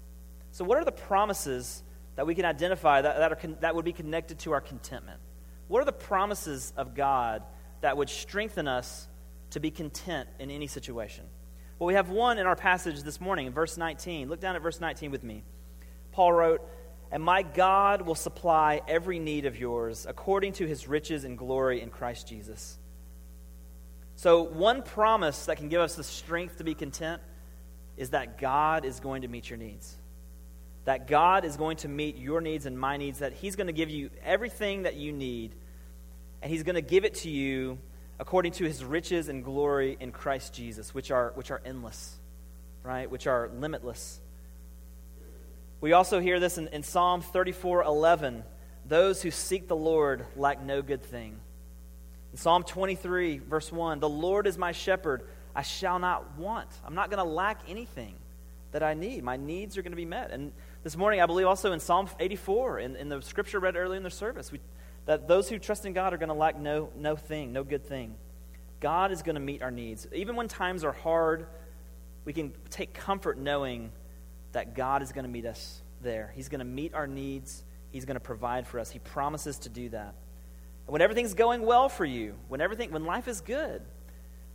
So, 0.52 0.64
what 0.64 0.78
are 0.78 0.86
the 0.86 0.94
promises 0.94 1.84
that 2.16 2.26
we 2.26 2.34
can 2.34 2.46
identify 2.46 3.02
that, 3.02 3.18
that, 3.18 3.32
are, 3.34 3.56
that 3.60 3.76
would 3.76 3.84
be 3.84 3.92
connected 3.92 4.40
to 4.40 4.54
our 4.54 4.62
contentment? 4.62 5.20
What 5.68 5.82
are 5.82 5.86
the 5.86 5.92
promises 5.92 6.74
of 6.78 6.96
God 6.96 7.44
that 7.82 7.98
would 7.98 8.10
strengthen 8.10 8.68
us 8.68 9.08
to 9.52 9.60
be 9.60 9.72
content 9.72 10.30
in 10.40 10.52
any 10.52 10.68
situation? 10.68 11.26
Well, 11.80 11.88
we 11.88 11.96
have 11.96 12.10
one 12.10 12.38
in 12.38 12.46
our 12.46 12.56
passage 12.56 13.02
this 13.04 13.20
morning 13.20 13.48
in 13.48 13.54
verse 13.54 13.78
19. 13.78 14.30
Look 14.30 14.40
down 14.40 14.56
at 14.56 14.62
verse 14.62 14.80
19 14.80 15.12
with 15.12 15.24
me. 15.24 15.44
Paul 16.12 16.32
wrote, 16.32 16.62
And 17.12 17.22
my 17.22 17.42
God 17.42 18.04
will 18.04 18.16
supply 18.16 18.82
every 18.88 19.20
need 19.20 19.46
of 19.46 19.58
yours 19.58 20.06
according 20.08 20.54
to 20.54 20.68
his 20.68 20.88
riches 20.88 21.26
and 21.26 21.38
glory 21.38 21.82
in 21.82 21.90
Christ 21.90 22.28
Jesus. 22.28 22.78
So, 24.16 24.44
one 24.44 24.82
promise 24.82 25.46
that 25.48 25.58
can 25.58 25.68
give 25.68 25.82
us 25.82 25.96
the 25.96 26.04
strength 26.04 26.60
to 26.60 26.64
be 26.64 26.74
content 26.74 27.22
is 27.98 28.12
that 28.12 28.38
God 28.38 28.86
is 28.86 29.02
going 29.02 29.24
to 29.24 29.28
meet 29.28 29.50
your 29.50 29.58
needs. 29.58 29.98
That 30.86 31.08
God 31.08 31.46
is 31.46 31.58
going 31.58 31.78
to 31.78 31.88
meet 31.88 32.18
your 32.18 32.42
needs 32.42 32.66
and 32.66 32.80
my 32.80 32.98
needs, 32.98 33.20
that 33.20 33.34
He's 33.34 33.56
going 33.56 33.68
to 33.68 33.74
give 33.74 33.90
you 33.90 34.10
everything 34.24 34.84
that 34.84 34.96
you 34.96 35.12
need, 35.12 35.54
and 36.42 36.52
He's 36.52 36.64
going 36.64 36.76
to 36.76 36.82
give 36.82 37.06
it 37.06 37.16
to 37.16 37.30
you 37.30 37.78
according 38.20 38.54
to 38.54 38.66
His 38.66 38.84
riches 38.84 39.28
and 39.28 39.44
glory 39.44 39.98
in 40.00 40.12
Christ 40.12 40.54
Jesus, 40.54 40.94
which 40.94 41.12
are, 41.12 41.32
which 41.36 41.52
are 41.52 41.62
endless, 41.66 42.18
right? 42.84 43.10
Which 43.10 43.28
are 43.28 43.50
limitless. 43.58 44.20
We 45.82 45.94
also 45.94 46.20
hear 46.20 46.40
this 46.40 46.58
in, 46.58 46.68
in 46.70 46.84
Psalm 46.84 47.22
34 47.22 47.84
11. 47.84 48.44
Those 48.88 49.22
who 49.22 49.32
seek 49.32 49.68
the 49.68 49.76
Lord 49.76 50.26
lack 50.36 50.64
no 50.64 50.82
good 50.82 51.04
thing. 51.04 51.40
In 52.32 52.38
Psalm 52.38 52.64
23, 52.64 53.40
verse 53.40 53.72
1, 53.72 54.00
the 54.00 54.10
Lord 54.10 54.46
is 54.46 54.58
my 54.58 54.72
shepherd. 54.72 55.28
I 55.56 55.62
shall 55.62 56.00
not 56.00 56.38
want. 56.38 56.68
I'm 56.86 56.96
not 56.96 57.10
going 57.10 57.26
to 57.26 57.30
lack 57.30 57.62
anything 57.68 58.16
that 58.74 58.84
I 58.84 58.94
need. 58.94 59.24
My 59.24 59.38
needs 59.38 59.78
are 59.78 59.82
going 59.82 59.94
to 59.94 59.98
be 59.98 60.06
met. 60.06 60.32
And 60.32 60.52
this 60.86 60.96
morning, 60.96 61.20
I 61.20 61.26
believe 61.26 61.48
also 61.48 61.72
in 61.72 61.80
Psalm 61.80 62.08
84, 62.20 62.78
in, 62.78 62.96
in 62.96 63.10
the 63.10 63.20
scripture 63.20 63.60
read 63.60 63.76
earlier 63.76 63.98
in 63.98 64.04
the 64.04 64.12
service, 64.12 64.52
we, 64.52 64.60
that 65.08 65.28
those 65.28 65.50
who 65.50 65.58
trust 65.58 65.84
in 65.88 65.94
God 65.94 66.14
are 66.14 66.18
going 66.18 66.30
to 66.30 66.36
lack 66.36 66.60
no, 66.60 66.92
no 66.96 67.16
thing, 67.16 67.52
no 67.52 67.64
good 67.64 67.84
thing. 67.84 68.14
God 68.82 69.12
is 69.12 69.24
going 69.24 69.34
to 69.34 69.42
meet 69.42 69.64
our 69.64 69.72
needs. 69.72 70.08
Even 70.14 70.36
when 70.36 70.48
times 70.48 70.84
are 70.84 70.92
hard, 70.92 71.48
we 72.24 72.34
can 72.34 72.54
take 72.70 72.94
comfort 72.94 73.40
knowing 73.40 73.92
that 74.52 74.76
God 74.76 75.02
is 75.02 75.12
going 75.12 75.26
to 75.26 75.30
meet 75.30 75.48
us 75.48 75.82
there. 76.04 76.32
He's 76.36 76.50
going 76.50 76.60
to 76.60 76.66
meet 76.66 76.94
our 76.94 77.08
needs, 77.08 77.64
He's 77.90 78.06
going 78.06 78.14
to 78.14 78.20
provide 78.20 78.68
for 78.68 78.80
us. 78.80 78.92
He 78.92 79.00
promises 79.00 79.58
to 79.60 79.70
do 79.70 79.90
that. 79.90 80.14
when 80.86 81.02
everything's 81.02 81.34
going 81.34 81.64
well 81.64 81.90
for 81.90 82.06
you, 82.06 82.36
when 82.48 82.62
everything 82.62 82.92
when 82.92 83.06
life 83.06 83.28
is 83.28 83.42
good, 83.42 83.82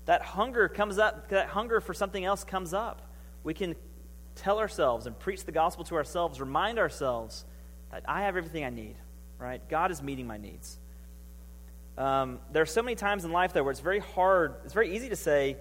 that 0.05 0.23
hunger 0.23 0.69
comes 0.69 0.97
up, 0.97 1.31
that 1.31 1.49
hunger 1.49 1.81
for 1.81 1.93
something 1.93 2.25
else 2.25 2.45
comes 2.45 2.73
up. 2.73 3.03
We 3.43 3.53
can 3.53 3.75
tell 4.37 4.59
ourselves 4.59 5.07
and 5.07 5.19
preach 5.19 5.45
the 5.45 5.53
gospel 5.53 5.85
to 5.85 5.97
ourselves, 5.97 6.41
remind 6.41 6.79
ourselves 6.79 7.45
that 7.91 8.05
I 8.07 8.23
have 8.23 8.37
everything 8.37 8.65
I 8.65 8.71
need, 8.71 8.97
right? 9.39 9.67
God 9.69 9.91
is 9.91 10.03
meeting 10.03 10.27
my 10.27 10.37
needs. 10.37 10.79
Um, 11.99 12.39
there 12.53 12.63
are 12.63 12.67
so 12.67 12.83
many 12.83 12.95
times 12.95 13.25
in 13.25 13.33
life, 13.33 13.53
though, 13.53 13.63
where 13.63 13.73
it's 13.73 13.81
very 13.81 13.99
hard, 13.99 14.55
it's 14.65 14.73
very 14.73 14.95
easy 14.97 15.09
to 15.11 15.17
say, 15.17 15.57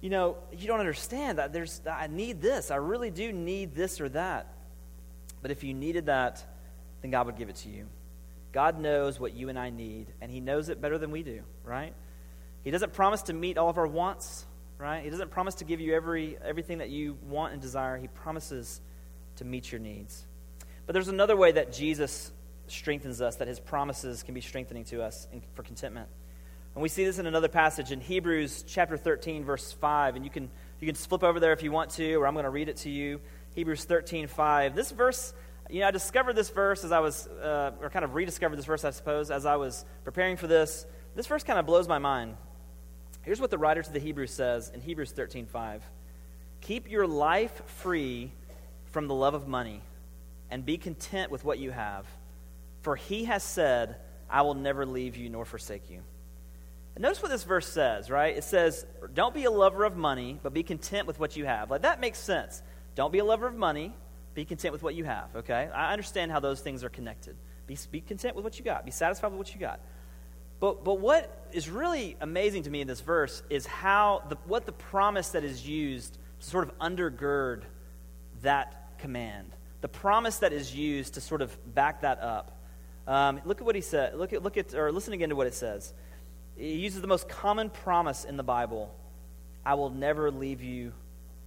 you 0.00 0.10
know, 0.10 0.36
you 0.52 0.66
don't 0.66 0.80
understand 0.80 1.38
that 1.38 1.52
there's, 1.52 1.80
I 1.90 2.06
need 2.06 2.40
this. 2.40 2.70
I 2.70 2.76
really 2.76 3.10
do 3.10 3.32
need 3.32 3.74
this 3.74 4.00
or 4.00 4.08
that. 4.10 4.52
But 5.42 5.50
if 5.50 5.62
you 5.62 5.74
needed 5.74 6.06
that, 6.06 6.44
then 7.02 7.10
God 7.10 7.26
would 7.26 7.36
give 7.36 7.48
it 7.48 7.56
to 7.56 7.68
you. 7.68 7.86
God 8.52 8.80
knows 8.80 9.20
what 9.20 9.34
you 9.34 9.48
and 9.48 9.58
I 9.58 9.70
need, 9.70 10.06
and 10.20 10.30
He 10.30 10.40
knows 10.40 10.68
it 10.68 10.80
better 10.80 10.98
than 10.98 11.10
we 11.10 11.22
do, 11.22 11.42
right? 11.64 11.94
He 12.64 12.70
doesn't 12.70 12.92
promise 12.92 13.22
to 13.22 13.32
meet 13.32 13.58
all 13.58 13.68
of 13.68 13.78
our 13.78 13.86
wants, 13.86 14.44
right? 14.80 15.04
He 15.04 15.10
doesn't 15.10 15.30
promise 15.30 15.56
to 15.56 15.64
give 15.64 15.80
you 15.80 15.94
every, 15.94 16.38
everything 16.42 16.78
that 16.78 16.88
you 16.88 17.18
want 17.28 17.52
and 17.52 17.60
desire. 17.60 17.98
He 17.98 18.08
promises 18.08 18.80
to 19.36 19.44
meet 19.44 19.70
your 19.70 19.80
needs. 19.80 20.24
But 20.86 20.94
there's 20.94 21.08
another 21.08 21.36
way 21.36 21.52
that 21.52 21.72
Jesus 21.72 22.32
strengthens 22.66 23.20
us, 23.20 23.36
that 23.36 23.48
His 23.48 23.60
promises 23.60 24.22
can 24.22 24.34
be 24.34 24.40
strengthening 24.40 24.84
to 24.86 25.02
us 25.02 25.28
for 25.54 25.62
contentment. 25.62 26.08
And 26.74 26.82
we 26.82 26.88
see 26.88 27.04
this 27.04 27.18
in 27.18 27.26
another 27.26 27.48
passage 27.48 27.90
in 27.90 28.00
Hebrews 28.00 28.64
chapter 28.66 28.96
13, 28.96 29.44
verse 29.44 29.72
5. 29.72 30.16
And 30.16 30.24
you 30.24 30.30
can, 30.30 30.48
you 30.80 30.86
can 30.86 30.94
flip 30.94 31.24
over 31.24 31.40
there 31.40 31.52
if 31.52 31.62
you 31.62 31.72
want 31.72 31.90
to, 31.92 32.14
or 32.14 32.26
I'm 32.26 32.34
going 32.34 32.44
to 32.44 32.50
read 32.50 32.68
it 32.68 32.78
to 32.78 32.90
you. 32.90 33.20
Hebrews 33.54 33.84
13, 33.84 34.28
5. 34.28 34.76
This 34.76 34.92
verse, 34.92 35.34
you 35.68 35.80
know, 35.80 35.88
I 35.88 35.90
discovered 35.90 36.34
this 36.34 36.50
verse 36.50 36.84
as 36.84 36.92
I 36.92 37.00
was, 37.00 37.26
uh, 37.26 37.72
or 37.80 37.90
kind 37.90 38.04
of 38.04 38.14
rediscovered 38.14 38.56
this 38.56 38.66
verse, 38.66 38.84
I 38.84 38.90
suppose, 38.90 39.30
as 39.32 39.46
I 39.46 39.56
was 39.56 39.84
preparing 40.04 40.36
for 40.36 40.46
this. 40.46 40.86
This 41.16 41.26
verse 41.26 41.42
kind 41.42 41.58
of 41.58 41.66
blows 41.66 41.88
my 41.88 41.98
mind. 41.98 42.36
Here's 43.22 43.40
what 43.40 43.50
the 43.50 43.58
writer 43.58 43.82
to 43.82 43.92
the 43.92 43.98
Hebrews 43.98 44.32
says 44.32 44.70
in 44.72 44.80
Hebrews 44.80 45.12
13:5. 45.12 45.82
Keep 46.60 46.90
your 46.90 47.06
life 47.06 47.62
free 47.66 48.32
from 48.86 49.08
the 49.08 49.14
love 49.14 49.34
of 49.34 49.48
money 49.48 49.82
and 50.50 50.64
be 50.64 50.78
content 50.78 51.30
with 51.30 51.44
what 51.44 51.58
you 51.58 51.70
have. 51.70 52.06
For 52.82 52.96
he 52.96 53.24
has 53.24 53.42
said, 53.42 53.96
I 54.28 54.42
will 54.42 54.54
never 54.54 54.86
leave 54.86 55.16
you 55.16 55.28
nor 55.28 55.44
forsake 55.44 55.90
you. 55.90 56.02
And 56.94 57.02
notice 57.02 57.22
what 57.22 57.30
this 57.30 57.44
verse 57.44 57.68
says, 57.68 58.10
right? 58.10 58.36
It 58.36 58.44
says, 58.44 58.84
Don't 59.14 59.34
be 59.34 59.44
a 59.44 59.50
lover 59.50 59.84
of 59.84 59.96
money, 59.96 60.38
but 60.42 60.52
be 60.52 60.62
content 60.62 61.06
with 61.06 61.20
what 61.20 61.36
you 61.36 61.44
have. 61.44 61.70
Like, 61.70 61.82
that 61.82 62.00
makes 62.00 62.18
sense. 62.18 62.62
Don't 62.94 63.12
be 63.12 63.18
a 63.18 63.24
lover 63.24 63.46
of 63.46 63.54
money, 63.54 63.94
be 64.34 64.44
content 64.44 64.72
with 64.72 64.82
what 64.82 64.94
you 64.94 65.04
have, 65.04 65.34
okay? 65.36 65.70
I 65.74 65.92
understand 65.92 66.32
how 66.32 66.40
those 66.40 66.60
things 66.60 66.82
are 66.82 66.88
connected. 66.88 67.36
Be, 67.66 67.78
be 67.90 68.00
content 68.00 68.34
with 68.34 68.44
what 68.44 68.58
you 68.58 68.64
got, 68.64 68.84
be 68.84 68.90
satisfied 68.90 69.28
with 69.28 69.38
what 69.38 69.54
you 69.54 69.60
got. 69.60 69.80
But, 70.60 70.84
but 70.84 71.00
what 71.00 71.48
is 71.52 71.68
really 71.68 72.16
amazing 72.20 72.64
to 72.64 72.70
me 72.70 72.82
in 72.82 72.86
this 72.86 73.00
verse 73.00 73.42
is 73.50 73.66
how 73.66 74.22
the, 74.28 74.36
what 74.44 74.66
the 74.66 74.72
promise 74.72 75.30
that 75.30 75.42
is 75.42 75.66
used 75.66 76.18
to 76.40 76.46
sort 76.46 76.68
of 76.68 76.78
undergird 76.78 77.62
that 78.42 78.98
command. 78.98 79.50
The 79.80 79.88
promise 79.88 80.38
that 80.38 80.52
is 80.52 80.74
used 80.74 81.14
to 81.14 81.20
sort 81.20 81.40
of 81.42 81.74
back 81.74 82.02
that 82.02 82.20
up. 82.20 82.58
Um, 83.06 83.40
look 83.44 83.60
at 83.60 83.66
what 83.66 83.74
he 83.74 83.80
said. 83.80 84.14
Look 84.16 84.32
at, 84.32 84.42
look 84.42 84.58
at, 84.58 84.74
or 84.74 84.92
listen 84.92 85.14
again 85.14 85.30
to 85.30 85.36
what 85.36 85.46
it 85.46 85.54
says. 85.54 85.92
He 86.56 86.76
uses 86.76 87.00
the 87.00 87.06
most 87.06 87.28
common 87.28 87.70
promise 87.70 88.24
in 88.24 88.36
the 88.36 88.42
Bible 88.42 88.94
I 89.64 89.74
will 89.74 89.90
never 89.90 90.30
leave 90.30 90.62
you 90.62 90.92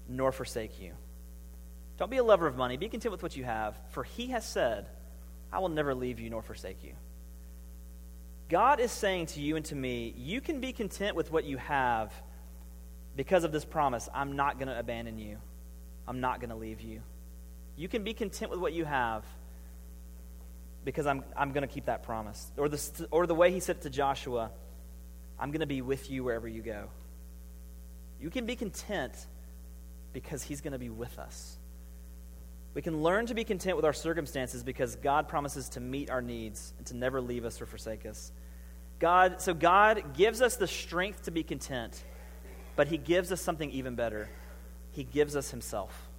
nor 0.08 0.32
forsake 0.32 0.80
you. 0.80 0.94
Don't 1.98 2.12
be 2.12 2.18
a 2.18 2.24
lover 2.24 2.48
of 2.48 2.56
money. 2.56 2.78
Be 2.78 2.90
content 2.90 3.12
with 3.12 3.24
what 3.24 3.36
you 3.36 3.44
have, 3.44 3.76
for 3.90 4.04
he 4.04 4.28
has 4.28 4.46
said, 4.46 4.88
I 5.52 5.60
will 5.60 5.70
never 5.70 5.96
leave 5.96 6.20
you 6.20 6.30
nor 6.30 6.42
forsake 6.42 6.84
you. 6.84 6.94
God 8.50 8.80
is 8.80 8.92
saying 8.92 9.28
to 9.28 9.42
you 9.42 9.56
and 9.56 9.66
to 9.66 9.76
me, 9.76 10.14
you 10.18 10.42
can 10.42 10.60
be 10.60 10.74
content 10.74 11.16
with 11.16 11.32
what 11.32 11.44
you 11.46 11.58
have 11.58 12.14
because 13.16 13.44
of 13.44 13.52
this 13.52 13.66
promise 13.66 14.10
I'm 14.14 14.36
not 14.36 14.58
going 14.58 14.68
to 14.68 14.78
abandon 14.78 15.18
you, 15.20 15.38
I'm 16.08 16.20
not 16.20 16.40
going 16.40 16.50
to 16.50 16.56
leave 16.56 16.82
you. 16.82 17.02
You 17.76 17.88
can 17.88 18.04
be 18.04 18.14
content 18.14 18.52
with 18.52 18.60
what 18.60 18.74
you 18.74 18.86
have 18.86 19.24
because 20.86 21.08
I'm, 21.08 21.24
I'm 21.36 21.54
going 21.54 21.68
to 21.68 21.74
keep 21.74 21.86
that 21.86 22.04
promise. 22.04 22.52
Or 22.58 22.70
the, 22.70 23.08
or 23.10 23.26
the 23.26 23.34
way 23.34 23.52
he 23.52 23.60
said 23.60 23.78
it 23.78 23.82
to 23.84 23.90
Joshua 23.90 24.52
I'm 25.40 25.52
going 25.52 25.62
to 25.62 25.66
be 25.66 25.82
with 25.82 26.10
you 26.10 26.24
wherever 26.24 26.48
you 26.48 26.62
go. 26.62 26.90
You 28.22 28.30
can 28.30 28.46
be 28.46 28.56
content 28.56 29.14
because 30.14 30.44
he's 30.44 30.62
going 30.62 30.74
to 30.74 30.80
be 30.80 30.90
with 30.90 31.20
us. 31.20 31.58
We 32.74 32.82
can 32.82 33.04
learn 33.04 33.28
to 33.28 33.36
be 33.36 33.44
content 33.44 33.76
with 33.76 33.86
our 33.86 33.94
circumstances 33.94 34.64
because 34.64 34.96
God 34.96 35.28
promises 35.28 35.70
to 35.70 35.80
meet 35.80 36.10
our 36.10 36.22
needs 36.22 36.74
and 36.78 36.88
to 36.88 36.96
never 36.96 37.22
leave 37.22 37.46
us 37.46 37.62
or 37.62 37.66
forsake 37.66 38.06
us. 38.06 38.32
God, 39.00 39.42
so 39.42 39.54
God 39.54 40.16
gives 40.16 40.42
us 40.42 40.56
the 40.56 40.68
strength 40.68 41.24
to 41.24 41.32
be 41.32 41.44
content, 41.44 42.04
but 42.76 42.88
he 42.88 42.98
gives 42.98 43.32
us 43.32 43.42
something 43.42 43.70
even 43.72 43.96
better. 43.96 44.30
He 44.92 45.04
gives 45.04 45.36
us 45.36 45.52
himself. 45.52 46.10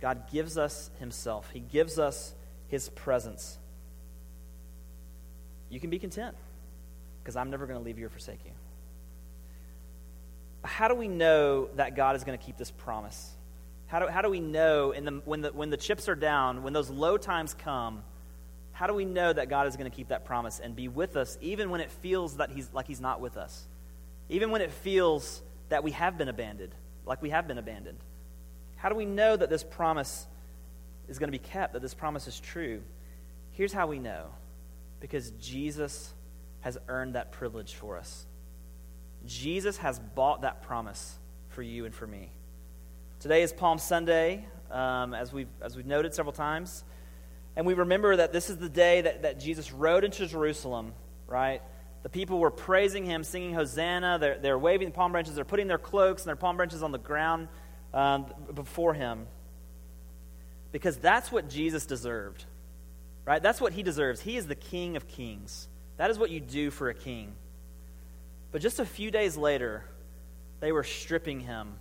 God 0.00 0.30
gives 0.30 0.58
us 0.58 0.90
himself. 0.98 1.50
He 1.50 1.60
gives 1.60 1.98
us 1.98 2.34
his 2.68 2.88
presence. 2.88 3.58
You 5.70 5.80
can 5.80 5.90
be 5.90 5.98
content 5.98 6.36
because 7.22 7.36
I'm 7.36 7.50
never 7.50 7.66
going 7.66 7.78
to 7.78 7.84
leave 7.84 7.98
you 7.98 8.06
or 8.06 8.10
forsake 8.10 8.40
you. 8.44 8.52
How 10.64 10.88
do 10.88 10.94
we 10.94 11.08
know 11.08 11.68
that 11.76 11.94
God 11.94 12.16
is 12.16 12.24
going 12.24 12.38
to 12.38 12.44
keep 12.44 12.56
this 12.56 12.70
promise? 12.70 13.30
How 13.94 14.00
do, 14.00 14.08
how 14.08 14.22
do 14.22 14.28
we 14.28 14.40
know 14.40 14.90
in 14.90 15.04
the, 15.04 15.22
when, 15.24 15.42
the, 15.42 15.52
when 15.52 15.70
the 15.70 15.76
chips 15.76 16.08
are 16.08 16.16
down, 16.16 16.64
when 16.64 16.72
those 16.72 16.90
low 16.90 17.16
times 17.16 17.54
come, 17.54 18.02
how 18.72 18.88
do 18.88 18.92
we 18.92 19.04
know 19.04 19.32
that 19.32 19.48
God 19.48 19.68
is 19.68 19.76
going 19.76 19.88
to 19.88 19.96
keep 19.96 20.08
that 20.08 20.24
promise 20.24 20.58
and 20.58 20.74
be 20.74 20.88
with 20.88 21.16
us 21.16 21.38
even 21.40 21.70
when 21.70 21.80
it 21.80 21.92
feels 21.92 22.38
that 22.38 22.50
he's, 22.50 22.68
like 22.72 22.88
He's 22.88 23.00
not 23.00 23.20
with 23.20 23.36
us? 23.36 23.68
Even 24.28 24.50
when 24.50 24.62
it 24.62 24.72
feels 24.72 25.40
that 25.68 25.84
we 25.84 25.92
have 25.92 26.18
been 26.18 26.28
abandoned, 26.28 26.74
like 27.06 27.22
we 27.22 27.30
have 27.30 27.46
been 27.46 27.56
abandoned? 27.56 27.98
How 28.74 28.88
do 28.88 28.96
we 28.96 29.04
know 29.04 29.36
that 29.36 29.48
this 29.48 29.62
promise 29.62 30.26
is 31.06 31.20
going 31.20 31.28
to 31.28 31.38
be 31.38 31.38
kept, 31.38 31.74
that 31.74 31.80
this 31.80 31.94
promise 31.94 32.26
is 32.26 32.40
true? 32.40 32.82
Here's 33.52 33.72
how 33.72 33.86
we 33.86 34.00
know 34.00 34.26
because 34.98 35.30
Jesus 35.40 36.12
has 36.62 36.76
earned 36.88 37.14
that 37.14 37.30
privilege 37.30 37.74
for 37.74 37.96
us. 37.96 38.26
Jesus 39.24 39.76
has 39.76 40.00
bought 40.00 40.42
that 40.42 40.62
promise 40.62 41.16
for 41.50 41.62
you 41.62 41.84
and 41.84 41.94
for 41.94 42.08
me. 42.08 42.32
Today 43.24 43.42
is 43.42 43.54
Palm 43.54 43.78
Sunday, 43.78 44.44
um, 44.70 45.14
as, 45.14 45.32
we've, 45.32 45.48
as 45.62 45.74
we've 45.74 45.86
noted 45.86 46.12
several 46.12 46.34
times. 46.34 46.84
And 47.56 47.64
we 47.64 47.72
remember 47.72 48.16
that 48.16 48.34
this 48.34 48.50
is 48.50 48.58
the 48.58 48.68
day 48.68 49.00
that, 49.00 49.22
that 49.22 49.40
Jesus 49.40 49.72
rode 49.72 50.04
into 50.04 50.26
Jerusalem, 50.26 50.92
right? 51.26 51.62
The 52.02 52.10
people 52.10 52.38
were 52.38 52.50
praising 52.50 53.06
him, 53.06 53.24
singing 53.24 53.54
Hosanna. 53.54 54.18
They're, 54.20 54.38
they're 54.38 54.58
waving 54.58 54.92
palm 54.92 55.12
branches. 55.12 55.36
They're 55.36 55.46
putting 55.46 55.68
their 55.68 55.78
cloaks 55.78 56.20
and 56.20 56.28
their 56.28 56.36
palm 56.36 56.58
branches 56.58 56.82
on 56.82 56.92
the 56.92 56.98
ground 56.98 57.48
um, 57.94 58.26
before 58.52 58.92
him. 58.92 59.26
Because 60.70 60.98
that's 60.98 61.32
what 61.32 61.48
Jesus 61.48 61.86
deserved, 61.86 62.44
right? 63.24 63.42
That's 63.42 63.58
what 63.58 63.72
he 63.72 63.82
deserves. 63.82 64.20
He 64.20 64.36
is 64.36 64.48
the 64.48 64.54
King 64.54 64.96
of 64.96 65.08
kings. 65.08 65.66
That 65.96 66.10
is 66.10 66.18
what 66.18 66.28
you 66.28 66.40
do 66.40 66.70
for 66.70 66.90
a 66.90 66.94
king. 66.94 67.32
But 68.52 68.60
just 68.60 68.80
a 68.80 68.84
few 68.84 69.10
days 69.10 69.34
later, 69.34 69.82
they 70.60 70.72
were 70.72 70.84
stripping 70.84 71.40
him 71.40 71.76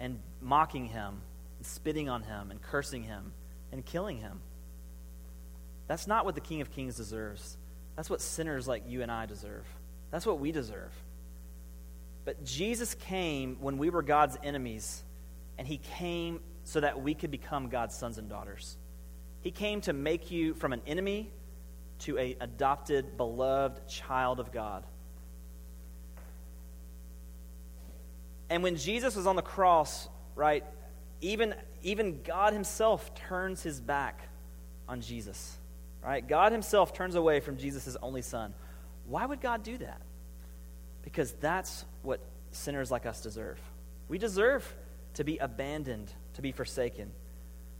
and 0.00 0.18
mocking 0.40 0.86
him, 0.86 1.20
and 1.58 1.66
spitting 1.66 2.08
on 2.08 2.22
him, 2.22 2.50
and 2.50 2.60
cursing 2.60 3.04
him, 3.04 3.32
and 3.70 3.84
killing 3.84 4.16
him. 4.16 4.40
That's 5.86 6.06
not 6.06 6.24
what 6.24 6.34
the 6.34 6.40
King 6.40 6.60
of 6.60 6.70
Kings 6.72 6.96
deserves. 6.96 7.56
That's 7.96 8.08
what 8.08 8.20
sinners 8.20 8.66
like 8.66 8.84
you 8.86 9.02
and 9.02 9.12
I 9.12 9.26
deserve. 9.26 9.66
That's 10.10 10.26
what 10.26 10.40
we 10.40 10.52
deserve. 10.52 10.92
But 12.24 12.44
Jesus 12.44 12.94
came 12.94 13.56
when 13.60 13.78
we 13.78 13.90
were 13.90 14.02
God's 14.02 14.36
enemies, 14.42 15.02
and 15.58 15.66
he 15.68 15.78
came 15.78 16.40
so 16.64 16.80
that 16.80 17.02
we 17.02 17.14
could 17.14 17.30
become 17.30 17.68
God's 17.68 17.94
sons 17.94 18.18
and 18.18 18.28
daughters. 18.28 18.76
He 19.40 19.50
came 19.50 19.80
to 19.82 19.92
make 19.92 20.30
you 20.30 20.54
from 20.54 20.72
an 20.72 20.82
enemy 20.86 21.30
to 22.00 22.18
a 22.18 22.36
adopted, 22.40 23.16
beloved 23.16 23.86
child 23.88 24.40
of 24.40 24.52
God. 24.52 24.84
And 28.50 28.62
when 28.62 28.76
Jesus 28.76 29.16
was 29.16 29.26
on 29.26 29.36
the 29.36 29.42
cross, 29.42 30.08
right, 30.34 30.64
even, 31.20 31.54
even 31.82 32.20
God 32.22 32.52
Himself 32.52 33.14
turns 33.14 33.62
His 33.62 33.80
back 33.80 34.28
on 34.88 35.00
Jesus. 35.00 35.56
Right? 36.04 36.26
God 36.26 36.52
Himself 36.52 36.92
turns 36.92 37.14
away 37.14 37.40
from 37.40 37.56
Jesus' 37.56 37.96
only 38.02 38.22
Son. 38.22 38.52
Why 39.06 39.24
would 39.24 39.40
God 39.40 39.62
do 39.62 39.78
that? 39.78 40.02
Because 41.02 41.32
that's 41.32 41.84
what 42.02 42.20
sinners 42.50 42.90
like 42.90 43.06
us 43.06 43.22
deserve. 43.22 43.58
We 44.08 44.18
deserve 44.18 44.74
to 45.14 45.24
be 45.24 45.38
abandoned, 45.38 46.12
to 46.34 46.42
be 46.42 46.52
forsaken. 46.52 47.10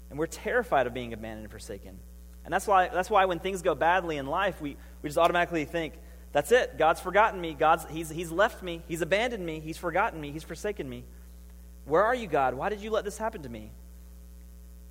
And 0.08 0.18
we're 0.18 0.26
terrified 0.26 0.86
of 0.86 0.94
being 0.94 1.12
abandoned 1.12 1.44
and 1.44 1.50
forsaken. 1.50 1.98
And 2.44 2.54
that's 2.54 2.66
why, 2.66 2.88
that's 2.88 3.10
why 3.10 3.24
when 3.26 3.38
things 3.38 3.62
go 3.62 3.74
badly 3.74 4.16
in 4.16 4.26
life, 4.26 4.60
we, 4.60 4.76
we 5.02 5.08
just 5.08 5.18
automatically 5.18 5.64
think, 5.64 5.94
that's 6.32 6.52
it. 6.52 6.78
God's 6.78 7.00
forgotten 7.00 7.40
me. 7.40 7.54
God's, 7.54 7.86
he's, 7.90 8.08
he's 8.08 8.30
left 8.30 8.62
me. 8.62 8.82
He's 8.86 9.02
abandoned 9.02 9.44
me. 9.44 9.60
He's 9.60 9.78
forgotten 9.78 10.20
me. 10.20 10.30
He's 10.30 10.44
forsaken 10.44 10.88
me. 10.88 11.04
Where 11.84 12.04
are 12.04 12.14
you, 12.14 12.26
God? 12.26 12.54
Why 12.54 12.68
did 12.68 12.80
you 12.80 12.90
let 12.90 13.04
this 13.04 13.18
happen 13.18 13.42
to 13.42 13.48
me? 13.48 13.72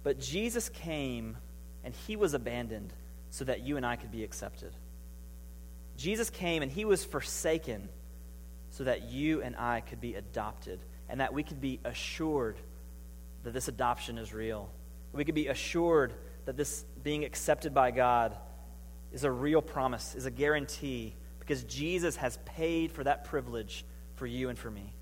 But 0.04 0.20
Jesus 0.20 0.70
came 0.70 1.38
and 1.84 1.94
he 2.08 2.16
was 2.16 2.34
abandoned 2.34 2.94
so 3.30 3.46
that 3.46 3.62
you 3.62 3.78
and 3.78 3.86
I 3.86 3.96
could 3.96 4.12
be 4.12 4.24
accepted. 4.24 4.74
Jesus 5.98 6.30
came 6.30 6.62
and 6.62 6.72
he 6.72 6.86
was 6.86 7.04
forsaken 7.04 7.90
so 8.72 8.84
that 8.86 9.04
you 9.04 9.42
and 9.42 9.56
I 9.56 9.82
could 9.82 10.02
be 10.02 10.16
adopted 10.16 10.80
and 11.10 11.22
that 11.22 11.34
we 11.34 11.44
could 11.44 11.62
be 11.62 11.80
assured 11.86 12.58
that 13.44 13.54
this 13.54 13.68
adoption 13.68 14.18
is 14.18 14.34
real. 14.34 14.70
We 15.14 15.26
could 15.26 15.36
be 15.36 15.48
assured 15.48 16.14
that 16.46 16.58
this 16.58 16.84
being 17.04 17.24
accepted 17.26 17.74
by 17.74 17.92
God 17.92 18.36
is 19.12 19.24
a 19.24 19.32
real 19.32 19.62
promise, 19.62 20.16
is 20.16 20.26
a 20.26 20.32
guarantee, 20.32 21.16
because 21.50 21.64
Jesus 21.64 22.16
has 22.18 22.38
paid 22.46 22.92
for 22.92 23.04
that 23.04 23.24
privilege 23.24 23.84
for 24.18 24.28
you 24.28 24.50
and 24.50 24.60
for 24.60 24.70
me. 24.70 24.94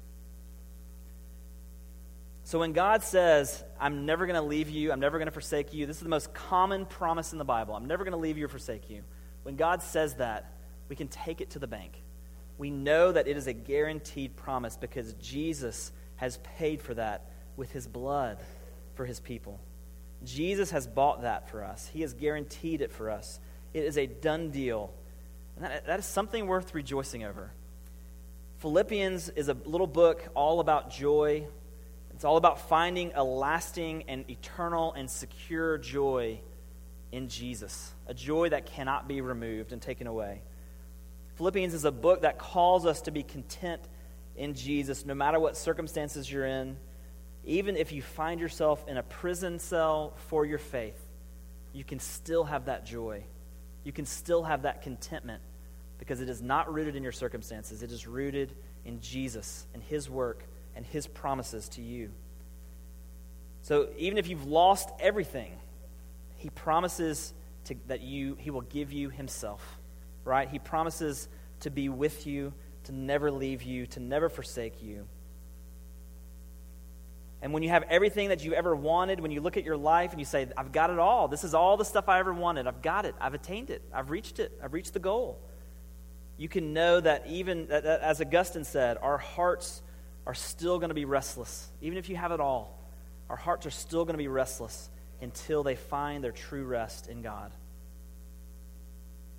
So 2.45 2.59
when 2.59 2.71
God 2.71 3.03
says, 3.03 3.61
I'm 3.77 4.05
never 4.05 4.25
going 4.25 4.39
to 4.39 4.47
leave 4.47 4.69
you, 4.69 4.93
I'm 4.93 5.01
never 5.01 5.17
going 5.17 5.25
to 5.25 5.33
forsake 5.33 5.73
you, 5.73 5.85
this 5.85 5.97
is 5.97 6.03
the 6.03 6.07
most 6.07 6.33
common 6.33 6.85
promise 6.85 7.33
in 7.33 7.37
the 7.37 7.43
Bible. 7.43 7.75
I'm 7.75 7.83
never 7.83 8.05
going 8.05 8.13
to 8.13 8.17
leave 8.17 8.37
you 8.37 8.45
or 8.45 8.47
forsake 8.47 8.89
you. 8.89 9.03
When 9.43 9.57
God 9.57 9.83
says 9.83 10.13
that, 10.13 10.53
we 10.87 10.95
can 10.95 11.09
take 11.09 11.41
it 11.41 11.49
to 11.49 11.59
the 11.59 11.67
bank. 11.67 12.01
We 12.57 12.71
know 12.71 13.11
that 13.11 13.27
it 13.27 13.35
is 13.35 13.47
a 13.47 13.53
guaranteed 13.53 14.37
promise 14.37 14.77
because 14.77 15.15
Jesus 15.15 15.91
has 16.15 16.37
paid 16.57 16.81
for 16.81 16.93
that 16.93 17.29
with 17.57 17.73
his 17.73 17.89
blood 17.89 18.37
for 18.95 19.05
his 19.05 19.19
people. 19.19 19.59
Jesus 20.23 20.71
has 20.71 20.87
bought 20.87 21.23
that 21.23 21.49
for 21.49 21.61
us, 21.61 21.89
he 21.91 22.03
has 22.03 22.13
guaranteed 22.13 22.79
it 22.79 22.93
for 22.93 23.11
us. 23.11 23.41
It 23.73 23.83
is 23.83 23.97
a 23.97 24.05
done 24.05 24.51
deal. 24.51 24.93
That, 25.59 25.85
that 25.87 25.99
is 25.99 26.05
something 26.05 26.47
worth 26.47 26.73
rejoicing 26.73 27.23
over. 27.23 27.51
Philippians 28.59 29.29
is 29.29 29.49
a 29.49 29.53
little 29.65 29.87
book 29.87 30.27
all 30.33 30.59
about 30.59 30.91
joy. 30.91 31.45
It's 32.11 32.25
all 32.25 32.37
about 32.37 32.67
finding 32.69 33.11
a 33.15 33.23
lasting 33.23 34.05
and 34.07 34.29
eternal 34.29 34.93
and 34.93 35.09
secure 35.09 35.77
joy 35.77 36.39
in 37.11 37.29
Jesus, 37.29 37.93
a 38.07 38.13
joy 38.13 38.49
that 38.49 38.65
cannot 38.65 39.07
be 39.07 39.21
removed 39.21 39.71
and 39.71 39.81
taken 39.81 40.07
away. 40.07 40.41
Philippians 41.35 41.73
is 41.73 41.85
a 41.85 41.91
book 41.91 42.21
that 42.21 42.39
calls 42.39 42.85
us 42.85 43.01
to 43.01 43.11
be 43.11 43.23
content 43.23 43.81
in 44.35 44.55
Jesus 44.55 45.05
no 45.05 45.13
matter 45.13 45.39
what 45.39 45.55
circumstances 45.55 46.31
you're 46.31 46.45
in, 46.45 46.77
even 47.45 47.77
if 47.77 47.91
you 47.91 48.01
find 48.01 48.39
yourself 48.39 48.83
in 48.87 48.97
a 48.97 49.03
prison 49.03 49.59
cell 49.59 50.13
for 50.27 50.45
your 50.45 50.57
faith, 50.57 50.99
you 51.73 51.83
can 51.83 51.99
still 51.99 52.43
have 52.43 52.65
that 52.65 52.85
joy. 52.85 53.23
You 53.83 53.91
can 53.91 54.05
still 54.05 54.43
have 54.43 54.63
that 54.63 54.81
contentment 54.81 55.41
because 55.97 56.21
it 56.21 56.29
is 56.29 56.41
not 56.41 56.73
rooted 56.73 56.95
in 56.95 57.03
your 57.03 57.11
circumstances. 57.11 57.83
It 57.83 57.91
is 57.91 58.07
rooted 58.07 58.53
in 58.85 59.01
Jesus 59.01 59.65
and 59.73 59.81
His 59.83 60.09
work 60.09 60.43
and 60.75 60.85
His 60.85 61.07
promises 61.07 61.69
to 61.69 61.81
you. 61.81 62.11
So 63.63 63.89
even 63.97 64.17
if 64.17 64.27
you've 64.27 64.45
lost 64.45 64.89
everything, 64.99 65.51
He 66.37 66.49
promises 66.49 67.33
to, 67.65 67.75
that 67.87 68.01
you, 68.01 68.35
He 68.39 68.51
will 68.51 68.61
give 68.61 68.91
you 68.91 69.09
Himself, 69.09 69.79
right? 70.23 70.47
He 70.49 70.59
promises 70.59 71.27
to 71.61 71.69
be 71.69 71.89
with 71.89 72.27
you, 72.27 72.53
to 72.85 72.91
never 72.91 73.31
leave 73.31 73.63
you, 73.63 73.87
to 73.87 73.99
never 73.99 74.29
forsake 74.29 74.81
you. 74.81 75.07
And 77.41 77.53
when 77.53 77.61
you 77.61 77.69
have 77.69 77.83
everything 77.83 78.29
that 78.29 78.43
you 78.43 78.53
ever 78.53 78.75
wanted, 78.75 79.19
when 79.19 79.31
you 79.31 79.41
look 79.41 79.57
at 79.57 79.63
your 79.63 79.77
life 79.77 80.11
and 80.11 80.19
you 80.19 80.25
say, 80.25 80.47
I've 80.57 80.71
got 80.71 80.89
it 80.89 80.97
all, 80.97 81.27
this 81.27 81.43
is 81.43 81.53
all 81.53 81.77
the 81.77 81.85
stuff 81.85 82.09
I 82.09 82.19
ever 82.19 82.33
wanted, 82.33 82.65
I've 82.65 82.81
got 82.81 83.05
it, 83.05 83.13
I've 83.21 83.35
attained 83.35 83.69
it, 83.69 83.83
I've 83.93 84.09
reached 84.09 84.39
it, 84.39 84.51
I've 84.63 84.73
reached 84.73 84.93
the 84.93 84.99
goal, 84.99 85.39
you 86.38 86.47
can 86.47 86.73
know 86.73 86.99
that 86.99 87.25
even, 87.27 87.71
as 87.71 88.21
Augustine 88.21 88.63
said, 88.63 88.97
our 89.01 89.17
hearts 89.17 89.81
are 90.25 90.35
still 90.35 90.77
going 90.77 90.89
to 90.89 90.95
be 90.95 91.05
restless. 91.05 91.69
Even 91.81 91.97
if 91.97 92.09
you 92.09 92.15
have 92.15 92.31
it 92.31 92.39
all, 92.39 92.79
our 93.29 93.35
hearts 93.35 93.65
are 93.65 93.71
still 93.71 94.05
going 94.05 94.13
to 94.13 94.19
be 94.19 94.27
restless 94.27 94.89
until 95.21 95.63
they 95.63 95.75
find 95.75 96.23
their 96.23 96.31
true 96.31 96.63
rest 96.63 97.07
in 97.07 97.21
God. 97.21 97.51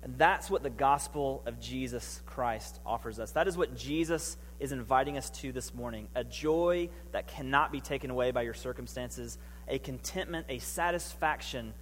And 0.01 0.17
that's 0.17 0.49
what 0.49 0.63
the 0.63 0.69
gospel 0.69 1.43
of 1.45 1.59
Jesus 1.59 2.21
Christ 2.25 2.79
offers 2.85 3.19
us. 3.19 3.31
That 3.31 3.47
is 3.47 3.57
what 3.57 3.75
Jesus 3.75 4.37
is 4.59 4.71
inviting 4.71 5.17
us 5.17 5.29
to 5.29 5.51
this 5.51 5.73
morning 5.73 6.07
a 6.15 6.23
joy 6.23 6.89
that 7.11 7.27
cannot 7.27 7.71
be 7.71 7.81
taken 7.81 8.09
away 8.09 8.31
by 8.31 8.43
your 8.43 8.53
circumstances, 8.53 9.37
a 9.67 9.79
contentment, 9.79 10.45
a 10.49 10.59
satisfaction 10.59 11.73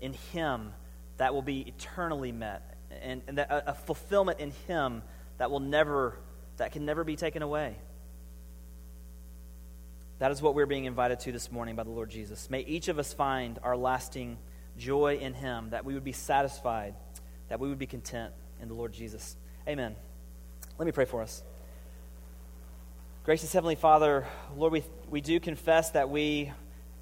in 0.00 0.14
Him 0.32 0.72
that 1.18 1.34
will 1.34 1.42
be 1.42 1.60
eternally 1.60 2.32
met, 2.32 2.75
and, 3.02 3.22
and 3.26 3.38
that, 3.38 3.50
a, 3.50 3.70
a 3.70 3.74
fulfillment 3.74 4.40
in 4.40 4.52
Him 4.66 5.02
that 5.38 5.50
will 5.50 5.60
never, 5.60 6.18
that 6.56 6.72
can 6.72 6.84
never 6.84 7.04
be 7.04 7.16
taken 7.16 7.42
away. 7.42 7.76
That 10.18 10.30
is 10.30 10.40
what 10.40 10.54
we're 10.54 10.66
being 10.66 10.86
invited 10.86 11.20
to 11.20 11.32
this 11.32 11.52
morning 11.52 11.76
by 11.76 11.82
the 11.82 11.90
Lord 11.90 12.10
Jesus. 12.10 12.48
May 12.48 12.60
each 12.60 12.88
of 12.88 12.98
us 12.98 13.12
find 13.12 13.58
our 13.62 13.76
lasting 13.76 14.38
joy 14.78 15.18
in 15.20 15.34
Him, 15.34 15.70
that 15.70 15.84
we 15.84 15.94
would 15.94 16.04
be 16.04 16.12
satisfied 16.12 16.94
that 17.48 17.60
we 17.60 17.68
would 17.68 17.78
be 17.78 17.86
content 17.86 18.32
in 18.60 18.68
the 18.68 18.74
Lord 18.74 18.92
Jesus. 18.92 19.36
Amen. 19.68 19.94
Let 20.78 20.86
me 20.86 20.92
pray 20.92 21.04
for 21.04 21.22
us. 21.22 21.42
Gracious 23.24 23.52
Heavenly 23.52 23.74
Father, 23.74 24.26
Lord, 24.56 24.72
we, 24.72 24.84
we 25.10 25.20
do 25.20 25.40
confess 25.40 25.90
that 25.90 26.10
we 26.10 26.52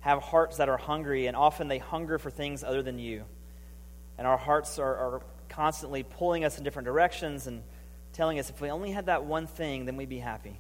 have 0.01 0.23
hearts 0.23 0.59
that 0.59 0.69
are 0.69 0.77
hungry, 0.77 1.27
and 1.27 1.37
often 1.37 1.69
they 1.69 1.79
hunger 1.79 2.19
for 2.19 2.31
things 2.31 2.65
other 2.65 2.83
than 2.83 2.99
you. 2.99 3.25
And 4.19 4.27
our 4.27 4.37
hearts 4.37 4.79
are, 4.79 4.95
are 4.97 5.23
constantly 5.55 6.03
pulling 6.03 6.45
us 6.45 6.59
in 6.59 6.65
different 6.65 6.87
directions 6.87 7.47
and 7.47 7.63
telling 8.13 8.39
us 8.39 8.51
if 8.51 8.61
we 8.61 8.71
only 8.71 8.91
had 8.91 9.07
that 9.07 9.25
one 9.25 9.47
thing, 9.47 9.85
then 9.85 9.97
we'd 9.97 10.09
be 10.09 10.19
happy. 10.19 10.59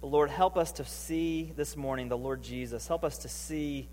But 0.00 0.08
Lord, 0.08 0.30
help 0.30 0.56
us 0.56 0.72
to 0.72 0.84
see 0.84 1.52
this 1.56 1.76
morning 1.76 2.08
the 2.08 2.18
Lord 2.18 2.42
Jesus. 2.42 2.86
Help 2.86 3.04
us 3.04 3.18
to 3.18 3.28
see 3.28 3.88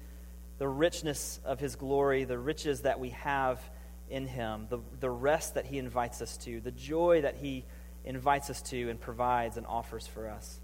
the 0.58 0.68
richness 0.68 1.40
of 1.46 1.60
his 1.60 1.76
glory, 1.76 2.24
the 2.24 2.38
riches 2.38 2.82
that 2.82 3.00
we 3.00 3.10
have 3.10 3.62
in 4.10 4.28
Him, 4.28 4.68
the, 4.70 4.80
the 5.00 5.10
rest 5.10 5.56
that 5.56 5.66
He 5.66 5.78
invites 5.78 6.22
us 6.22 6.38
to, 6.38 6.62
the 6.62 6.72
joy 6.72 7.22
that 7.22 7.36
He 7.36 7.66
invites 8.06 8.50
us 8.50 8.62
to 8.64 8.90
and 8.90 9.00
provides 9.00 9.58
and 9.58 9.66
offers 9.66 10.08
for 10.08 10.30
us. 10.30 10.60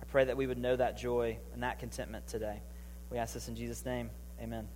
I 0.00 0.04
pray 0.04 0.24
that 0.24 0.36
we 0.36 0.46
would 0.46 0.58
know 0.58 0.76
that 0.76 0.96
joy 0.96 1.38
and 1.52 1.62
that 1.62 1.78
contentment 1.78 2.26
today. 2.28 2.62
We 3.10 3.18
ask 3.18 3.34
this 3.34 3.48
in 3.48 3.56
Jesus' 3.56 3.84
name. 3.84 4.10
Amen. 4.40 4.68